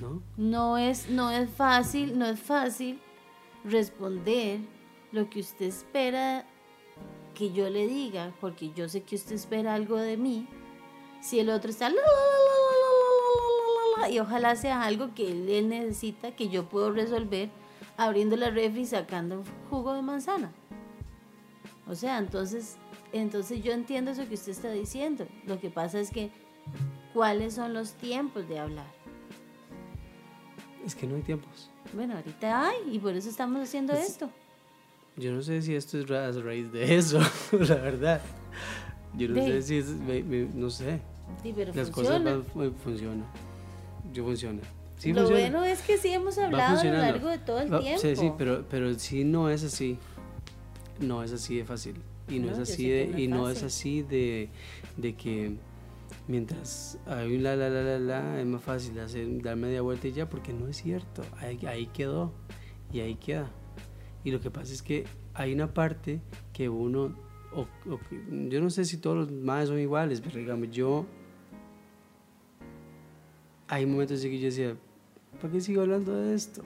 ¿No? 0.00 0.22
No 0.36 0.78
es, 0.78 1.08
no 1.08 1.30
es 1.30 1.48
fácil, 1.50 2.18
no 2.18 2.26
es 2.26 2.40
fácil 2.40 3.00
responder 3.64 4.60
lo 5.12 5.28
que 5.30 5.40
usted 5.40 5.66
espera 5.66 6.46
que 7.36 7.52
yo 7.52 7.68
le 7.68 7.86
diga, 7.86 8.32
porque 8.40 8.72
yo 8.74 8.88
sé 8.88 9.02
que 9.02 9.14
usted 9.14 9.34
espera 9.34 9.74
algo 9.74 9.98
de 9.98 10.16
mí, 10.16 10.48
si 11.20 11.38
el 11.38 11.50
otro 11.50 11.70
está 11.70 11.92
y 14.10 14.18
ojalá 14.20 14.56
sea 14.56 14.82
algo 14.82 15.14
que 15.14 15.30
él 15.30 15.68
necesita, 15.68 16.34
que 16.34 16.48
yo 16.48 16.68
puedo 16.68 16.92
resolver 16.92 17.50
abriendo 17.96 18.36
la 18.36 18.50
refri 18.50 18.82
y 18.82 18.86
sacando 18.86 19.42
jugo 19.68 19.92
de 19.92 20.02
manzana. 20.02 20.52
O 21.86 21.94
sea, 21.94 22.18
entonces, 22.18 22.78
entonces 23.12 23.62
yo 23.62 23.72
entiendo 23.72 24.12
eso 24.12 24.26
que 24.28 24.34
usted 24.34 24.52
está 24.52 24.70
diciendo. 24.70 25.26
Lo 25.46 25.60
que 25.60 25.70
pasa 25.70 26.00
es 26.00 26.10
que, 26.10 26.30
¿cuáles 27.12 27.54
son 27.54 27.74
los 27.74 27.94
tiempos 27.94 28.48
de 28.48 28.58
hablar? 28.58 28.90
Es 30.84 30.94
que 30.94 31.06
no 31.06 31.16
hay 31.16 31.22
tiempos. 31.22 31.70
Bueno, 31.92 32.16
ahorita 32.16 32.68
hay 32.68 32.76
y 32.92 32.98
por 32.98 33.14
eso 33.14 33.28
estamos 33.28 33.62
haciendo 33.62 33.92
esto. 33.92 34.30
Yo 35.16 35.32
no 35.32 35.42
sé 35.42 35.62
si 35.62 35.74
esto 35.74 35.98
es 35.98 36.10
a 36.10 36.30
raíz 36.42 36.70
de 36.72 36.96
eso, 36.96 37.18
la 37.52 37.74
verdad. 37.76 38.20
Yo 39.16 39.28
no 39.28 39.36
sé 39.36 39.62
si 39.62 39.78
es, 39.78 39.88
no 39.88 40.70
sé. 40.70 41.00
Sí, 41.42 41.52
pero 41.56 41.72
Las 41.74 41.90
funciona. 41.90 42.42
cosas 42.52 42.72
funcionan. 42.82 43.24
Yo 44.12 44.24
funciona. 44.24 44.60
Sí 44.98 45.12
Lo 45.12 45.28
bueno 45.28 45.64
es 45.64 45.82
que 45.82 45.98
sí 45.98 46.08
hemos 46.08 46.38
hablado 46.38 46.80
a 46.80 46.84
lo 46.84 46.92
largo 46.92 47.28
de 47.28 47.38
todo 47.38 47.60
el 47.60 47.68
tiempo. 47.80 48.00
Sí, 48.00 48.16
sí, 48.16 48.32
pero, 48.38 48.64
pero 48.70 48.94
sí 48.98 49.24
no 49.24 49.50
es 49.50 49.62
así. 49.64 49.98
No 51.00 51.22
es 51.22 51.32
así 51.32 51.56
de 51.56 51.64
fácil. 51.64 51.96
Y 52.28 52.38
no, 52.38 52.50
es 52.50 52.58
así 52.58 52.88
de, 52.88 53.14
y 53.16 53.28
no 53.28 53.48
es 53.48 53.62
así 53.62 54.02
de, 54.02 54.48
de 54.96 55.14
que 55.14 55.54
mientras 56.26 56.98
hay 57.06 57.36
un 57.36 57.42
la 57.44 57.54
la 57.54 57.68
la 57.68 57.82
la 57.82 57.98
la 58.00 58.40
es 58.40 58.46
más 58.46 58.62
fácil 58.62 58.98
hacer, 58.98 59.42
dar 59.42 59.56
media 59.56 59.80
vuelta 59.82 60.08
y 60.08 60.12
ya, 60.12 60.28
porque 60.28 60.52
no 60.52 60.66
es 60.66 60.78
cierto. 60.78 61.22
Ahí, 61.38 61.58
ahí 61.66 61.86
quedó. 61.86 62.32
Y 62.92 63.00
ahí 63.00 63.14
queda. 63.14 63.50
Y 64.26 64.32
lo 64.32 64.40
que 64.40 64.50
pasa 64.50 64.72
es 64.72 64.82
que 64.82 65.04
hay 65.34 65.54
una 65.54 65.72
parte 65.72 66.20
que 66.52 66.68
uno, 66.68 67.14
o, 67.54 67.68
yo 68.48 68.60
no 68.60 68.70
sé 68.70 68.84
si 68.84 68.96
todos 68.96 69.16
los 69.16 69.30
más 69.30 69.68
son 69.68 69.78
iguales, 69.78 70.20
pero 70.20 70.40
digamos, 70.40 70.68
yo, 70.72 71.06
hay 73.68 73.86
momentos 73.86 74.24
en 74.24 74.32
que 74.32 74.40
yo 74.40 74.46
decía, 74.46 74.76
¿para 75.40 75.52
qué 75.52 75.60
sigo 75.60 75.82
hablando 75.82 76.12
de 76.12 76.34
esto? 76.34 76.64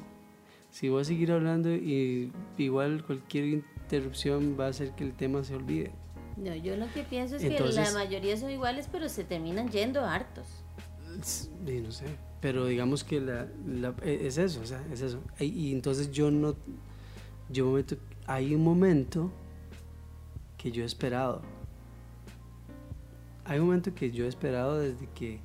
Si 0.71 0.89
voy 0.89 1.03
a 1.03 1.05
seguir 1.05 1.33
hablando 1.33 1.69
y 1.71 2.33
igual 2.57 3.05
cualquier 3.05 3.45
interrupción 3.45 4.57
va 4.59 4.65
a 4.65 4.69
hacer 4.69 4.93
que 4.93 5.05
el 5.05 5.13
tema 5.13 5.45
se 5.45 5.55
olvide. 5.55 5.91
No, 6.39 6.55
yo 6.55 6.77
lo 6.77 6.91
que 6.95 7.03
pienso 7.03 7.37
es 7.37 7.43
que 7.43 7.61
la 7.61 7.93
mayoría 7.93 8.39
son 8.39 8.51
iguales, 8.51 8.89
pero 8.91 9.11
se 9.11 9.23
terminan 9.23 9.69
yendo 9.69 10.03
hartos. 10.03 10.47
No 11.15 11.93
sé, 11.93 12.07
pero 12.41 12.65
digamos 12.65 13.05
que 13.05 13.21
la, 13.21 13.49
e, 14.03 14.27
es 14.27 14.39
eso, 14.39 14.63
o 14.63 14.67
sea, 14.67 14.83
es 14.91 15.03
eso. 15.03 15.23
Y, 15.39 15.73
entonces 15.73 16.11
yo 16.11 16.31
no, 16.31 16.57
yo 17.51 17.77
hay 18.27 18.55
un 18.55 18.63
momento 18.63 19.31
que 20.57 20.71
yo 20.71 20.83
he 20.83 20.87
esperado. 20.87 21.43
Hay 23.45 23.59
un 23.59 23.67
momento 23.67 23.95
que 23.95 24.11
yo 24.11 24.25
he 24.25 24.29
esperado 24.29 24.79
desde 24.79 25.09
que, 25.15 25.41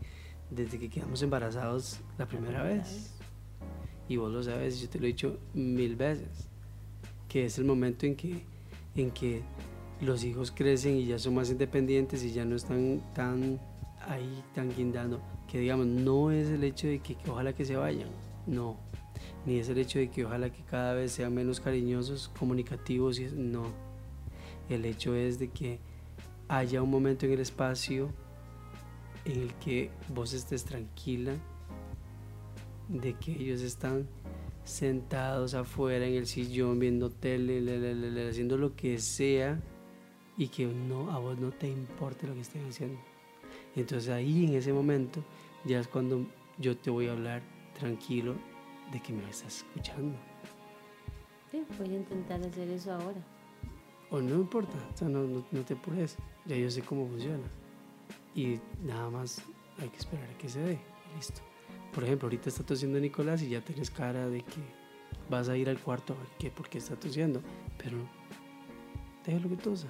desde 0.51 0.78
que 0.78 0.89
quedamos 0.89 1.22
embarazados 1.24 1.99
la 2.18 2.28
primera 2.28 2.64
vez. 2.64 3.12
Y 4.08 4.18
vos 4.18 4.32
lo 4.32 4.43
sabes, 4.43 4.80
yo 4.80 4.88
te 4.88 4.99
lo 4.99 5.06
he 5.06 5.08
dicho 5.08 5.39
mil 5.56 5.95
veces, 5.95 6.47
que 7.28 7.45
es 7.45 7.58
el 7.58 7.66
momento 7.66 8.06
en 8.06 8.16
que, 8.16 8.43
en 8.95 9.10
que 9.10 9.41
los 10.01 10.24
hijos 10.24 10.51
crecen 10.51 10.97
y 10.97 11.08
ya 11.08 11.18
son 11.18 11.34
más 11.34 11.49
independientes 11.49 12.24
y 12.24 12.32
ya 12.32 12.45
no 12.45 12.56
están 12.56 13.01
tan 13.16 13.60
ahí, 14.08 14.43
tan 14.53 14.70
guindando. 14.76 15.22
Que 15.47 15.60
digamos, 15.60 15.88
no 15.88 16.30
es 16.30 16.49
el 16.49 16.64
hecho 16.64 16.86
de 16.88 16.99
que, 16.99 17.16
que 17.16 17.32
ojalá 17.32 17.53
que 17.53 17.66
se 17.66 17.76
vayan, 17.76 18.10
no. 18.45 18.78
Ni 19.45 19.59
es 19.59 19.70
el 19.70 19.78
hecho 19.78 19.99
de 19.99 20.09
que 20.09 20.26
ojalá 20.26 20.51
que 20.51 20.63
cada 20.63 20.93
vez 20.93 21.11
sean 21.11 21.34
menos 21.34 21.59
cariñosos, 21.59 22.32
comunicativos, 22.38 23.20
y 23.20 23.26
no. 23.26 23.66
El 24.70 24.86
hecho 24.86 25.16
es 25.16 25.39
de 25.39 25.49
que 25.49 25.80
haya 26.47 26.82
un 26.82 26.89
momento 26.89 27.26
en 27.26 27.34
el 27.34 27.39
espacio 27.39 28.11
en 29.26 29.41
el 29.41 29.53
que 29.55 29.91
vos 30.13 30.34
estés 30.34 30.63
tranquila, 30.66 31.34
de 32.88 33.13
que 33.13 33.32
ellos 33.32 33.61
están 33.61 34.07
sentados 34.63 35.53
afuera 35.53 36.05
en 36.05 36.16
el 36.16 36.28
sillón 36.28 36.80
viendo 36.80 37.09
tele, 37.09 38.28
haciendo 38.28 38.57
lo 38.57 38.76
que 38.76 38.97
sea 38.99 39.59
y 40.38 40.47
que 40.47 40.66
no 40.66 41.11
a 41.11 41.20
vos 41.20 41.38
no 41.39 41.51
te 41.51 41.68
importe 41.68 42.28
lo 42.28 42.34
que 42.34 42.41
estén 42.41 42.68
haciendo. 42.68 42.99
Entonces 43.76 44.09
ahí 44.09 44.45
en 44.45 44.55
ese 44.55 44.74
momento 44.74 45.24
ya 45.66 45.80
es 45.80 45.88
cuando 45.88 46.26
yo 46.57 46.78
te 46.78 46.89
voy 46.89 47.07
a 47.07 47.11
hablar 47.11 47.41
tranquilo 47.78 48.36
de 48.92 49.02
que 49.02 49.14
me 49.14 49.30
estás 49.30 49.58
escuchando. 49.58 50.18
Sí, 51.52 51.66
voy 51.78 51.90
a 51.90 51.98
intentar 51.98 52.42
hacer 52.42 52.70
eso 52.70 52.94
ahora. 52.94 53.22
O 54.10 54.22
no 54.22 54.36
importa, 54.36 54.78
o 54.94 54.98
sea, 54.98 55.10
no, 55.10 55.44
no, 55.52 55.62
te 55.64 55.74
apures, 55.74 56.16
ya 56.46 56.56
yo 56.56 56.70
sé 56.70 56.82
cómo 56.82 57.08
funciona. 57.08 57.44
Y 58.36 58.60
nada 58.84 59.10
más 59.10 59.42
hay 59.80 59.90
que 59.90 59.98
esperar 59.98 60.30
a 60.30 60.38
que 60.38 60.50
se 60.50 60.60
dé. 60.60 60.80
Listo. 61.16 61.42
Por 61.94 62.04
ejemplo, 62.04 62.28
ahorita 62.28 62.50
está 62.50 62.64
tosiendo 62.64 63.00
Nicolás 63.00 63.42
y 63.42 63.50
ya 63.50 63.62
tienes 63.62 63.90
cara 63.90 64.28
de 64.28 64.42
que 64.42 64.62
vas 65.30 65.50
a 65.50 65.58
ir 65.58 65.70
al 65.70 65.80
cuarto 65.80 66.14
a 66.14 66.18
ver 66.18 66.28
qué, 66.38 66.52
por 66.52 66.70
qué 66.70 66.78
está 66.78 66.96
tosiendo. 66.96 67.42
Pero 67.78 67.98
déjalo 69.26 69.50
que 69.50 69.56
tosa. 69.56 69.88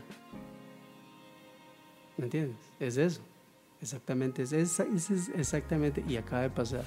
¿Me 2.18 2.26
entiendes? 2.26 2.58
Es 2.80 2.98
eso. 2.98 3.22
Exactamente, 3.82 4.44
es, 4.44 4.54
es, 4.54 4.80
es, 4.80 5.30
exactamente. 5.30 6.04
Y 6.08 6.18
acaba 6.18 6.44
de 6.44 6.50
pasar. 6.50 6.86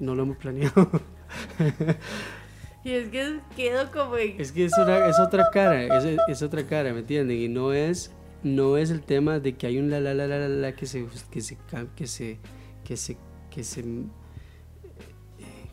No 0.00 0.14
lo 0.14 0.22
hemos 0.22 0.36
planeado. 0.36 0.88
y 2.84 2.90
es 2.92 3.08
que 3.08 3.40
quedo 3.56 3.90
como. 3.90 4.16
Es 4.16 4.52
que 4.52 4.64
es, 4.64 4.72
es 4.72 5.18
otra 5.20 5.48
cara, 5.52 5.82
es, 5.98 6.18
es, 6.28 6.42
otra 6.42 6.66
cara, 6.66 6.92
¿me 6.92 7.00
entienden? 7.00 7.36
Y 7.36 7.48
no 7.48 7.72
es, 7.72 8.12
no 8.42 8.76
es 8.76 8.90
el 8.90 9.02
tema 9.02 9.40
de 9.40 9.56
que 9.56 9.66
hay 9.66 9.78
un 9.78 9.90
la 9.90 10.00
la 10.00 10.14
la 10.14 10.26
la 10.26 10.38
la, 10.38 10.48
la 10.48 10.72
que 10.74 10.86
se 10.86 11.06
que 11.30 11.40
se 11.40 11.56
que 11.96 12.06
se 12.06 12.38
que 12.84 12.96
se 12.96 13.16
que 13.50 13.64
se 13.64 13.84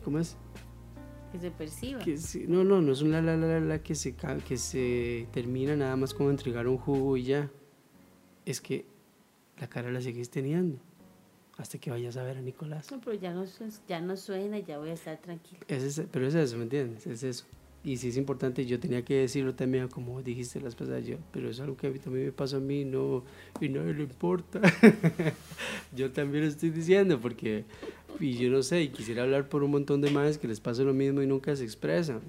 ¿cómo 0.04 0.18
es? 0.18 0.36
Que 1.32 1.38
se 1.38 1.50
perciba. 1.50 2.00
Que 2.00 2.18
no, 2.48 2.64
no, 2.64 2.80
no 2.80 2.92
es 2.92 3.02
un 3.02 3.12
la 3.12 3.20
la 3.20 3.36
la 3.36 3.60
la 3.60 3.82
que 3.82 3.94
se 3.94 4.14
que 4.14 4.56
se 4.56 5.26
termina 5.32 5.76
nada 5.76 5.96
más 5.96 6.14
con 6.14 6.30
entregar 6.30 6.66
un 6.68 6.78
jugo 6.78 7.16
y 7.16 7.24
ya. 7.24 7.50
Es 8.44 8.60
que 8.60 8.86
la 9.58 9.68
cara 9.68 9.90
la 9.90 10.00
seguís 10.00 10.30
teniendo 10.30 10.85
hasta 11.56 11.78
que 11.78 11.90
vayas 11.90 12.16
a 12.16 12.22
ver 12.22 12.36
a 12.38 12.42
Nicolás. 12.42 12.90
No, 12.90 13.00
pero 13.00 13.14
ya 13.14 13.32
no, 13.32 13.44
ya 13.88 14.00
no 14.00 14.16
suena, 14.16 14.58
ya 14.58 14.78
voy 14.78 14.90
a 14.90 14.94
estar 14.94 15.18
tranquilo. 15.18 15.60
Es 15.68 16.02
pero 16.10 16.26
es 16.26 16.34
eso, 16.34 16.56
¿me 16.56 16.64
entiendes? 16.64 17.06
Es 17.06 17.22
eso. 17.22 17.44
Y 17.86 17.98
si 17.98 18.08
es 18.08 18.16
importante, 18.16 18.66
yo 18.66 18.80
tenía 18.80 19.04
que 19.04 19.14
decirlo 19.14 19.54
también, 19.54 19.86
como 19.86 20.20
dijiste 20.20 20.60
las 20.60 20.74
pasadas, 20.74 21.06
yo, 21.06 21.18
pero 21.30 21.48
es 21.48 21.60
algo 21.60 21.76
que 21.76 21.86
a 21.86 21.90
mí 21.90 22.00
también 22.00 22.26
me 22.26 22.32
pasa 22.32 22.56
a 22.56 22.60
mí 22.60 22.84
no, 22.84 23.22
y 23.60 23.68
no 23.68 23.84
le 23.84 24.02
importa. 24.02 24.60
yo 25.96 26.10
también 26.10 26.44
lo 26.44 26.50
estoy 26.50 26.70
diciendo, 26.70 27.20
porque, 27.20 27.64
y 28.18 28.36
yo 28.36 28.50
no 28.50 28.64
sé, 28.64 28.82
y 28.82 28.88
quisiera 28.88 29.22
hablar 29.22 29.48
por 29.48 29.62
un 29.62 29.70
montón 29.70 30.00
de 30.00 30.10
más 30.10 30.36
que 30.36 30.48
les 30.48 30.58
pasa 30.58 30.82
lo 30.82 30.94
mismo 30.94 31.22
y 31.22 31.28
nunca 31.28 31.54
se 31.54 31.62
expresan. 31.62 32.22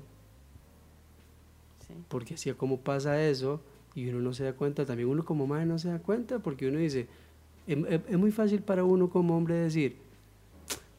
Porque 2.07 2.35
así 2.35 2.53
como 2.53 2.79
pasa 2.81 3.27
eso, 3.27 3.59
y 3.95 4.07
uno 4.09 4.19
no 4.19 4.33
se 4.33 4.43
da 4.43 4.53
cuenta, 4.53 4.85
también 4.85 5.09
uno 5.09 5.25
como 5.25 5.47
madre 5.47 5.65
no 5.65 5.79
se 5.79 5.89
da 5.89 5.97
cuenta, 5.97 6.37
porque 6.37 6.67
uno 6.67 6.77
dice, 6.77 7.07
es, 7.67 8.17
muy 8.17 8.31
fácil 8.31 8.61
para 8.61 8.83
uno 8.83 9.09
como 9.09 9.35
hombre 9.35 9.55
decir, 9.55 9.97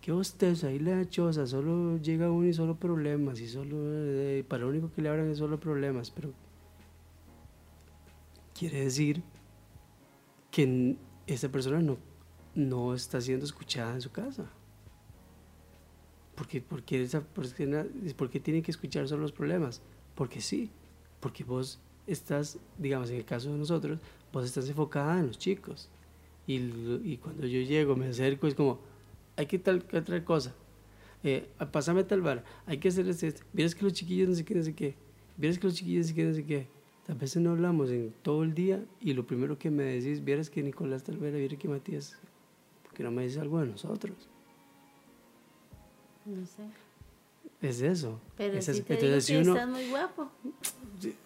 que 0.00 0.12
usted 0.12 0.62
ahí 0.64 0.78
la 0.78 1.08
choza, 1.08 1.46
solo 1.46 1.96
llega 1.98 2.30
uno 2.30 2.46
y 2.46 2.52
solo 2.52 2.76
problemas, 2.76 3.40
y 3.40 3.48
solo, 3.48 3.76
eh, 3.80 4.44
para 4.46 4.64
lo 4.64 4.68
único 4.68 4.92
que 4.92 5.02
le 5.02 5.08
hablan 5.08 5.30
es 5.30 5.38
solo 5.38 5.58
problemas, 5.58 6.10
pero 6.10 6.32
quiere 8.54 8.84
decir 8.84 9.22
que 10.50 10.96
esa 11.26 11.48
persona 11.50 11.80
no, 11.80 11.98
no 12.54 12.94
está 12.94 13.20
siendo 13.20 13.44
escuchada 13.44 13.94
en 13.94 14.00
su 14.00 14.10
casa. 14.10 14.50
Porque, 16.34 16.60
porque, 16.60 17.02
esa 17.02 17.20
persona, 17.20 17.86
porque 18.16 18.40
tiene 18.40 18.62
que 18.62 18.70
escuchar 18.70 19.08
solo 19.08 19.22
los 19.22 19.32
problemas? 19.32 19.82
Porque 20.14 20.40
sí, 20.40 20.70
porque 21.20 21.44
vos 21.44 21.80
estás, 22.06 22.58
digamos, 22.76 23.10
en 23.10 23.16
el 23.16 23.24
caso 23.24 23.50
de 23.52 23.58
nosotros, 23.58 23.98
vos 24.32 24.44
estás 24.44 24.68
enfocada 24.68 25.18
en 25.18 25.28
los 25.28 25.38
chicos. 25.38 25.90
Y, 26.48 27.18
cuando 27.18 27.46
yo 27.46 27.60
llego, 27.60 27.94
me 27.94 28.06
acerco, 28.06 28.46
es 28.46 28.54
como, 28.54 28.80
hay 29.36 29.44
que 29.44 29.58
tal 29.58 29.84
que 29.84 29.98
otra 29.98 30.24
cosa. 30.24 30.54
Eh, 31.22 31.46
pásame 31.70 32.04
tal 32.04 32.22
bar, 32.22 32.42
hay 32.64 32.78
que 32.78 32.88
hacer 32.88 33.06
esto. 33.06 33.26
Vieras 33.52 33.74
que 33.74 33.84
los 33.84 33.92
chiquillos 33.92 34.30
no 34.30 34.34
sé 34.34 34.46
qué, 34.46 34.54
no 34.54 34.62
sé 34.62 34.74
qué. 34.74 34.94
Vieras 35.36 35.58
que 35.58 35.66
los 35.66 35.74
chiquillos 35.74 36.06
no 36.06 36.08
sé 36.08 36.14
qué, 36.14 36.24
no 36.24 36.34
sé 36.34 36.44
qué. 36.46 36.66
A 37.08 37.14
veces 37.14 37.42
no 37.42 37.50
hablamos 37.50 37.90
en 37.90 38.14
todo 38.22 38.44
el 38.44 38.54
día 38.54 38.82
y 38.98 39.12
lo 39.12 39.26
primero 39.26 39.58
que 39.58 39.70
me 39.70 39.82
decís, 39.82 40.24
vieras 40.24 40.48
que 40.48 40.62
Nicolás 40.62 41.04
Talvera, 41.04 41.36
vieras 41.36 41.58
que 41.58 41.68
Matías, 41.68 42.16
porque 42.82 43.02
no 43.02 43.10
me 43.10 43.24
dice 43.24 43.40
algo 43.40 43.60
de 43.60 43.66
nosotros. 43.66 44.16
No 46.24 46.46
sé. 46.46 46.62
Es 47.60 47.82
eso. 47.82 48.20
Pero 48.38 48.56
es, 48.56 48.64
si 48.64 48.82
te 48.82 48.96
digo 48.96 49.18
que 49.26 49.40
estás 49.40 49.68
muy 49.68 49.86
guapo. 49.90 50.30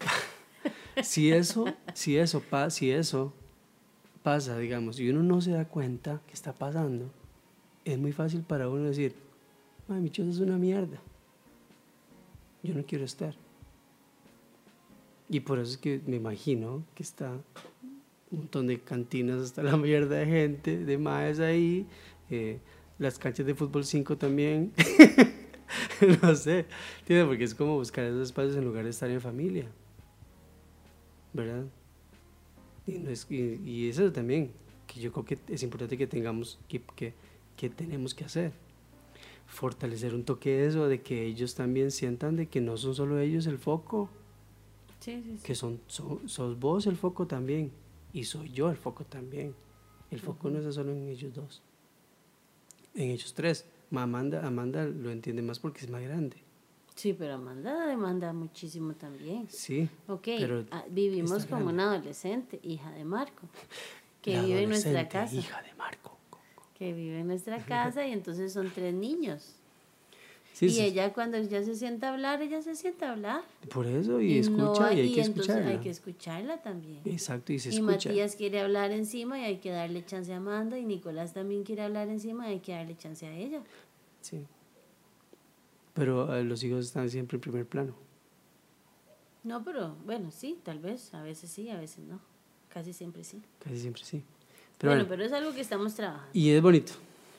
si 1.03 1.31
eso, 1.31 1.64
si 1.95 2.16
eso, 2.16 2.41
pa- 2.41 2.70
si 2.70 2.91
eso 2.91 3.33
pasa, 4.23 4.59
digamos, 4.59 5.01
y 5.01 5.09
uno 5.11 5.23
no 5.23 5.41
se 5.41 5.53
da 5.53 5.66
cuenta 5.66 6.20
que 6.27 6.35
está 6.35 6.53
pasando, 6.53 7.11
es 7.85 7.99
muy 7.99 8.12
fácil 8.12 8.43
para 8.43 8.68
uno 8.68 8.85
decir, 8.85 9.14
mi 9.89 10.11
choza 10.11 10.31
es 10.31 10.39
una 10.39 10.57
mierda. 10.57 10.99
Yo 12.62 12.75
no 12.75 12.85
quiero 12.85 13.05
estar. 13.05 13.35
Y 15.29 15.41
por 15.41 15.59
eso 15.59 15.73
es 15.73 15.79
que 15.79 16.01
me 16.07 16.16
imagino 16.16 16.85
que 16.95 17.03
está 17.03 17.33
un 18.31 18.39
montón 18.39 18.66
de 18.66 18.81
cantinas 18.81 19.41
hasta 19.41 19.62
la 19.62 19.77
mierda 19.77 20.16
de 20.16 20.27
gente, 20.27 20.85
de 20.85 20.99
maes 20.99 21.41
ahí, 21.41 21.87
eh, 22.31 22.61
las 22.99 23.18
canchas 23.18 23.47
de 23.47 23.55
fútbol 23.55 23.85
5 23.85 24.16
también. 24.16 24.73
no 26.23 26.35
sé, 26.35 26.66
¿entiendes? 27.01 27.27
Porque 27.27 27.45
es 27.45 27.55
como 27.55 27.77
buscar 27.77 28.05
esos 28.05 28.29
espacios 28.29 28.57
en 28.57 28.64
lugar 28.64 28.85
de 28.85 28.91
estar 28.91 29.11
en 29.11 29.20
familia. 29.20 29.66
¿Verdad? 31.33 31.64
Y, 32.87 32.93
no 32.99 33.11
es- 33.11 33.26
y- 33.30 33.61
y 33.64 33.89
eso 33.89 34.11
también, 34.12 34.51
que 34.87 35.01
yo 35.01 35.12
creo 35.12 35.24
que 35.24 35.39
es 35.49 35.62
importante 35.62 35.97
que 35.97 36.07
tengamos, 36.07 36.59
que, 36.68 36.80
que, 36.97 37.14
que 37.57 37.70
tenemos 37.70 38.14
que 38.14 38.24
hacer. 38.24 38.53
Fortalecer 39.47 40.14
un 40.14 40.24
toque 40.24 40.51
de 40.51 40.66
eso, 40.66 40.89
de 40.89 41.01
que 41.03 41.26
ellos 41.26 41.55
también 41.55 41.91
sientan 41.91 42.37
de 42.37 42.47
que 42.49 42.61
no 42.61 42.76
son 42.76 42.95
solo 42.95 43.18
ellos 43.20 43.47
el 43.47 43.59
foco, 43.59 44.09
Sí, 45.01 45.20
sí, 45.22 45.37
sí. 45.37 45.43
que 45.45 45.55
son, 45.55 45.80
son- 45.89 46.28
sos 46.28 46.59
vos 46.59 46.87
el 46.87 46.97
foco 46.97 47.26
también, 47.26 47.70
y 48.12 48.24
soy 48.24 48.51
yo 48.51 48.70
el 48.70 48.76
foco 48.76 49.05
también. 49.05 49.55
El 50.11 50.20
foco 50.20 50.51
no 50.51 50.59
está 50.59 50.72
solo 50.72 50.93
en 50.93 51.09
ellos 51.09 51.33
dos, 51.35 51.62
en 52.95 53.11
ellos 53.11 53.33
tres. 53.35 53.64
Ma- 53.91 54.03
Amanda, 54.05 54.47
Amanda 54.47 54.85
lo 54.87 55.11
entiende 55.11 55.43
más 55.43 55.59
porque 55.59 55.80
es 55.80 55.91
más 55.91 56.03
grande. 56.03 56.37
Sí, 56.95 57.12
pero 57.14 57.34
Amanda 57.34 57.86
demanda 57.86 58.32
muchísimo 58.32 58.95
también. 58.95 59.49
Sí. 59.49 59.88
Ok, 60.09 60.24
Pero 60.24 60.64
ah, 60.70 60.84
vivimos 60.90 61.47
como 61.47 61.64
grande. 61.66 61.72
una 61.72 61.93
adolescente, 61.95 62.61
hija 62.62 62.90
de 62.93 63.05
Marco, 63.05 63.49
que 64.20 64.34
La 64.36 64.43
vive 64.43 64.62
en 64.62 64.68
nuestra 64.68 65.09
casa. 65.09 65.34
Hija 65.34 65.62
de 65.62 65.74
Marco. 65.74 66.16
Que 66.78 66.93
vive 66.93 67.20
en 67.20 67.28
nuestra 67.28 67.64
casa 67.64 68.07
y 68.07 68.12
entonces 68.12 68.53
son 68.53 68.70
tres 68.70 68.95
niños. 68.95 69.57
Sí, 70.53 70.66
y 70.66 70.70
sí, 70.70 70.80
ella 70.82 71.14
cuando 71.14 71.38
ella 71.38 71.64
se 71.64 71.74
sienta 71.74 72.11
a 72.11 72.12
hablar, 72.12 72.43
ella 72.43 72.61
se 72.61 72.76
sienta 72.76 73.09
a 73.09 73.12
hablar. 73.12 73.43
Por 73.72 73.86
eso, 73.86 74.20
y, 74.20 74.36
escucha, 74.38 74.93
y 74.93 75.01
hay 75.01 75.14
que 75.14 75.20
escucharla. 75.22 75.70
hay 75.70 75.78
que 75.78 75.88
escucharla 75.88 76.59
también. 76.62 77.01
Exacto, 77.07 77.55
y 77.55 77.59
se 77.59 77.70
Y 77.70 77.76
escucha. 77.76 78.11
Matías 78.11 78.36
quiere 78.36 78.61
hablar 78.61 78.90
encima 78.93 79.38
y 79.40 79.45
hay 79.45 79.57
que 79.59 79.70
darle 79.70 80.05
chance 80.05 80.30
a 80.32 80.36
Amanda. 80.36 80.78
Y 80.78 80.84
Nicolás 80.84 81.32
también 81.32 81.64
quiere 81.64 81.82
hablar 81.82 82.09
encima 82.11 82.49
y 82.51 82.53
hay 82.53 82.61
que 82.61 82.72
darle 82.72 82.97
chance 82.99 83.26
a 83.26 83.34
ella. 83.34 83.62
Sí. 84.20 84.45
Pero 85.95 86.34
eh, 86.36 86.45
los 86.45 86.62
hijos 86.64 86.86
están 86.86 87.09
siempre 87.11 87.36
en 87.36 87.40
primer 87.40 87.66
plano. 87.66 87.95
No, 89.45 89.64
pero 89.64 89.97
bueno, 90.05 90.30
sí, 90.30 90.59
tal 90.62 90.78
vez. 90.78 91.12
A 91.14 91.22
veces 91.22 91.51
sí, 91.51 91.68
a 91.70 91.78
veces 91.78 92.05
no. 92.05 92.20
Casi 92.68 92.93
siempre 92.93 93.24
sí. 93.24 93.43
Casi 93.59 93.78
siempre 93.78 94.03
sí. 94.05 94.22
Pero 94.78 94.93
bueno, 94.93 95.05
bueno, 95.05 95.09
pero 95.09 95.24
es 95.24 95.32
algo 95.32 95.55
que 95.55 95.61
estamos 95.61 95.95
trabajando. 95.95 96.30
Y 96.32 96.51
es 96.51 96.62
bonito, 96.62 96.93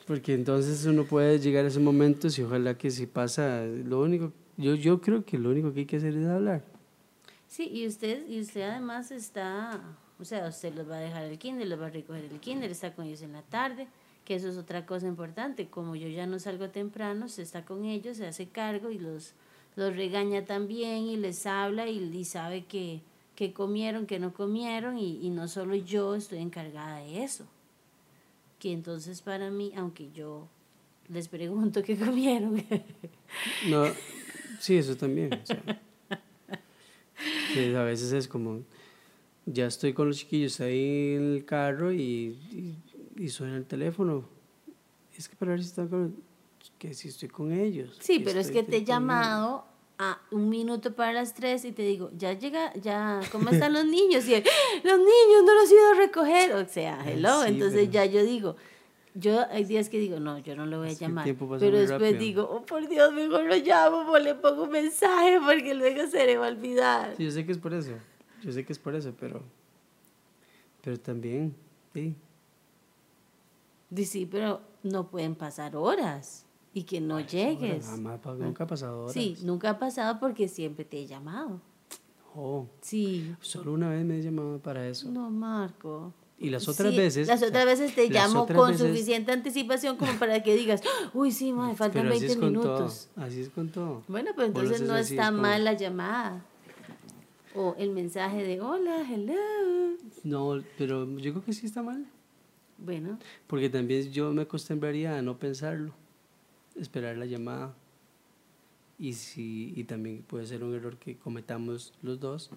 porque 0.06 0.34
entonces 0.34 0.84
uno 0.86 1.04
puede 1.04 1.38
llegar 1.38 1.64
a 1.64 1.68
esos 1.68 1.82
momentos 1.82 2.38
y 2.38 2.42
ojalá 2.42 2.76
que 2.76 2.90
si 2.90 3.06
pasa, 3.06 3.64
lo 3.64 4.00
único, 4.00 4.32
yo, 4.56 4.74
yo 4.74 5.00
creo 5.00 5.24
que 5.24 5.38
lo 5.38 5.50
único 5.50 5.72
que 5.72 5.80
hay 5.80 5.86
que 5.86 5.96
hacer 5.96 6.14
es 6.16 6.26
hablar. 6.26 6.62
Sí, 7.48 7.68
y 7.70 7.86
usted, 7.86 8.26
y 8.28 8.40
usted 8.40 8.62
además 8.62 9.10
está, 9.10 9.80
o 10.18 10.24
sea, 10.24 10.48
usted 10.48 10.74
los 10.74 10.88
va 10.88 10.96
a 10.96 11.00
dejar 11.00 11.24
el 11.24 11.38
kinder, 11.38 11.66
los 11.66 11.80
va 11.80 11.86
a 11.86 11.90
recoger 11.90 12.24
el 12.24 12.40
kinder, 12.40 12.70
está 12.70 12.94
con 12.94 13.06
ellos 13.06 13.22
en 13.22 13.32
la 13.32 13.42
tarde, 13.42 13.88
que 14.24 14.34
eso 14.34 14.48
es 14.48 14.56
otra 14.56 14.86
cosa 14.86 15.06
importante. 15.06 15.66
Como 15.68 15.96
yo 15.96 16.08
ya 16.08 16.26
no 16.26 16.38
salgo 16.38 16.70
temprano, 16.70 17.28
se 17.28 17.42
está 17.42 17.64
con 17.64 17.84
ellos, 17.84 18.16
se 18.16 18.26
hace 18.26 18.48
cargo 18.48 18.90
y 18.90 18.98
los, 18.98 19.34
los 19.76 19.94
regaña 19.94 20.44
también 20.44 21.04
y 21.04 21.16
les 21.16 21.46
habla 21.46 21.88
y, 21.88 21.98
y 21.98 22.24
sabe 22.24 22.64
que, 22.64 23.00
que 23.36 23.52
comieron, 23.52 24.06
que 24.06 24.18
no 24.18 24.32
comieron 24.32 24.98
y, 24.98 25.18
y 25.24 25.30
no 25.30 25.48
solo 25.48 25.74
yo 25.74 26.14
estoy 26.14 26.38
encargada 26.38 26.98
de 26.98 27.24
eso. 27.24 27.44
Que 28.58 28.72
entonces 28.72 29.20
para 29.20 29.50
mí, 29.50 29.72
aunque 29.76 30.10
yo 30.12 30.48
les 31.08 31.28
pregunto 31.28 31.82
qué 31.82 31.96
comieron, 31.98 32.64
No, 33.68 33.84
sí, 34.60 34.76
eso 34.76 34.96
también. 34.96 35.32
o 35.32 35.46
sea, 35.46 35.62
a 37.80 37.84
veces 37.84 38.12
es 38.12 38.28
como, 38.28 38.62
ya 39.46 39.66
estoy 39.66 39.92
con 39.92 40.08
los 40.08 40.18
chiquillos 40.18 40.60
ahí 40.60 41.14
en 41.14 41.34
el 41.34 41.44
carro 41.44 41.92
y, 41.92 42.38
y, 42.50 42.74
y 43.16 43.28
suena 43.28 43.56
el 43.56 43.64
teléfono. 43.66 44.24
Es 45.16 45.28
que 45.28 45.36
para 45.36 45.52
ver 45.52 45.60
si 45.62 45.68
están 45.68 45.88
con, 45.88 46.16
que 46.78 46.94
si 46.94 47.08
estoy 47.08 47.28
con 47.28 47.52
ellos. 47.52 47.96
Sí, 48.00 48.20
pero 48.20 48.40
es 48.40 48.50
que 48.50 48.62
te 48.62 48.78
he 48.78 48.84
llamado 48.84 49.64
a 49.98 50.20
un 50.32 50.48
minuto 50.48 50.92
para 50.94 51.12
las 51.12 51.34
tres 51.34 51.64
y 51.64 51.70
te 51.72 51.82
digo, 51.82 52.10
ya 52.16 52.32
llega, 52.32 52.72
ya, 52.74 53.20
¿cómo 53.30 53.50
están 53.50 53.72
los 53.72 53.84
niños? 53.86 54.26
Y 54.26 54.34
él, 54.34 54.44
los 54.82 54.98
niños 54.98 55.44
no 55.46 55.54
los 55.54 55.70
he 55.70 55.74
ido 55.74 55.88
a 55.90 55.94
recoger. 55.94 56.52
O 56.54 56.66
sea, 56.68 57.00
Ay, 57.00 57.12
hello. 57.14 57.42
sí, 57.42 57.48
Entonces 57.50 57.80
pero- 57.82 57.92
ya 57.92 58.04
yo 58.06 58.24
digo, 58.24 58.56
yo 59.14 59.46
hay 59.50 59.64
días 59.64 59.88
que 59.88 60.00
digo, 60.00 60.18
no, 60.18 60.38
yo 60.40 60.56
no 60.56 60.66
lo 60.66 60.78
voy 60.78 60.88
a 60.88 60.90
Es 60.90 60.98
llamar. 60.98 61.24
Pero 61.60 61.78
después 61.78 61.90
rápido. 61.90 62.18
digo, 62.18 62.42
oh 62.50 62.66
por 62.66 62.88
Dios, 62.88 63.12
mejor 63.12 63.44
lo 63.44 63.54
llamo 63.54 64.10
o 64.10 64.18
le 64.18 64.34
pongo 64.34 64.64
un 64.64 64.70
mensaje 64.70 65.38
porque 65.40 65.74
luego 65.74 66.08
se 66.10 66.26
le 66.26 66.36
va 66.38 66.46
a 66.46 66.50
olvidar. 66.50 67.14
Sí, 67.16 67.24
yo 67.24 67.30
sé 67.30 67.46
que 67.46 67.52
es 67.52 67.58
por 67.58 67.72
eso. 67.72 67.92
Yo 68.42 68.50
sé 68.50 68.64
que 68.64 68.72
es 68.72 68.78
por 68.80 68.96
eso, 68.96 69.14
pero. 69.20 69.40
Pero 70.82 70.98
también, 70.98 71.54
sí. 71.94 72.14
Dice, 73.94 74.12
sí, 74.12 74.26
pero 74.26 74.60
no 74.82 75.08
pueden 75.08 75.34
pasar 75.34 75.76
horas 75.76 76.46
y 76.72 76.82
que 76.82 77.00
no 77.00 77.20
llegues. 77.20 77.86
Jamás, 77.86 78.18
pa- 78.20 78.34
nunca 78.34 78.64
ha 78.64 78.66
pasado 78.66 79.02
horas. 79.02 79.12
Sí, 79.12 79.36
nunca 79.42 79.70
ha 79.70 79.78
pasado 79.78 80.18
porque 80.18 80.48
siempre 80.48 80.84
te 80.84 80.98
he 81.00 81.06
llamado. 81.06 81.60
Oh, 82.34 82.66
Sí. 82.80 83.32
solo 83.40 83.72
una 83.72 83.88
vez 83.90 84.04
me 84.04 84.18
he 84.18 84.22
llamado 84.22 84.58
para 84.58 84.88
eso. 84.88 85.08
No, 85.10 85.30
Marco. 85.30 86.12
Y 86.36 86.50
las 86.50 86.66
otras 86.66 86.90
Sí, 86.90 86.98
veces. 86.98 87.28
Las 87.28 87.44
otras 87.44 87.64
veces 87.64 87.94
te 87.94 88.08
llamo 88.10 88.46
con 88.48 88.70
veces- 88.72 88.88
suficiente 88.88 89.30
anticipación 89.30 89.96
como 89.96 90.12
para 90.18 90.42
que 90.42 90.56
digas, 90.56 90.82
uy, 91.14 91.30
sí, 91.30 91.52
me 91.52 91.76
faltan 91.76 92.02
pero 92.02 92.14
así 92.14 92.20
20 92.26 92.32
es 92.32 92.36
con 92.36 92.48
minutos. 92.50 93.08
todo. 93.14 93.24
Así 93.24 93.40
es 93.40 93.48
con 93.50 93.68
todo. 93.68 94.02
Bueno, 94.08 94.30
lo 94.36 94.44
entonces 94.44 94.80
no 94.82 94.96
está 94.96 95.22
es 95.24 95.30
como- 95.30 95.42
mal 95.42 95.62
la 95.62 95.74
llamada. 95.74 96.44
O 97.54 97.76
el 97.78 97.90
mensaje 97.92 98.42
de 98.42 98.60
hola, 98.60 99.06
hello. 99.08 99.96
No, 100.24 100.60
pero 100.76 101.08
yo 101.18 101.30
creo 101.34 101.44
que 101.44 101.52
sí 101.52 101.66
está 101.66 101.84
mal. 101.84 102.04
Bueno, 102.84 103.18
Porque 103.46 103.70
también 103.70 104.12
yo 104.12 104.32
me 104.32 104.42
acostumbraría 104.42 105.16
a 105.16 105.22
no 105.22 105.38
pensarlo, 105.38 105.94
esperar 106.78 107.16
la 107.16 107.24
llamada. 107.24 107.74
Y, 108.98 109.14
si, 109.14 109.72
y 109.74 109.84
también 109.84 110.22
puede 110.22 110.46
ser 110.46 110.62
un 110.62 110.74
error 110.74 110.96
que 110.98 111.16
cometamos 111.16 111.94
los 112.02 112.20
dos 112.20 112.50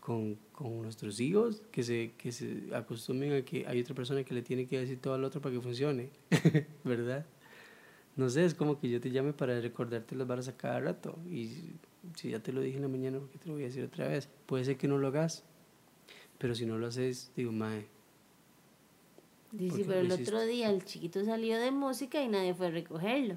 con, 0.00 0.36
con 0.52 0.82
nuestros 0.82 1.20
hijos, 1.20 1.62
que 1.70 1.82
se, 1.82 2.12
que 2.16 2.32
se 2.32 2.64
acostumbren 2.74 3.34
a 3.34 3.42
que 3.42 3.66
hay 3.66 3.80
otra 3.80 3.94
persona 3.94 4.24
que 4.24 4.34
le 4.34 4.42
tiene 4.42 4.66
que 4.66 4.78
decir 4.78 4.98
todo 5.00 5.14
al 5.14 5.24
otro 5.24 5.40
para 5.40 5.54
que 5.54 5.60
funcione, 5.60 6.08
¿verdad? 6.84 7.26
No 8.16 8.30
sé, 8.30 8.46
es 8.46 8.54
como 8.54 8.80
que 8.80 8.88
yo 8.88 9.00
te 9.00 9.10
llame 9.10 9.34
para 9.34 9.60
recordarte 9.60 10.16
las 10.16 10.26
varas 10.26 10.48
a 10.48 10.56
cada 10.56 10.80
rato. 10.80 11.18
Y 11.30 11.50
si 12.14 12.30
ya 12.30 12.40
te 12.40 12.52
lo 12.52 12.62
dije 12.62 12.76
en 12.76 12.82
la 12.82 12.88
mañana, 12.88 13.18
¿por 13.18 13.28
qué 13.28 13.38
te 13.38 13.46
lo 13.46 13.54
voy 13.54 13.64
a 13.64 13.66
decir 13.66 13.84
otra 13.84 14.08
vez? 14.08 14.28
Puede 14.46 14.64
ser 14.64 14.78
que 14.78 14.88
no 14.88 14.96
lo 14.96 15.08
hagas, 15.08 15.44
pero 16.38 16.54
si 16.54 16.64
no 16.64 16.78
lo 16.78 16.86
haces, 16.86 17.30
digo, 17.36 17.52
mae, 17.52 17.86
¿Por 19.50 19.78
qué 19.78 19.84
pero 19.84 20.00
el 20.00 20.06
hiciste? 20.06 20.22
otro 20.22 20.44
día 20.46 20.70
el 20.70 20.84
chiquito 20.84 21.24
salió 21.24 21.58
de 21.58 21.70
música 21.70 22.22
y 22.22 22.28
nadie 22.28 22.54
fue 22.54 22.66
a 22.66 22.70
recogerlo. 22.70 23.36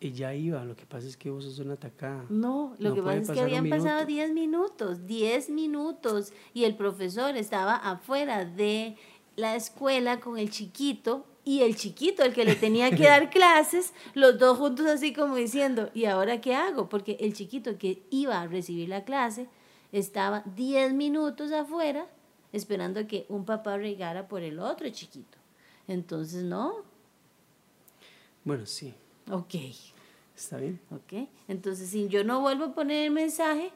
Y 0.00 0.12
ya 0.12 0.34
iba, 0.34 0.64
lo 0.64 0.76
que 0.76 0.84
pasa 0.86 1.06
es 1.06 1.16
que 1.16 1.30
vos 1.30 1.44
sos 1.44 1.58
una 1.60 1.74
atacada. 1.74 2.26
No, 2.28 2.74
lo 2.78 2.90
No 2.90 2.94
que 2.94 3.02
pasa 3.02 3.18
es 3.20 3.30
que 3.30 3.40
habían 3.40 3.70
pasado 3.70 4.00
minuto. 4.00 4.06
10 4.06 4.32
minutos, 4.32 5.06
10 5.06 5.50
minutos, 5.50 6.32
y 6.52 6.64
el 6.64 6.76
profesor 6.76 7.36
estaba 7.36 7.76
afuera 7.76 8.44
de 8.44 8.96
la 9.36 9.56
escuela 9.56 10.20
con 10.20 10.38
el 10.38 10.50
chiquito, 10.50 11.24
y 11.46 11.60
el 11.60 11.76
chiquito, 11.76 12.22
el 12.22 12.34
que 12.34 12.44
le 12.44 12.54
tenía 12.54 12.90
que 12.90 13.04
dar 13.04 13.30
clases, 13.30 13.94
los 14.14 14.38
dos 14.38 14.58
juntos 14.58 14.86
así 14.86 15.12
como 15.12 15.36
diciendo, 15.36 15.90
¿y 15.94 16.04
ahora 16.06 16.40
qué 16.40 16.54
hago? 16.54 16.88
Porque 16.88 17.16
el 17.20 17.32
chiquito 17.34 17.78
que 17.78 18.02
iba 18.10 18.40
a 18.40 18.46
recibir 18.46 18.88
la 18.88 19.04
clase 19.04 19.48
estaba 19.92 20.42
10 20.56 20.92
minutos 20.94 21.52
afuera 21.52 22.06
esperando 22.54 23.06
que 23.06 23.26
un 23.28 23.44
papá 23.44 23.76
regara 23.76 24.28
por 24.28 24.42
el 24.42 24.58
otro 24.58 24.88
chiquito. 24.90 25.38
Entonces, 25.88 26.42
no, 26.44 26.76
Bueno, 28.44 28.64
sí, 28.66 28.94
ok. 29.30 29.54
está 30.36 30.56
bien. 30.58 30.80
¿Ok? 30.90 31.28
Entonces, 31.48 31.88
si 31.90 32.08
yo 32.08 32.24
no 32.24 32.40
vuelvo 32.40 32.64
a 32.66 32.74
poner 32.74 33.04
el 33.06 33.10
mensaje, 33.10 33.70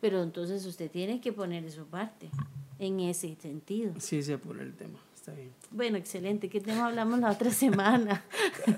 pero 0.00 0.22
entonces 0.22 0.64
usted 0.66 0.90
tiene 0.90 1.20
que 1.20 1.32
poner 1.32 1.70
su 1.70 1.84
parte 1.86 2.28
en 2.78 2.98
ese 3.00 3.36
sentido. 3.36 3.92
Sí, 3.98 4.22
se 4.22 4.34
apura 4.34 4.62
el 4.62 4.74
tema, 4.74 4.98
está 5.14 5.32
bien. 5.32 5.52
Bueno, 5.70 5.96
excelente. 5.98 6.48
¿Qué 6.48 6.60
tema 6.60 6.86
hablamos 6.86 7.20
la 7.20 7.30
otra 7.30 7.50
semana? 7.64 8.24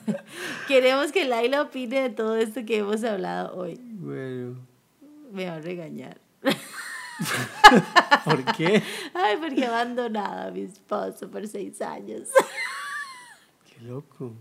Queremos 0.68 1.12
que 1.12 1.24
Laila 1.24 1.62
opine 1.62 2.02
de 2.02 2.10
todo 2.10 2.36
esto 2.36 2.64
que 2.66 2.78
hemos 2.78 3.02
hablado 3.04 3.56
hoy. 3.56 3.78
Bueno, 3.80 4.56
Me 5.32 5.46
va 5.46 5.54
a 5.54 5.60
regañar. 5.60 6.18
¿por 8.24 8.44
qué? 8.56 8.82
Ay, 9.12 9.36
porque 9.38 9.60
he 9.60 9.66
abandonado 9.66 10.48
a 10.48 10.50
mi 10.50 10.62
esposo 10.62 11.30
por 11.30 11.46
seis 11.46 11.80
años. 11.80 12.28
Qué 13.68 13.84
loco. 13.84 14.32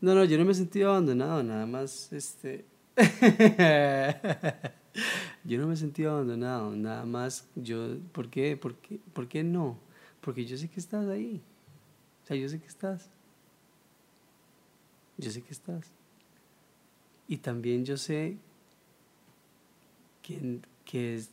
No, 0.00 0.14
no, 0.14 0.24
yo 0.24 0.38
no 0.38 0.44
me 0.44 0.52
he 0.52 0.54
sentido 0.54 0.90
abandonado, 0.90 1.42
nada 1.42 1.66
más, 1.66 2.12
este, 2.12 2.64
yo 5.44 5.58
no 5.58 5.66
me 5.66 5.74
he 5.74 5.76
sentido 5.76 6.12
abandonado, 6.12 6.74
nada 6.76 7.04
más 7.04 7.48
yo, 7.54 7.96
¿por 8.12 8.30
qué? 8.30 8.56
¿Por 8.56 8.76
qué, 8.76 9.00
¿Por 9.12 9.28
qué 9.28 9.42
no? 9.42 9.78
Porque 10.20 10.44
yo 10.44 10.56
sé 10.56 10.68
que 10.68 10.80
estás 10.80 11.08
ahí. 11.08 11.40
O 12.24 12.26
sea, 12.26 12.36
yo 12.36 12.48
sé 12.48 12.58
que 12.58 12.66
estás. 12.66 13.08
Yo 15.18 15.30
sé 15.30 15.42
que 15.42 15.52
estás. 15.52 15.92
Y 17.28 17.38
también 17.38 17.84
yo 17.84 17.96
sé 17.96 18.36
que, 20.22 20.60
que 20.86 21.16
es, 21.16 21.30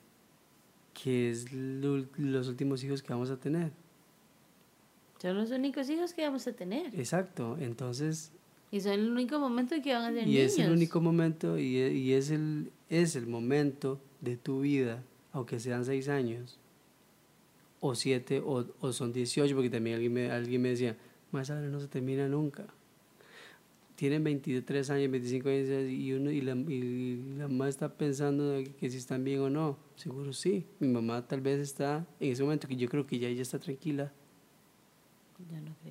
que 0.94 1.30
es 1.30 1.54
los 1.54 2.48
últimos 2.50 2.84
hijos 2.84 3.02
que 3.02 3.14
vamos 3.14 3.30
a 3.30 3.40
tener. 3.40 3.72
Son 5.22 5.38
los 5.38 5.52
únicos 5.52 5.90
hijos 5.90 6.14
que 6.14 6.24
vamos 6.24 6.46
a 6.48 6.52
tener. 6.52 6.88
Exacto, 7.00 7.58
entonces... 7.58 8.34
Y 8.72 8.82
son 8.82 8.94
el 8.94 9.10
único 9.10 9.40
momento 9.40 9.76
en 9.76 9.82
que 9.82 9.94
van 9.94 10.04
a 10.04 10.12
ser 10.12 10.28
y 10.28 10.40
es 10.40 10.58
el 10.58 10.72
único 10.72 11.00
momento 11.00 11.58
y, 11.58 11.78
y, 11.78 12.14
es, 12.14 12.32
el, 12.32 12.72
es 12.90 13.16
el 13.16 13.28
momento 13.28 14.02
de 14.20 14.36
tu 14.36 14.62
vida, 14.62 15.04
aunque 15.32 15.60
sean 15.60 15.86
seis 15.86 16.10
años, 16.10 16.60
o 17.80 17.94
siete, 17.94 18.42
o, 18.44 18.66
o 18.82 18.92
son 18.92 19.14
dieciocho, 19.14 19.54
porque 19.54 19.70
también 19.70 19.98
alguien 19.98 20.14
me, 20.14 20.32
alguien 20.32 20.62
me 20.62 20.70
decía, 20.70 20.98
más 21.32 21.52
no 21.52 21.80
se 21.80 21.88
termina 21.88 22.28
nunca 22.28 22.66
tienen 23.96 24.24
23 24.24 24.90
años, 24.90 25.12
25 25.12 25.50
años 25.50 25.70
y, 25.90 26.14
uno, 26.14 26.32
y, 26.32 26.42
la, 26.42 26.56
y 26.56 27.36
la 27.38 27.48
mamá 27.48 27.70
está 27.70 27.94
pensando 27.96 28.62
que 28.80 28.90
si 28.90 28.98
están 28.98 29.24
bien 29.24 29.42
o 29.42 29.50
no. 29.50 29.78
Seguro 29.96 30.34
sí. 30.34 30.66
Mi 30.80 30.88
mamá 30.88 31.28
tal 31.28 31.42
vez 31.42 31.60
está 31.60 32.06
en 32.20 32.32
ese 32.32 32.44
momento 32.44 32.68
que 32.68 32.76
yo 32.76 32.90
creo 32.90 33.06
que 33.06 33.20
ya 33.20 33.28
ella 33.28 33.42
está 33.42 33.60
tranquila. 33.60 34.12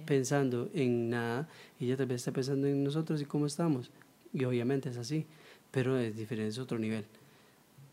Pensando 0.07 0.71
en 0.73 1.11
nada. 1.11 1.49
Ella 1.79 1.97
tal 1.97 2.07
vez 2.07 2.17
está 2.17 2.33
pensando 2.33 2.67
en 2.67 2.83
nosotros 2.83 3.21
y 3.21 3.25
cómo 3.25 3.47
estamos. 3.47 3.91
Y 4.33 4.45
obviamente 4.45 4.89
es 4.89 4.97
así. 4.97 5.27
Pero 5.71 5.99
es 5.99 6.17
diferente, 6.17 6.49
es 6.49 6.59
otro 6.59 6.79
nivel. 6.79 7.05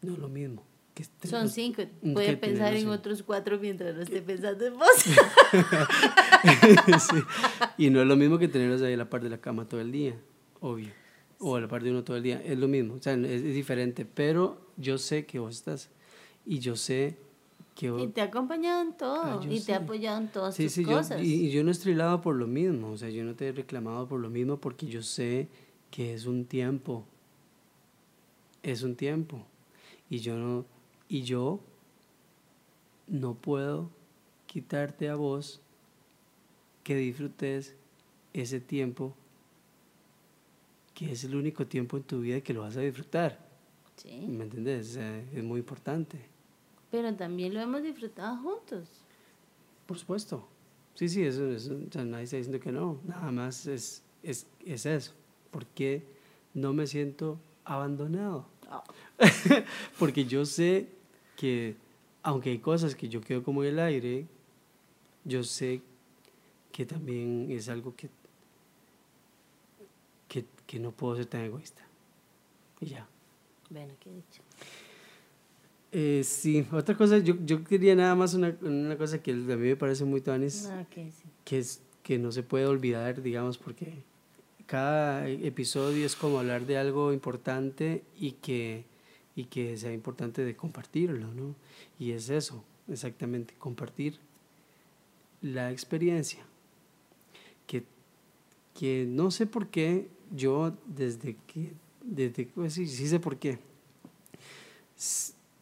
No 0.01 0.13
es 0.13 0.19
lo 0.19 0.27
mismo. 0.27 0.63
Son 1.23 1.49
cinco. 1.49 1.83
Puede 2.13 2.37
pensar 2.37 2.73
en 2.73 2.87
otros 2.89 3.23
cuatro 3.23 3.59
mientras 3.59 3.95
no 3.95 4.01
esté 4.01 4.21
pensando 4.21 4.65
en 4.65 4.77
vos. 4.77 4.87
Y 7.77 7.89
no 7.89 8.01
es 8.01 8.07
lo 8.07 8.15
mismo 8.15 8.37
que 8.37 8.47
tenerlos 8.47 8.81
ahí 8.81 8.93
a 8.93 8.97
la 8.97 9.09
par 9.09 9.21
de 9.21 9.29
la 9.29 9.39
cama 9.39 9.67
todo 9.67 9.81
el 9.81 9.91
día, 9.91 10.15
obvio. 10.59 10.89
O 11.39 11.55
a 11.55 11.61
la 11.61 11.67
par 11.67 11.83
de 11.83 11.91
uno 11.91 12.03
todo 12.03 12.17
el 12.17 12.23
día. 12.23 12.41
Es 12.43 12.57
lo 12.57 12.67
mismo. 12.67 12.95
O 12.95 13.01
sea, 13.01 13.13
es, 13.13 13.43
diferente. 13.43 14.05
Pero 14.05 14.59
yo 14.77 14.97
sé 14.97 15.25
que 15.25 15.39
vos 15.39 15.55
estás. 15.55 15.89
Y 16.45 16.59
yo 16.59 16.75
sé 16.75 17.17
que 17.75 17.91
vos... 17.91 18.03
Y 18.03 18.07
te 18.07 18.21
ha 18.21 18.25
acompañado 18.25 18.81
en 18.81 18.93
todo. 18.93 19.23
Ah, 19.23 19.39
y 19.49 19.59
te 19.61 19.73
ha 19.73 19.77
apoyado 19.77 20.19
en 20.19 20.27
todas 20.27 20.55
sí, 20.55 20.69
sí, 20.69 20.83
cosas. 20.83 21.21
y, 21.21 21.47
y 21.47 21.51
yo 21.51 21.63
no 21.63 21.69
he 21.69 21.71
estrellado 21.71 22.21
por 22.21 22.35
lo 22.35 22.47
mismo. 22.47 22.91
O 22.91 22.97
sea, 22.97 23.09
yo 23.09 23.23
no 23.23 23.35
te 23.35 23.47
he 23.47 23.51
reclamado 23.53 24.07
por 24.07 24.19
lo 24.19 24.29
mismo 24.29 24.57
porque 24.57 24.87
yo 24.87 25.01
sé 25.01 25.47
que 25.91 26.13
es 26.13 26.25
un 26.25 26.45
tiempo. 26.45 27.05
Es 28.63 28.83
un 28.83 28.95
tiempo. 28.95 29.45
Y 30.09 30.19
yo 30.19 30.37
no 30.37 30.65
y 31.09 31.23
yo 31.23 31.59
no 33.07 33.33
puedo 33.33 33.89
quitarte 34.45 35.09
a 35.09 35.15
vos 35.15 35.59
que 36.83 36.95
disfrutes 36.95 37.75
ese 38.31 38.61
tiempo 38.61 39.15
que 40.93 41.11
es 41.11 41.23
el 41.23 41.35
único 41.35 41.65
tiempo 41.65 41.97
en 41.97 42.03
tu 42.03 42.21
vida 42.21 42.41
que 42.41 42.53
lo 42.53 42.61
vas 42.61 42.77
a 42.77 42.81
disfrutar. 42.81 43.39
Sí. 43.95 44.25
¿Me 44.27 44.43
entiendes? 44.43 44.95
es 44.97 45.43
muy 45.43 45.59
importante. 45.59 46.19
Pero 46.91 47.13
también 47.15 47.53
lo 47.53 47.61
hemos 47.61 47.81
disfrutado 47.81 48.37
juntos. 48.37 48.89
Por 49.85 49.97
supuesto. 49.97 50.47
Sí, 50.95 51.07
sí, 51.07 51.23
eso, 51.23 51.49
eso 51.51 51.73
nadie 52.03 52.25
está 52.25 52.37
diciendo 52.37 52.59
que 52.59 52.71
no. 52.71 52.99
Nada 53.05 53.31
más 53.31 53.65
es, 53.65 54.03
es, 54.23 54.45
es 54.65 54.85
eso. 54.85 55.13
Porque 55.51 56.03
no 56.53 56.73
me 56.73 56.85
siento 56.85 57.39
abandonado. 57.63 58.45
Oh. 58.69 58.83
Porque 59.99 60.25
yo 60.25 60.45
sé 60.45 60.98
que 61.39 61.77
aunque 62.21 62.49
hay 62.49 62.59
cosas 62.59 62.95
que 62.95 63.07
yo 63.07 63.21
quedo 63.21 63.43
como 63.43 63.63
en 63.63 63.69
el 63.69 63.79
aire, 63.79 64.27
yo 65.23 65.41
sé 65.41 65.81
que 66.69 66.85
también 66.85 67.47
es 67.49 67.69
algo 67.69 67.95
que, 67.95 68.09
que, 70.67 70.79
no 70.79 70.91
puedo 70.91 71.15
ser 71.15 71.27
tan 71.27 71.41
egoísta. 71.41 71.81
Y 72.81 72.87
ya. 72.87 73.07
Bueno, 73.69 73.93
¿qué 74.01 74.11
dicho? 74.11 74.41
Eh, 75.93 76.21
sí, 76.25 76.67
otra 76.73 76.95
cosa, 76.95 77.17
yo, 77.19 77.35
yo 77.45 77.63
quería 77.63 77.95
nada 77.95 78.15
más 78.15 78.33
una, 78.33 78.55
una, 78.61 78.97
cosa 78.97 79.23
que 79.23 79.31
a 79.31 79.35
mí 79.35 79.55
me 79.55 79.75
parece 79.75 80.03
muy 80.03 80.21
tanis, 80.21 80.67
ah, 80.67 80.85
okay, 80.87 81.09
sí. 81.09 81.23
que 81.45 81.57
es 81.57 81.81
que 82.03 82.19
no 82.19 82.31
se 82.31 82.43
puede 82.43 82.67
olvidar, 82.67 83.21
digamos, 83.21 83.57
porque 83.57 83.93
cada 84.67 85.27
episodio 85.27 86.05
es 86.05 86.15
como 86.15 86.39
hablar 86.39 86.65
de 86.67 86.77
algo 86.77 87.13
importante 87.13 88.03
y 88.19 88.33
que 88.33 88.85
y 89.39 89.45
que 89.45 89.77
sea 89.77 89.93
importante 89.93 90.43
de 90.43 90.53
compartirlo, 90.53 91.33
¿no? 91.33 91.55
Y 91.97 92.11
es 92.11 92.29
eso, 92.29 92.61
exactamente, 92.89 93.53
compartir 93.57 94.19
la 95.41 95.71
experiencia. 95.71 96.45
Que, 97.65 97.85
que 98.77 99.05
no 99.07 99.31
sé 99.31 99.45
por 99.45 99.69
qué 99.69 100.09
yo 100.35 100.75
desde 100.85 101.37
que, 101.47 101.71
desde, 102.03 102.47
pues 102.47 102.73
sí, 102.73 102.85
sí 102.85 103.07
sé 103.07 103.21
por 103.21 103.37
qué. 103.37 103.59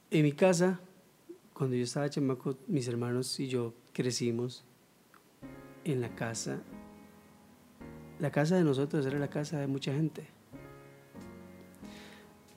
En 0.09 0.23
mi 0.23 0.31
casa, 0.31 0.79
cuando 1.53 1.75
yo 1.75 1.83
estaba 1.83 2.09
chamaco, 2.09 2.57
mis 2.65 2.87
hermanos 2.87 3.39
y 3.39 3.47
yo 3.47 3.75
crecimos 3.93 4.63
en 5.83 6.01
la 6.01 6.15
casa. 6.15 6.63
La 8.17 8.31
casa 8.31 8.55
de 8.55 8.63
nosotros 8.63 9.05
era 9.05 9.19
la 9.19 9.29
casa 9.29 9.59
de 9.59 9.67
mucha 9.67 9.93
gente 9.93 10.25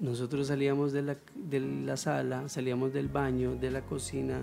nosotros 0.00 0.46
salíamos 0.46 0.92
de 0.92 1.02
la, 1.02 1.16
de 1.34 1.60
la 1.60 1.96
sala, 1.96 2.48
salíamos 2.48 2.92
del 2.92 3.08
baño, 3.08 3.54
de 3.54 3.70
la 3.70 3.82
cocina, 3.82 4.42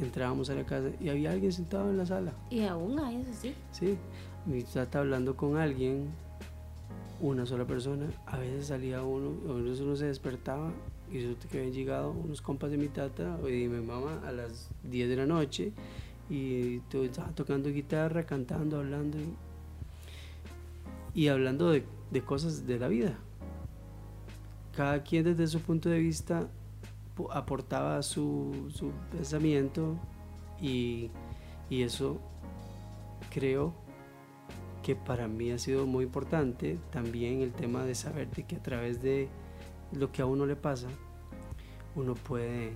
entrábamos 0.00 0.50
a 0.50 0.54
la 0.54 0.66
casa 0.66 0.90
y 1.00 1.08
había 1.08 1.30
alguien 1.30 1.52
sentado 1.52 1.88
en 1.88 1.96
la 1.96 2.06
sala. 2.06 2.32
Y 2.50 2.62
aún 2.62 2.98
hay 2.98 3.22
eso 3.22 3.30
sí. 3.40 3.54
Sí, 3.70 3.96
mi 4.44 4.62
tata 4.64 4.98
hablando 4.98 5.36
con 5.36 5.56
alguien, 5.56 6.08
una 7.20 7.46
sola 7.46 7.64
persona, 7.64 8.06
a 8.26 8.38
veces 8.38 8.66
salía 8.66 9.02
uno, 9.02 9.32
a 9.48 9.54
veces 9.62 9.80
uno 9.80 9.94
se 9.94 10.06
despertaba 10.06 10.72
y 11.10 11.20
resulta 11.20 11.48
que 11.48 11.58
habían 11.58 11.72
llegado 11.72 12.10
unos 12.10 12.42
compas 12.42 12.72
de 12.72 12.76
mi 12.76 12.88
tata 12.88 13.38
y 13.48 13.68
mi 13.68 13.80
mamá 13.80 14.20
a 14.26 14.32
las 14.32 14.70
10 14.82 15.08
de 15.08 15.16
la 15.16 15.26
noche 15.26 15.72
y 16.28 16.80
estaba 17.04 17.30
tocando 17.30 17.70
guitarra, 17.70 18.26
cantando, 18.26 18.78
hablando 18.78 19.18
y, 21.14 21.28
hablando 21.28 21.70
de, 21.70 21.84
de 22.10 22.22
cosas 22.22 22.66
de 22.66 22.80
la 22.80 22.88
vida 22.88 23.16
cada 24.76 25.02
quien 25.02 25.24
desde 25.24 25.46
su 25.46 25.60
punto 25.60 25.88
de 25.88 25.98
vista 25.98 26.48
aportaba 27.30 28.02
su, 28.02 28.70
pensamiento 29.10 29.96
y, 30.60 31.10
y, 31.70 31.82
eso 31.82 32.20
creo 33.30 33.72
que 34.82 34.94
para 34.94 35.26
mí 35.26 35.50
ha 35.50 35.58
sido 35.58 35.86
muy 35.86 36.04
importante 36.04 36.78
también 36.90 37.40
el 37.40 37.52
tema 37.52 37.84
de 37.84 37.94
saber 37.94 38.30
de 38.30 38.44
que 38.44 38.56
a 38.56 38.62
través 38.62 39.02
de 39.02 39.28
lo 39.92 40.12
que 40.12 40.20
a 40.20 40.26
uno 40.26 40.44
le 40.44 40.56
pasa 40.56 40.88
uno 41.94 42.14
puede 42.14 42.74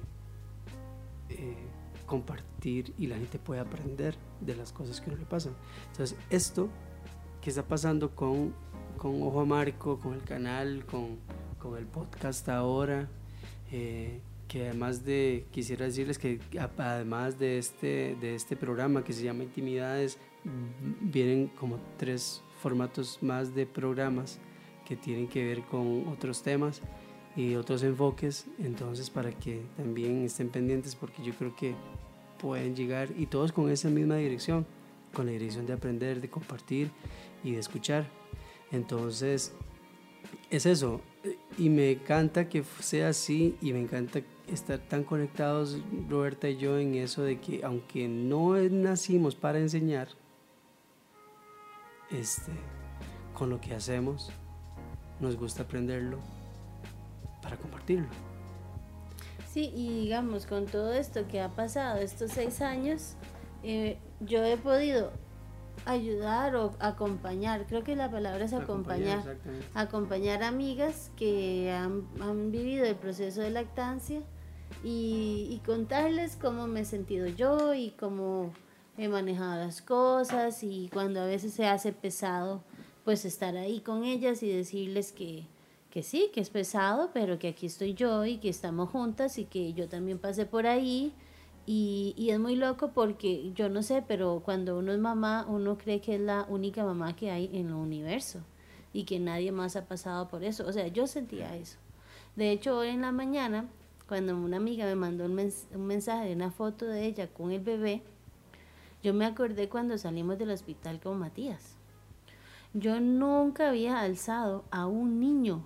eh, 1.29 1.57
compartir 2.07 2.95
y 2.99 3.07
la 3.09 3.17
gente 3.17 3.39
puede 3.39 3.61
aprender 3.61 4.17
de 4.41 4.57
las 4.57 4.73
cosas 4.73 5.01
que 5.01 5.11
a 5.11 5.13
uno 5.13 5.21
le 5.21 5.27
pasan. 5.27 5.53
Entonces 5.93 6.19
esto 6.31 6.71
que 7.43 7.51
está 7.51 7.63
pasando 7.63 8.15
con, 8.15 8.55
con 8.97 9.23
Ojo 9.23 9.45
Marco, 9.45 9.99
con 9.99 10.15
el 10.15 10.25
canal, 10.25 10.87
con 10.87 11.19
con 11.61 11.77
el 11.77 11.87
podcast 11.87 12.49
ahora. 12.49 13.09
Eh, 13.71 14.21
que 14.49 14.67
además 14.67 15.05
de, 15.05 15.47
quisiera 15.53 15.85
decirles 15.87 16.19
que 16.19 16.41
además 16.77 17.39
de 17.39 17.57
este, 17.59 18.17
de 18.21 18.35
este 18.35 18.57
programa 18.57 19.05
que 19.05 19.13
se 19.13 19.23
llama 19.23 19.45
Intimidades, 19.45 20.19
vienen 21.01 21.47
como 21.47 21.79
tres 21.97 22.43
formatos 22.61 23.23
más 23.23 23.55
de 23.55 23.65
programas 23.67 24.41
que 24.85 24.97
tienen 24.97 25.29
que 25.29 25.45
ver 25.45 25.63
con 25.63 26.09
otros 26.09 26.43
temas 26.43 26.83
y 27.37 27.55
otros 27.55 27.85
enfoques, 27.85 28.47
entonces 28.59 29.09
para 29.09 29.31
que 29.31 29.63
también 29.77 30.25
estén 30.25 30.49
pendientes 30.49 30.97
porque 30.97 31.23
yo 31.23 31.33
creo 31.35 31.55
que 31.55 31.77
pueden 32.41 32.75
llegar 32.75 33.09
y 33.17 33.27
todos 33.27 33.53
con 33.53 33.71
esa 33.71 33.89
misma 33.89 34.17
dirección, 34.17 34.67
con 35.15 35.27
la 35.27 35.33
dirección 35.33 35.65
de 35.65 35.75
aprender, 35.75 36.21
de 36.21 36.29
compartir 36.29 36.91
y 37.45 37.53
de 37.53 37.61
escuchar. 37.61 38.09
Entonces, 38.73 39.53
es 40.51 40.67
eso, 40.67 41.01
y 41.59 41.69
me 41.69 41.93
encanta 41.93 42.49
que 42.49 42.65
sea 42.81 43.09
así 43.09 43.57
y 43.61 43.73
me 43.73 43.81
encanta 43.81 44.21
estar 44.49 44.79
tan 44.79 45.05
conectados 45.05 45.79
Roberta 46.09 46.49
y 46.49 46.57
yo 46.57 46.79
en 46.79 46.95
eso 46.95 47.23
de 47.23 47.41
que 47.41 47.63
aunque 47.65 48.09
no 48.09 48.57
nacimos 48.57 49.35
para 49.35 49.59
enseñar, 49.59 50.09
este, 52.11 52.53
con 53.35 53.51
lo 53.51 53.61
que 53.61 53.75
hacemos, 53.75 54.31
nos 55.21 55.37
gusta 55.37 55.63
aprenderlo 55.63 56.19
para 57.43 57.57
compartirlo. 57.57 58.09
Sí, 59.53 59.73
y 59.75 60.03
digamos, 60.03 60.47
con 60.47 60.67
todo 60.67 60.93
esto 60.93 61.27
que 61.27 61.41
ha 61.41 61.49
pasado 61.49 61.99
estos 61.99 62.31
seis 62.33 62.61
años, 62.61 63.15
eh, 63.63 63.99
yo 64.21 64.45
he 64.45 64.57
podido 64.57 65.13
ayudar 65.85 66.57
o 66.57 66.75
acompañar, 66.79 67.67
creo 67.67 67.85
que 67.85 67.97
la 67.97 68.11
palabra 68.11 68.45
es 68.45 68.53
acompañar, 68.53 69.39
acompañar, 69.75 70.43
amigas 70.43 71.11
que 71.17 71.71
han, 71.71 72.07
han, 72.21 72.51
vivido 72.51 72.85
el 72.85 72.97
proceso 72.97 73.41
de 73.41 73.51
lactancia 73.51 74.21
y, 74.85 75.49
y, 75.51 75.61
contarles 75.65 76.37
cómo 76.37 76.67
me 76.67 76.81
he 76.81 76.85
sentido 76.85 77.27
yo 77.27 77.75
y 77.75 77.91
cómo 77.91 78.53
he 78.97 79.09
manejado 79.09 79.57
las 79.65 79.83
cosas 79.83 80.63
y 80.63 80.91
cuando 80.93 81.21
a 81.21 81.27
veces 81.27 81.53
se 81.53 81.67
hace 81.67 81.93
pesado, 81.93 82.63
pues 83.05 83.25
estar 83.25 83.57
ahí 83.57 83.81
con 83.81 84.05
ellas 84.05 84.43
y 84.43 84.53
decirles 84.53 85.13
que, 85.13 85.47
que 85.91 86.03
sí, 86.03 86.31
que 86.33 86.41
es 86.41 86.51
pesado, 86.51 87.11
pero 87.13 87.39
que 87.39 87.49
aquí 87.49 87.67
estoy 87.67 87.95
yo 87.95 88.25
y 88.25 88.39
que 88.39 88.49
estamos 88.49 88.91
juntas 88.91 89.39
y 89.39 89.45
que 89.45 89.73
yo 89.73 89.89
también 89.89 90.19
pasé 90.19 90.47
por 90.47 90.67
ahí. 90.67 91.13
Y, 91.73 92.15
y, 92.17 92.31
es 92.31 92.41
muy 92.41 92.57
loco 92.57 92.91
porque 92.93 93.53
yo 93.55 93.69
no 93.69 93.85
sé, 93.85 94.03
pero 94.03 94.43
cuando 94.45 94.77
uno 94.77 94.91
es 94.91 94.99
mamá, 94.99 95.47
uno 95.49 95.79
cree 95.79 96.01
que 96.01 96.17
es 96.17 96.21
la 96.21 96.45
única 96.49 96.83
mamá 96.83 97.15
que 97.15 97.31
hay 97.31 97.49
en 97.53 97.69
el 97.69 97.75
universo 97.75 98.41
y 98.93 99.05
que 99.05 99.21
nadie 99.21 99.53
más 99.53 99.77
ha 99.77 99.85
pasado 99.87 100.27
por 100.27 100.43
eso. 100.43 100.67
O 100.67 100.73
sea, 100.73 100.89
yo 100.89 101.07
sentía 101.07 101.55
eso. 101.55 101.79
De 102.35 102.51
hecho, 102.51 102.77
hoy 102.77 102.89
en 102.89 103.03
la 103.03 103.13
mañana, 103.13 103.69
cuando 104.09 104.37
una 104.37 104.57
amiga 104.57 104.85
me 104.85 104.97
mandó 104.97 105.27
un, 105.27 105.39
un 105.39 105.87
mensaje 105.87 106.27
de 106.27 106.35
una 106.35 106.51
foto 106.51 106.87
de 106.87 107.07
ella 107.07 107.29
con 107.29 107.53
el 107.53 107.61
bebé, 107.61 108.03
yo 109.05 109.15
me 109.15 109.25
acordé 109.25 109.69
cuando 109.69 109.97
salimos 109.97 110.39
del 110.39 110.51
hospital 110.51 110.99
con 110.99 111.21
Matías. 111.21 111.77
Yo 112.75 112.99
nunca 112.99 113.69
había 113.69 114.01
alzado 114.01 114.65
a 114.73 114.89
un 114.89 115.21
niño 115.21 115.63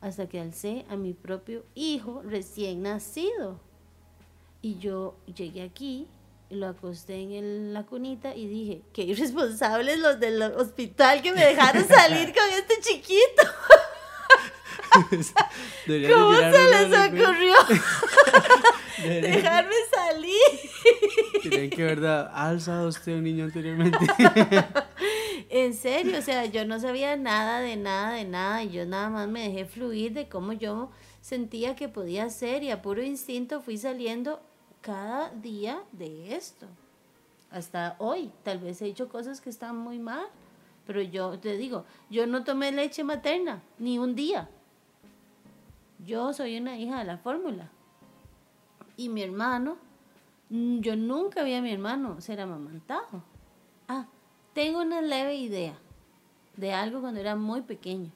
hasta 0.00 0.28
que 0.28 0.38
alcé 0.38 0.86
a 0.88 0.94
mi 0.94 1.12
propio 1.12 1.64
hijo 1.74 2.22
recién 2.22 2.82
nacido. 2.82 3.68
Y 4.62 4.78
yo 4.78 5.16
llegué 5.34 5.62
aquí, 5.62 6.06
lo 6.50 6.66
acosté 6.66 7.20
en 7.20 7.72
la 7.72 7.86
cunita 7.86 8.34
y 8.34 8.46
dije, 8.46 8.82
qué 8.92 9.02
irresponsables 9.02 9.98
los 10.00 10.18
del 10.18 10.42
hospital 10.42 11.22
que 11.22 11.32
me 11.32 11.44
dejaron 11.44 11.86
salir 11.88 12.34
con 12.34 12.44
este 12.50 12.74
chiquito. 12.82 13.42
¿Cómo 16.12 16.36
se 16.36 16.64
les 16.64 16.98
ocurrió 16.98 17.54
dejarme 19.22 19.74
salir? 19.94 21.40
Tienen 21.42 21.70
que 21.70 21.84
verdad, 21.84 22.28
ha 22.34 22.48
alzado 22.48 22.88
usted 22.88 23.12
un 23.12 23.22
niño 23.22 23.44
anteriormente. 23.44 24.04
en 25.48 25.74
serio, 25.74 26.18
o 26.18 26.22
sea, 26.22 26.46
yo 26.46 26.64
no 26.64 26.80
sabía 26.80 27.16
nada 27.16 27.60
de 27.60 27.76
nada, 27.76 28.14
de 28.14 28.24
nada, 28.24 28.64
y 28.64 28.70
yo 28.70 28.84
nada 28.84 29.10
más 29.10 29.28
me 29.28 29.48
dejé 29.48 29.64
fluir 29.64 30.12
de 30.12 30.28
cómo 30.28 30.52
yo 30.52 30.90
sentía 31.20 31.76
que 31.76 31.88
podía 31.88 32.28
ser, 32.28 32.64
y 32.64 32.72
a 32.72 32.82
puro 32.82 33.00
instinto 33.00 33.60
fui 33.60 33.78
saliendo 33.78 34.42
cada 34.80 35.30
día 35.30 35.82
de 35.92 36.34
esto. 36.34 36.66
Hasta 37.50 37.96
hoy, 37.98 38.30
tal 38.44 38.58
vez 38.58 38.80
he 38.80 38.86
hecho 38.86 39.08
cosas 39.08 39.40
que 39.40 39.50
están 39.50 39.76
muy 39.76 39.98
mal, 39.98 40.26
pero 40.86 41.02
yo 41.02 41.38
te 41.38 41.56
digo, 41.56 41.84
yo 42.08 42.26
no 42.26 42.44
tomé 42.44 42.72
leche 42.72 43.04
materna, 43.04 43.62
ni 43.78 43.98
un 43.98 44.14
día. 44.14 44.48
Yo 46.06 46.32
soy 46.32 46.56
una 46.58 46.78
hija 46.78 47.00
de 47.00 47.04
la 47.04 47.18
fórmula. 47.18 47.68
Y 48.96 49.08
mi 49.08 49.22
hermano, 49.22 49.76
mm, 50.48 50.80
yo 50.80 50.96
nunca 50.96 51.42
vi 51.42 51.54
a 51.54 51.62
mi 51.62 51.72
hermano 51.72 52.20
ser 52.20 52.40
amamantado. 52.40 53.22
Ah, 53.88 54.06
tengo 54.54 54.80
una 54.80 55.02
leve 55.02 55.36
idea 55.36 55.74
de 56.56 56.72
algo 56.72 57.00
cuando 57.00 57.20
era 57.20 57.36
muy 57.36 57.62
pequeño. 57.62 58.10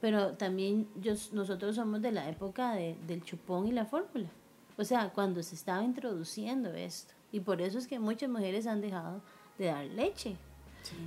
Pero 0.00 0.34
también 0.34 0.88
yo, 1.00 1.14
nosotros 1.32 1.74
somos 1.76 2.02
de 2.02 2.12
la 2.12 2.28
época 2.28 2.72
de, 2.72 2.96
del 3.06 3.24
chupón 3.24 3.66
y 3.66 3.72
la 3.72 3.86
fórmula. 3.86 4.28
O 4.78 4.84
sea, 4.84 5.10
cuando 5.10 5.42
se 5.42 5.54
estaba 5.54 5.82
introduciendo 5.82 6.72
esto. 6.74 7.14
Y 7.32 7.40
por 7.40 7.60
eso 7.60 7.78
es 7.78 7.86
que 7.86 7.98
muchas 7.98 8.30
mujeres 8.30 8.66
han 8.66 8.80
dejado 8.80 9.22
de 9.58 9.66
dar 9.66 9.84
leche. 9.86 10.36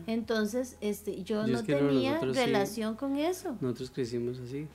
Entonces, 0.07 0.77
este, 0.81 1.23
yo 1.23 1.47
no 1.47 1.63
tenía 1.63 2.19
relación 2.19 2.95
con 2.95 3.15
eso. 3.15 3.55
Nosotros 3.61 3.91
crecimos 3.91 4.39
así. 4.39 4.67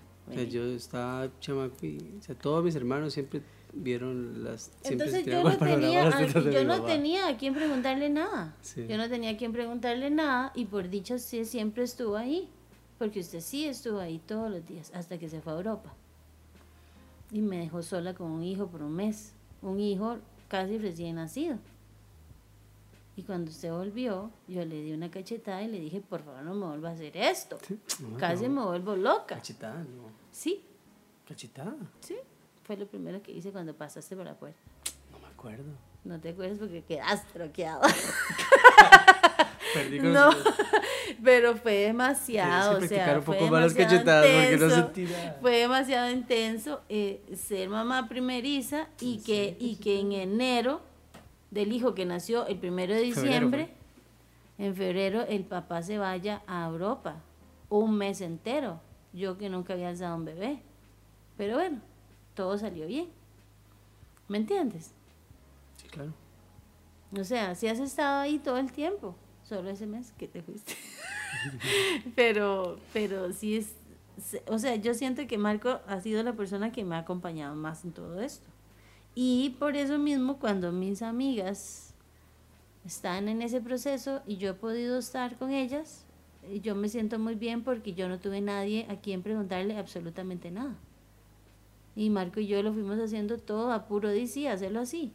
Yo 0.49 0.64
estaba 0.64 1.28
chamaco 1.40 1.84
y 1.84 1.99
todos 2.40 2.64
mis 2.64 2.74
hermanos 2.74 3.12
siempre 3.12 3.42
vieron 3.76 4.45
las 4.45 4.70
entonces 4.84 5.26
yo 5.26 5.42
no 5.42 5.57
tenía 5.59 6.07
a, 6.07 6.26
yo 6.26 6.64
no 6.64 6.82
tenía 6.84 7.26
a 7.26 7.36
quién 7.36 7.55
preguntarle 7.55 8.09
nada. 8.09 8.57
Yo 8.76 8.97
no 8.97 9.09
tenía 9.09 9.30
a 9.30 9.36
quién 9.36 9.53
preguntarle 9.53 10.11
nada 10.11 10.53
y 10.55 10.66
por 10.66 10.88
dicho 10.88 11.18
sí 11.18 11.45
siempre 11.45 11.82
estuvo 11.84 12.16
ahí 12.16 12.49
porque 12.99 13.20
usted 13.20 13.40
sí 13.40 13.66
estuvo 13.66 13.99
ahí 13.99 14.20
todos 14.24 14.51
los 14.51 14.64
días 14.64 14.92
hasta 14.95 15.18
que 15.18 15.28
se 15.28 15.40
fue 15.40 15.53
a 15.53 15.57
Europa 15.57 15.95
y 17.31 17.41
me 17.41 17.59
dejó 17.59 17.83
sola 17.83 18.14
con 18.14 18.31
un 18.31 18.43
hijo 18.43 18.68
por 18.68 18.83
un 18.83 18.93
mes 18.93 19.33
un 19.62 19.81
hijo 19.81 20.18
casi 20.49 20.79
recién 20.79 21.16
nacido 21.16 21.59
y 23.16 23.22
cuando 23.22 23.53
se 23.53 23.70
volvió, 23.70 24.31
yo 24.49 24.64
le 24.64 24.83
di 24.83 24.93
una 24.93 25.11
cachetada 25.11 25.62
y 25.62 25.68
le 25.68 25.79
dije, 25.79 26.01
por 26.01 26.25
favor, 26.25 26.43
no 26.43 26.55
me 26.55 26.66
vuelva 26.66 26.91
a 26.91 26.93
hacer 26.93 27.16
esto. 27.16 27.59
Casi 28.18 28.49
me 28.49 28.64
vuelvo 28.64 28.97
loca. 28.97 29.37
¿Cachetada? 29.37 29.79
No. 29.85 30.11
Sí. 30.33 30.64
¿Cachetada? 31.27 31.77
Sí. 32.01 32.16
Fue 32.64 32.77
lo 32.77 32.87
primero 32.87 33.22
que 33.22 33.31
hice 33.31 33.53
cuando 33.53 33.72
pasaste 33.72 34.16
por 34.16 34.25
la 34.25 34.35
puerta. 34.35 34.59
No 35.12 35.20
me 35.20 35.29
acuerdo. 35.29 35.70
No 36.03 36.20
te 36.20 36.31
acuerdas 36.31 36.59
porque 36.59 36.83
quedaste 36.83 37.33
troqueado. 37.33 37.83
Perdí 39.75 39.99
no, 39.99 40.31
pero 41.25 41.57
fue 41.57 41.75
demasiado, 41.75 42.79
o 42.79 42.81
sea, 42.83 43.20
fue 43.20 43.41
demasiado 43.41 43.97
intenso, 43.97 44.91
fue 45.41 45.57
demasiado 45.59 46.11
intenso 46.11 46.81
eh, 46.89 47.20
ser 47.35 47.68
mamá 47.68 48.09
primeriza 48.09 48.89
y 49.01 49.18
que, 49.18 49.57
y 49.59 49.77
que 49.77 50.01
en 50.01 50.12
enero 50.12 50.81
del 51.51 51.72
hijo 51.72 51.95
que 51.95 52.05
nació 52.05 52.47
el 52.47 52.59
primero 52.59 52.95
de 52.95 53.01
diciembre, 53.01 53.68
en 54.59 54.75
febrero 54.75 55.22
el 55.22 55.45
papá 55.45 55.83
se 55.83 55.99
vaya 55.99 56.43
a 56.47 56.66
Europa, 56.66 57.16
un 57.68 57.97
mes 57.97 58.20
entero, 58.20 58.81
yo 59.12 59.37
que 59.39 59.49
nunca 59.49 59.72
había 59.72 59.89
alzado 59.89 60.16
un 60.16 60.25
bebé. 60.25 60.61
Pero 61.37 61.55
bueno, 61.57 61.81
todo 62.35 62.57
salió 62.59 62.87
bien. 62.87 63.09
¿Me 64.29 64.39
entiendes? 64.39 64.93
Sí, 65.77 65.89
claro. 65.89 66.12
O 67.18 67.25
sea, 67.25 67.55
si 67.55 67.68
has 67.68 67.79
estado 67.79 68.20
ahí 68.20 68.39
todo 68.39 68.59
el 68.59 68.72
tiempo, 68.72 69.14
solo 69.45 69.70
ese 69.70 69.86
mes 69.86 70.12
que 70.18 70.28
te 70.28 70.42
fuiste. 70.42 70.74
pero, 72.16 72.78
pero 72.92 73.32
sí 73.32 73.57
es, 73.57 73.74
o 74.49 74.59
sea, 74.59 74.76
yo 74.76 74.95
siento 74.95 75.26
que 75.26 75.38
Marco 75.38 75.80
ha 75.86 76.01
sido 76.01 76.22
la 76.22 76.32
persona 76.32 76.72
que 76.72 76.84
me 76.84 76.97
ha 76.97 77.01
acompañado 77.01 77.55
más 77.55 77.84
en 77.84 77.92
todo 77.92 78.20
esto. 78.20 78.47
Y 79.14 79.51
por 79.59 79.76
eso 79.76 79.99
mismo, 79.99 80.38
cuando 80.38 80.72
mis 80.72 81.03
amigas 81.03 81.95
están 82.84 83.28
en 83.28 83.42
ese 83.42 83.61
proceso 83.61 84.22
y 84.26 84.36
yo 84.36 84.51
he 84.51 84.55
podido 84.55 84.99
estar 84.99 85.36
con 85.36 85.53
ellas, 85.53 86.05
eh, 86.45 86.61
yo 86.61 86.74
me 86.74 86.88
siento 86.88 87.18
muy 87.18 87.34
bien 87.34 87.62
porque 87.62 87.95
yo 87.95 88.09
no 88.09 88.18
tuve 88.18 88.40
nadie 88.40 88.86
a 88.88 88.97
quien 88.97 89.22
preguntarle 89.22 89.76
absolutamente 89.78 90.51
nada. 90.51 90.74
Y 91.97 92.11
Marco 92.11 92.40
y 92.40 92.49
yo 92.49 92.62
lo 92.62 92.72
fuimos 92.72 92.99
haciendo 92.99 93.38
todo 93.38 93.72
a 93.72 93.86
puro 93.86 94.09
DC, 94.09 94.49
hacerlo 94.49 94.80
así. 94.80 95.12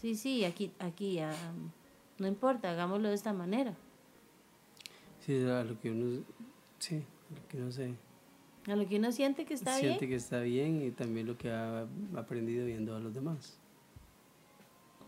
Sí, 0.00 0.16
sí, 0.16 0.44
aquí, 0.44 0.72
aquí, 0.78 1.20
no 2.22 2.28
importa, 2.28 2.70
hagámoslo 2.70 3.08
de 3.08 3.14
esta 3.14 3.32
manera. 3.32 3.74
Sí, 5.26 5.42
a 5.44 5.64
lo 5.64 5.78
que 5.80 5.90
uno, 5.90 6.22
sí, 6.78 6.96
a 6.96 7.34
lo 7.34 7.48
que 7.48 7.56
uno 7.58 7.72
se 7.72 7.94
a 8.68 8.76
lo 8.76 8.86
que 8.86 8.96
uno 8.96 9.10
siente 9.10 9.44
que 9.44 9.54
está 9.54 9.72
bien. 9.72 9.88
Siente 9.88 10.08
que 10.08 10.14
está 10.14 10.40
bien 10.40 10.82
y 10.82 10.92
también 10.92 11.26
lo 11.26 11.36
que 11.36 11.50
ha 11.50 11.84
aprendido 12.16 12.64
viendo 12.64 12.94
a 12.94 13.00
los 13.00 13.12
demás. 13.12 13.58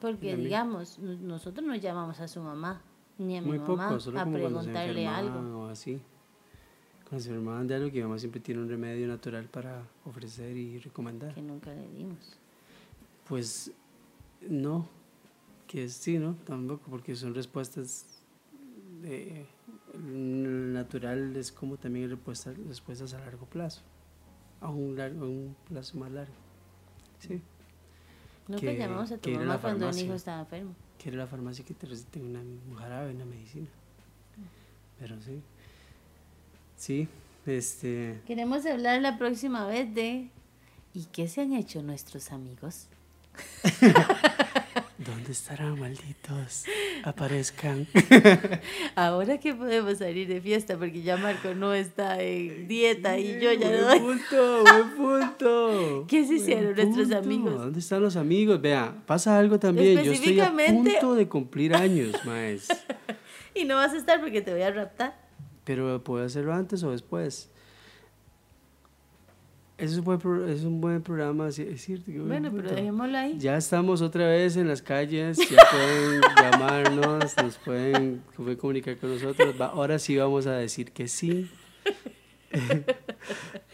Porque, 0.00 0.36
digamos, 0.36 0.98
nosotros 0.98 1.64
no 1.64 1.76
llamamos 1.76 2.18
a 2.18 2.26
su 2.26 2.40
mamá 2.40 2.82
ni 3.16 3.38
a 3.38 3.42
mi 3.42 3.56
mamá 3.56 3.96
a 3.96 4.26
preguntarle 4.26 5.06
algo. 5.06 5.60
O 5.60 5.66
así. 5.68 6.00
Cuando 7.08 7.22
se 7.22 7.28
enfermaban 7.28 7.68
de 7.68 7.76
algo, 7.76 7.90
que 7.90 7.98
mi 7.98 8.02
mamá 8.02 8.18
siempre 8.18 8.40
tiene 8.40 8.60
un 8.60 8.68
remedio 8.68 9.06
natural 9.06 9.44
para 9.44 9.84
ofrecer 10.04 10.56
y 10.56 10.80
recomendar. 10.80 11.32
Que 11.32 11.42
nunca 11.42 11.72
le 11.72 11.88
dimos. 11.90 12.36
Pues 13.28 13.70
no, 14.48 14.88
que 15.66 15.88
sí, 15.88 16.18
¿no? 16.18 16.34
Tampoco, 16.44 16.90
porque 16.90 17.14
son 17.16 17.34
respuestas 17.34 18.06
de 19.02 19.46
natural 19.98 21.36
es 21.36 21.52
como 21.52 21.76
también 21.76 22.10
respuestas, 22.10 22.56
respuestas 22.66 23.14
a 23.14 23.18
largo 23.20 23.46
plazo, 23.46 23.82
a 24.60 24.68
un, 24.70 24.96
largo, 24.96 25.26
un 25.26 25.56
plazo 25.68 25.98
más 25.98 26.10
largo. 26.10 26.34
Sí. 27.18 27.40
No 28.48 28.58
que, 28.58 28.76
llamamos 28.76 29.10
a 29.12 29.18
tu 29.18 29.30
mamá 29.30 29.58
cuando 29.58 29.88
un 29.88 29.98
hijo 29.98 30.14
estaba 30.14 30.40
enfermo. 30.40 30.74
Que 30.98 31.08
era 31.08 31.18
la 31.18 31.26
farmacia 31.26 31.64
que 31.64 31.74
te 31.74 31.86
recete 31.86 32.20
una, 32.20 32.40
un 32.40 32.74
jarabe, 32.76 33.14
una 33.14 33.24
medicina. 33.24 33.68
Pero 34.98 35.20
sí. 35.20 35.40
Sí, 36.76 37.08
este... 37.46 38.20
Queremos 38.26 38.66
hablar 38.66 39.00
la 39.00 39.18
próxima 39.18 39.66
vez 39.66 39.94
de... 39.94 40.30
¿Y 40.92 41.06
qué 41.06 41.26
se 41.26 41.40
han 41.40 41.52
hecho 41.52 41.82
nuestros 41.82 42.30
amigos? 42.30 42.88
¿Dónde 45.04 45.32
estarán, 45.32 45.78
malditos? 45.78 46.64
Aparezcan. 47.02 47.86
Ahora 48.94 49.38
que 49.38 49.52
podemos 49.52 49.98
salir 49.98 50.26
de 50.28 50.40
fiesta, 50.40 50.78
porque 50.78 51.02
ya 51.02 51.16
Marco 51.18 51.54
no 51.54 51.74
está 51.74 52.22
en 52.22 52.66
dieta 52.68 53.18
y 53.18 53.38
yo 53.38 53.52
ya 53.52 53.70
no. 53.70 54.00
Buen 54.00 54.18
punto, 54.18 54.64
buen 54.96 55.20
punto. 55.20 56.06
¿Qué 56.08 56.24
se 56.24 56.34
hicieron 56.34 56.74
nuestros 56.74 57.12
amigos? 57.12 57.54
¿Dónde 57.54 57.80
están 57.80 58.02
los 58.02 58.16
amigos? 58.16 58.60
Vea, 58.62 58.94
pasa 59.04 59.38
algo 59.38 59.58
también. 59.58 60.02
Yo 60.02 60.12
estoy 60.12 60.40
a 60.40 60.50
punto 60.52 61.14
de 61.14 61.28
cumplir 61.28 61.74
años, 61.74 62.14
maes. 62.24 62.68
y 63.54 63.64
no 63.64 63.76
vas 63.76 63.92
a 63.92 63.98
estar 63.98 64.20
porque 64.20 64.40
te 64.40 64.52
voy 64.52 64.62
a 64.62 64.70
raptar. 64.70 65.20
Pero 65.64 66.02
puedo 66.02 66.24
hacerlo 66.24 66.54
antes 66.54 66.82
o 66.82 66.92
después. 66.92 67.50
Es 69.84 69.96
un 69.98 70.04
buen, 70.04 70.18
pro- 70.18 70.46
es 70.48 70.62
un 70.64 70.80
buen 70.80 71.02
programa, 71.02 71.50
sí, 71.52 71.66
es 71.70 71.82
cierto. 71.82 72.10
Bueno, 72.12 72.50
pero 72.54 72.70
dejémoslo 72.74 73.18
ahí. 73.18 73.36
Ya 73.38 73.56
estamos 73.56 74.00
otra 74.02 74.26
vez 74.28 74.56
en 74.56 74.68
las 74.68 74.80
calles, 74.82 75.36
ya 75.38 75.62
pueden 75.70 76.20
llamarnos, 76.52 77.36
nos 77.36 77.56
pueden, 77.58 78.22
pueden 78.36 78.56
comunicar 78.56 78.96
con 78.96 79.12
nosotros. 79.14 79.54
Va- 79.60 79.66
ahora 79.66 79.98
sí 79.98 80.16
vamos 80.16 80.46
a 80.46 80.54
decir 80.54 80.90
que 80.92 81.06
sí. 81.08 81.50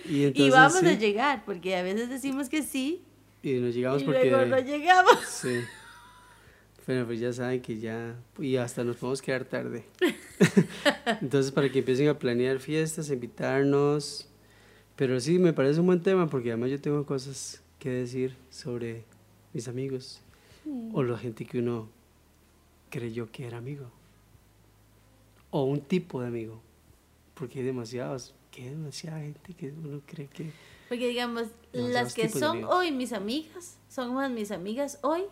y 0.09 0.25
entonces 0.25 0.47
y 0.47 0.51
vamos 0.51 0.79
sí, 0.81 0.87
a 0.87 0.95
llegar, 0.99 1.45
porque 1.45 1.77
a 1.77 1.83
veces 1.83 2.09
decimos 2.09 2.49
que 2.49 2.63
sí 2.63 3.03
y 3.43 3.55
nos 3.55 3.75
llegamos 3.75 4.03
y 4.03 4.05
porque... 4.07 4.31
luego 4.31 4.47
no 4.47 4.59
llegamos. 4.59 5.19
Sí. 5.29 5.61
Bueno, 6.87 7.07
pues 7.07 7.21
ya 7.21 7.33
saben 7.33 7.61
que 7.61 7.79
ya... 7.79 8.17
Y 8.41 8.57
hasta 8.57 8.83
nos 8.83 8.97
podemos 8.97 9.23
quedar 9.23 9.45
tarde. 9.45 9.85
Entonces, 11.21 11.53
para 11.53 11.71
que 11.71 11.79
empiecen 11.81 12.09
a 12.09 12.19
planear 12.19 12.59
fiestas, 12.59 13.11
invitarnos. 13.11 14.27
Pero 15.01 15.19
sí, 15.19 15.39
me 15.39 15.55
parece 15.55 15.81
un 15.81 15.87
buen 15.87 16.03
tema 16.03 16.29
porque 16.29 16.51
además 16.51 16.69
yo 16.69 16.79
tengo 16.79 17.07
cosas 17.07 17.63
que 17.79 17.89
decir 17.89 18.37
sobre 18.51 19.07
mis 19.55 19.67
amigos. 19.67 20.21
O 20.93 21.03
la 21.03 21.17
gente 21.17 21.47
que 21.47 21.61
uno 21.61 21.89
creyó 22.91 23.33
que 23.33 23.47
era 23.47 23.57
amigo. 23.57 23.91
O 25.49 25.65
un 25.65 25.81
tipo 25.81 26.21
de 26.21 26.27
amigo. 26.27 26.61
Porque 27.33 27.61
hay 27.61 27.65
demasiados, 27.65 28.35
que 28.51 28.65
hay 28.65 28.69
demasiada 28.69 29.21
gente 29.21 29.55
que 29.55 29.73
uno 29.73 30.03
cree 30.05 30.29
que... 30.29 30.53
Porque 30.91 31.09
digamos, 31.09 31.45
las 31.73 32.13
que 32.13 32.29
son 32.29 32.65
hoy 32.65 32.93
mis 32.93 33.15
amigas, 33.15 33.79
son 33.89 34.13
más 34.13 34.31
mis 34.31 34.51
amigas 34.51 34.99
hoy 35.01 35.23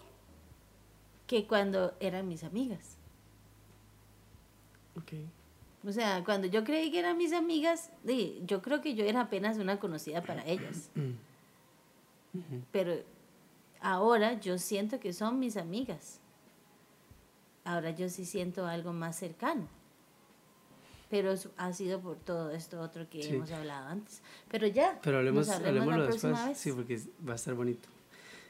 que 1.27 1.47
cuando 1.47 1.93
eran 2.01 2.27
mis 2.27 2.43
amigas. 2.43 2.97
Ok. 4.97 5.13
O 5.87 5.93
sea, 5.93 6.25
cuando 6.25 6.47
yo 6.49 6.65
creí 6.65 6.91
que 6.91 6.99
eran 6.99 7.17
mis 7.17 7.33
amigas, 7.33 7.91
yo 8.47 8.61
creo 8.63 8.81
que 8.81 8.95
yo 8.95 9.05
era 9.05 9.23
apenas 9.23 9.59
una 9.59 9.79
conocida 9.79 10.23
para 10.23 10.45
ellas. 10.47 10.91
Pero 12.73 12.95
ahora 13.81 14.39
yo 14.41 14.59
siento 14.59 15.01
que 15.01 15.13
son 15.13 15.39
mis 15.39 15.57
amigas. 15.57 16.21
Ahora 17.65 17.91
yo 17.91 18.09
sí 18.09 18.25
siento 18.25 18.67
algo 18.67 18.93
más 18.93 19.17
cercano. 19.17 19.67
Pero 21.11 21.35
ha 21.57 21.73
sido 21.73 22.01
por 22.01 22.17
todo 22.17 22.51
esto 22.51 22.81
otro 22.81 23.09
que 23.09 23.23
Sí. 23.23 23.31
hemos 23.31 23.51
hablado 23.51 23.89
antes. 23.89 24.21
Pero 24.51 24.67
ya, 24.67 24.99
Pero 25.03 25.19
hablemos, 25.19 25.49
hablemos 25.49 25.87
la 25.87 26.07
próxima 26.07 26.31
después. 26.33 26.49
vez. 26.49 26.59
Sí, 26.59 26.73
porque 26.73 27.01
va 27.27 27.33
a 27.33 27.37
estar 27.37 27.55
bonito. 27.55 27.89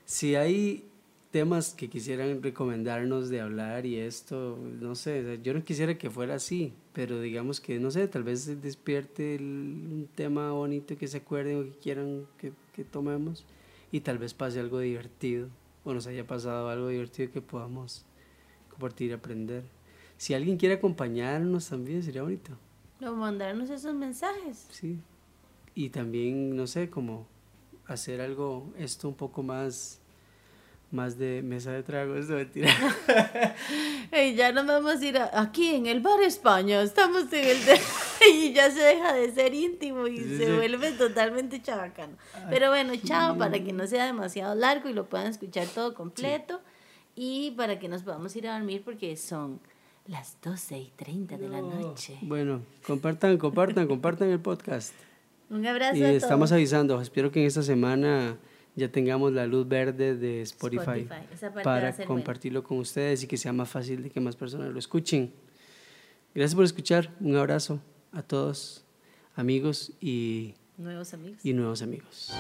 Si 0.05 0.35
hay 0.35 0.85
temas 1.31 1.73
que 1.75 1.89
quisieran 1.89 2.43
recomendarnos 2.43 3.29
de 3.29 3.41
hablar 3.41 3.87
y 3.87 3.97
esto, 4.01 4.59
no 4.81 4.95
sé, 4.97 5.39
yo 5.43 5.55
no 5.55 5.63
quisiera 5.63 5.97
que 5.97 6.11
fuera 6.11 6.35
así, 6.35 6.73
pero 6.99 7.21
digamos 7.21 7.61
que, 7.61 7.79
no 7.79 7.93
sé, 7.93 8.09
tal 8.09 8.25
vez 8.25 8.61
despierte 8.61 9.37
el- 9.37 9.43
un 9.43 10.09
tema 10.17 10.51
bonito 10.51 10.97
que 10.99 11.07
se 11.07 11.19
acuerden 11.19 11.61
o 11.61 11.63
que 11.63 11.79
quieran 11.79 12.27
que, 12.39 12.53
que 12.75 12.83
tomemos 12.83 13.45
y 13.93 14.01
tal 14.01 14.19
vez 14.19 14.35
pase 14.35 14.59
algo 14.59 14.81
divertido 14.81 15.49
o 15.85 15.95
nos 15.95 16.09
haya 16.09 16.27
pasado 16.27 16.69
algo 16.69 16.89
divertido 16.89 17.31
que 17.31 17.41
podamos 17.41 18.05
compartir 18.69 19.11
y 19.11 19.13
aprender. 19.13 19.63
Si 20.17 20.35
alguien 20.35 20.57
quiere 20.57 20.75
acompañarnos 20.75 21.69
también 21.69 22.03
sería 22.03 22.25
bonito. 22.25 22.59
O 23.01 23.13
mandarnos 23.13 23.71
esos 23.71 23.95
mensajes. 23.95 24.67
Sí. 24.73 24.99
Y 25.77 25.91
también, 25.91 26.57
no 26.57 26.67
sé, 26.67 26.91
como 26.91 27.29
hacer 27.87 28.21
algo, 28.21 28.73
esto 28.77 29.09
un 29.09 29.15
poco 29.15 29.45
más, 29.45 30.01
más 30.91 31.19
de 31.19 31.43
mesa 31.43 31.71
de 31.73 31.83
tragos, 31.83 32.29
de 32.29 32.35
mentira. 32.37 32.71
Ey, 34.11 34.35
ya 34.35 34.53
nos 34.53 34.67
vamos 34.67 35.01
a 35.01 35.05
ir 35.05 35.19
a- 35.19 35.31
aquí 35.41 35.75
en 35.75 35.87
el 35.87 36.01
bar 36.01 36.21
España. 36.23 36.81
Estamos 36.83 37.25
en 37.33 37.45
el 37.45 37.65
de- 37.65 37.81
y 38.33 38.53
ya 38.53 38.71
se 38.71 38.81
deja 38.81 39.13
de 39.13 39.31
ser 39.33 39.53
íntimo 39.55 40.07
y 40.07 40.17
Sí, 40.19 40.39
se 40.39 40.47
sí. 40.47 40.53
vuelve 40.53 40.93
totalmente 40.93 41.61
chabacano. 41.61 42.17
Pero 42.51 42.71
bueno, 42.71 42.93
chao, 43.05 43.37
para 43.37 43.63
que 43.63 43.73
no 43.73 43.87
sea 43.87 44.07
demasiado 44.07 44.55
largo 44.55 44.89
y 44.89 44.95
lo 44.95 45.09
puedan 45.09 45.27
escuchar 45.27 45.67
todo 45.67 45.95
completo. 45.95 46.61
Y 47.15 47.51
para 47.53 47.79
que 47.79 47.89
nos 47.89 48.03
podamos 48.03 48.35
ir 48.37 48.49
a 48.49 48.55
dormir 48.57 48.83
porque 48.85 49.17
son 49.17 49.61
las 50.07 50.39
12 50.41 50.79
y 50.79 50.93
30 50.97 51.37
de 51.37 51.49
la 51.49 51.61
noche. 51.61 52.17
Bueno, 52.23 52.63
compartan, 52.87 53.37
compartan, 53.37 53.87
compartan 53.89 54.31
el 54.31 54.41
podcast. 54.41 54.95
Un 55.51 55.67
abrazo 55.67 55.97
Y 55.97 56.03
a 56.05 56.13
estamos 56.13 56.53
avisando, 56.53 57.01
espero 57.01 57.31
que 57.31 57.41
en 57.41 57.47
esta 57.47 57.63
semana 57.63 58.37
ya 58.79 58.91
tengamos 58.91 59.33
la 59.33 59.47
luz 59.47 59.67
verde 59.69 60.17
de 60.17 60.43
Spotify, 60.43 61.07
para 61.65 61.93
compartirlo 62.07 62.63
con 62.63 62.79
ustedes 62.79 63.25
y 63.25 63.27
que 63.27 63.37
sea 63.37 63.53
más 63.53 63.69
fácil 63.69 64.05
de 64.05 64.11
que 64.11 64.21
más 64.21 64.37
personas 64.37 64.73
lo 64.73 64.79
escuchen. 64.79 65.33
Gracias 66.35 66.55
por 66.55 66.65
escuchar, 66.65 67.11
un 67.21 67.37
abrazo 67.37 67.81
a 68.13 68.23
todos, 68.23 68.85
amigos 69.35 69.93
y, 70.01 70.55
Nuevos 70.77 71.13
amigos. 71.13 71.45
y 71.45 71.53
nuevos 71.53 71.83
amigos. 71.83 72.33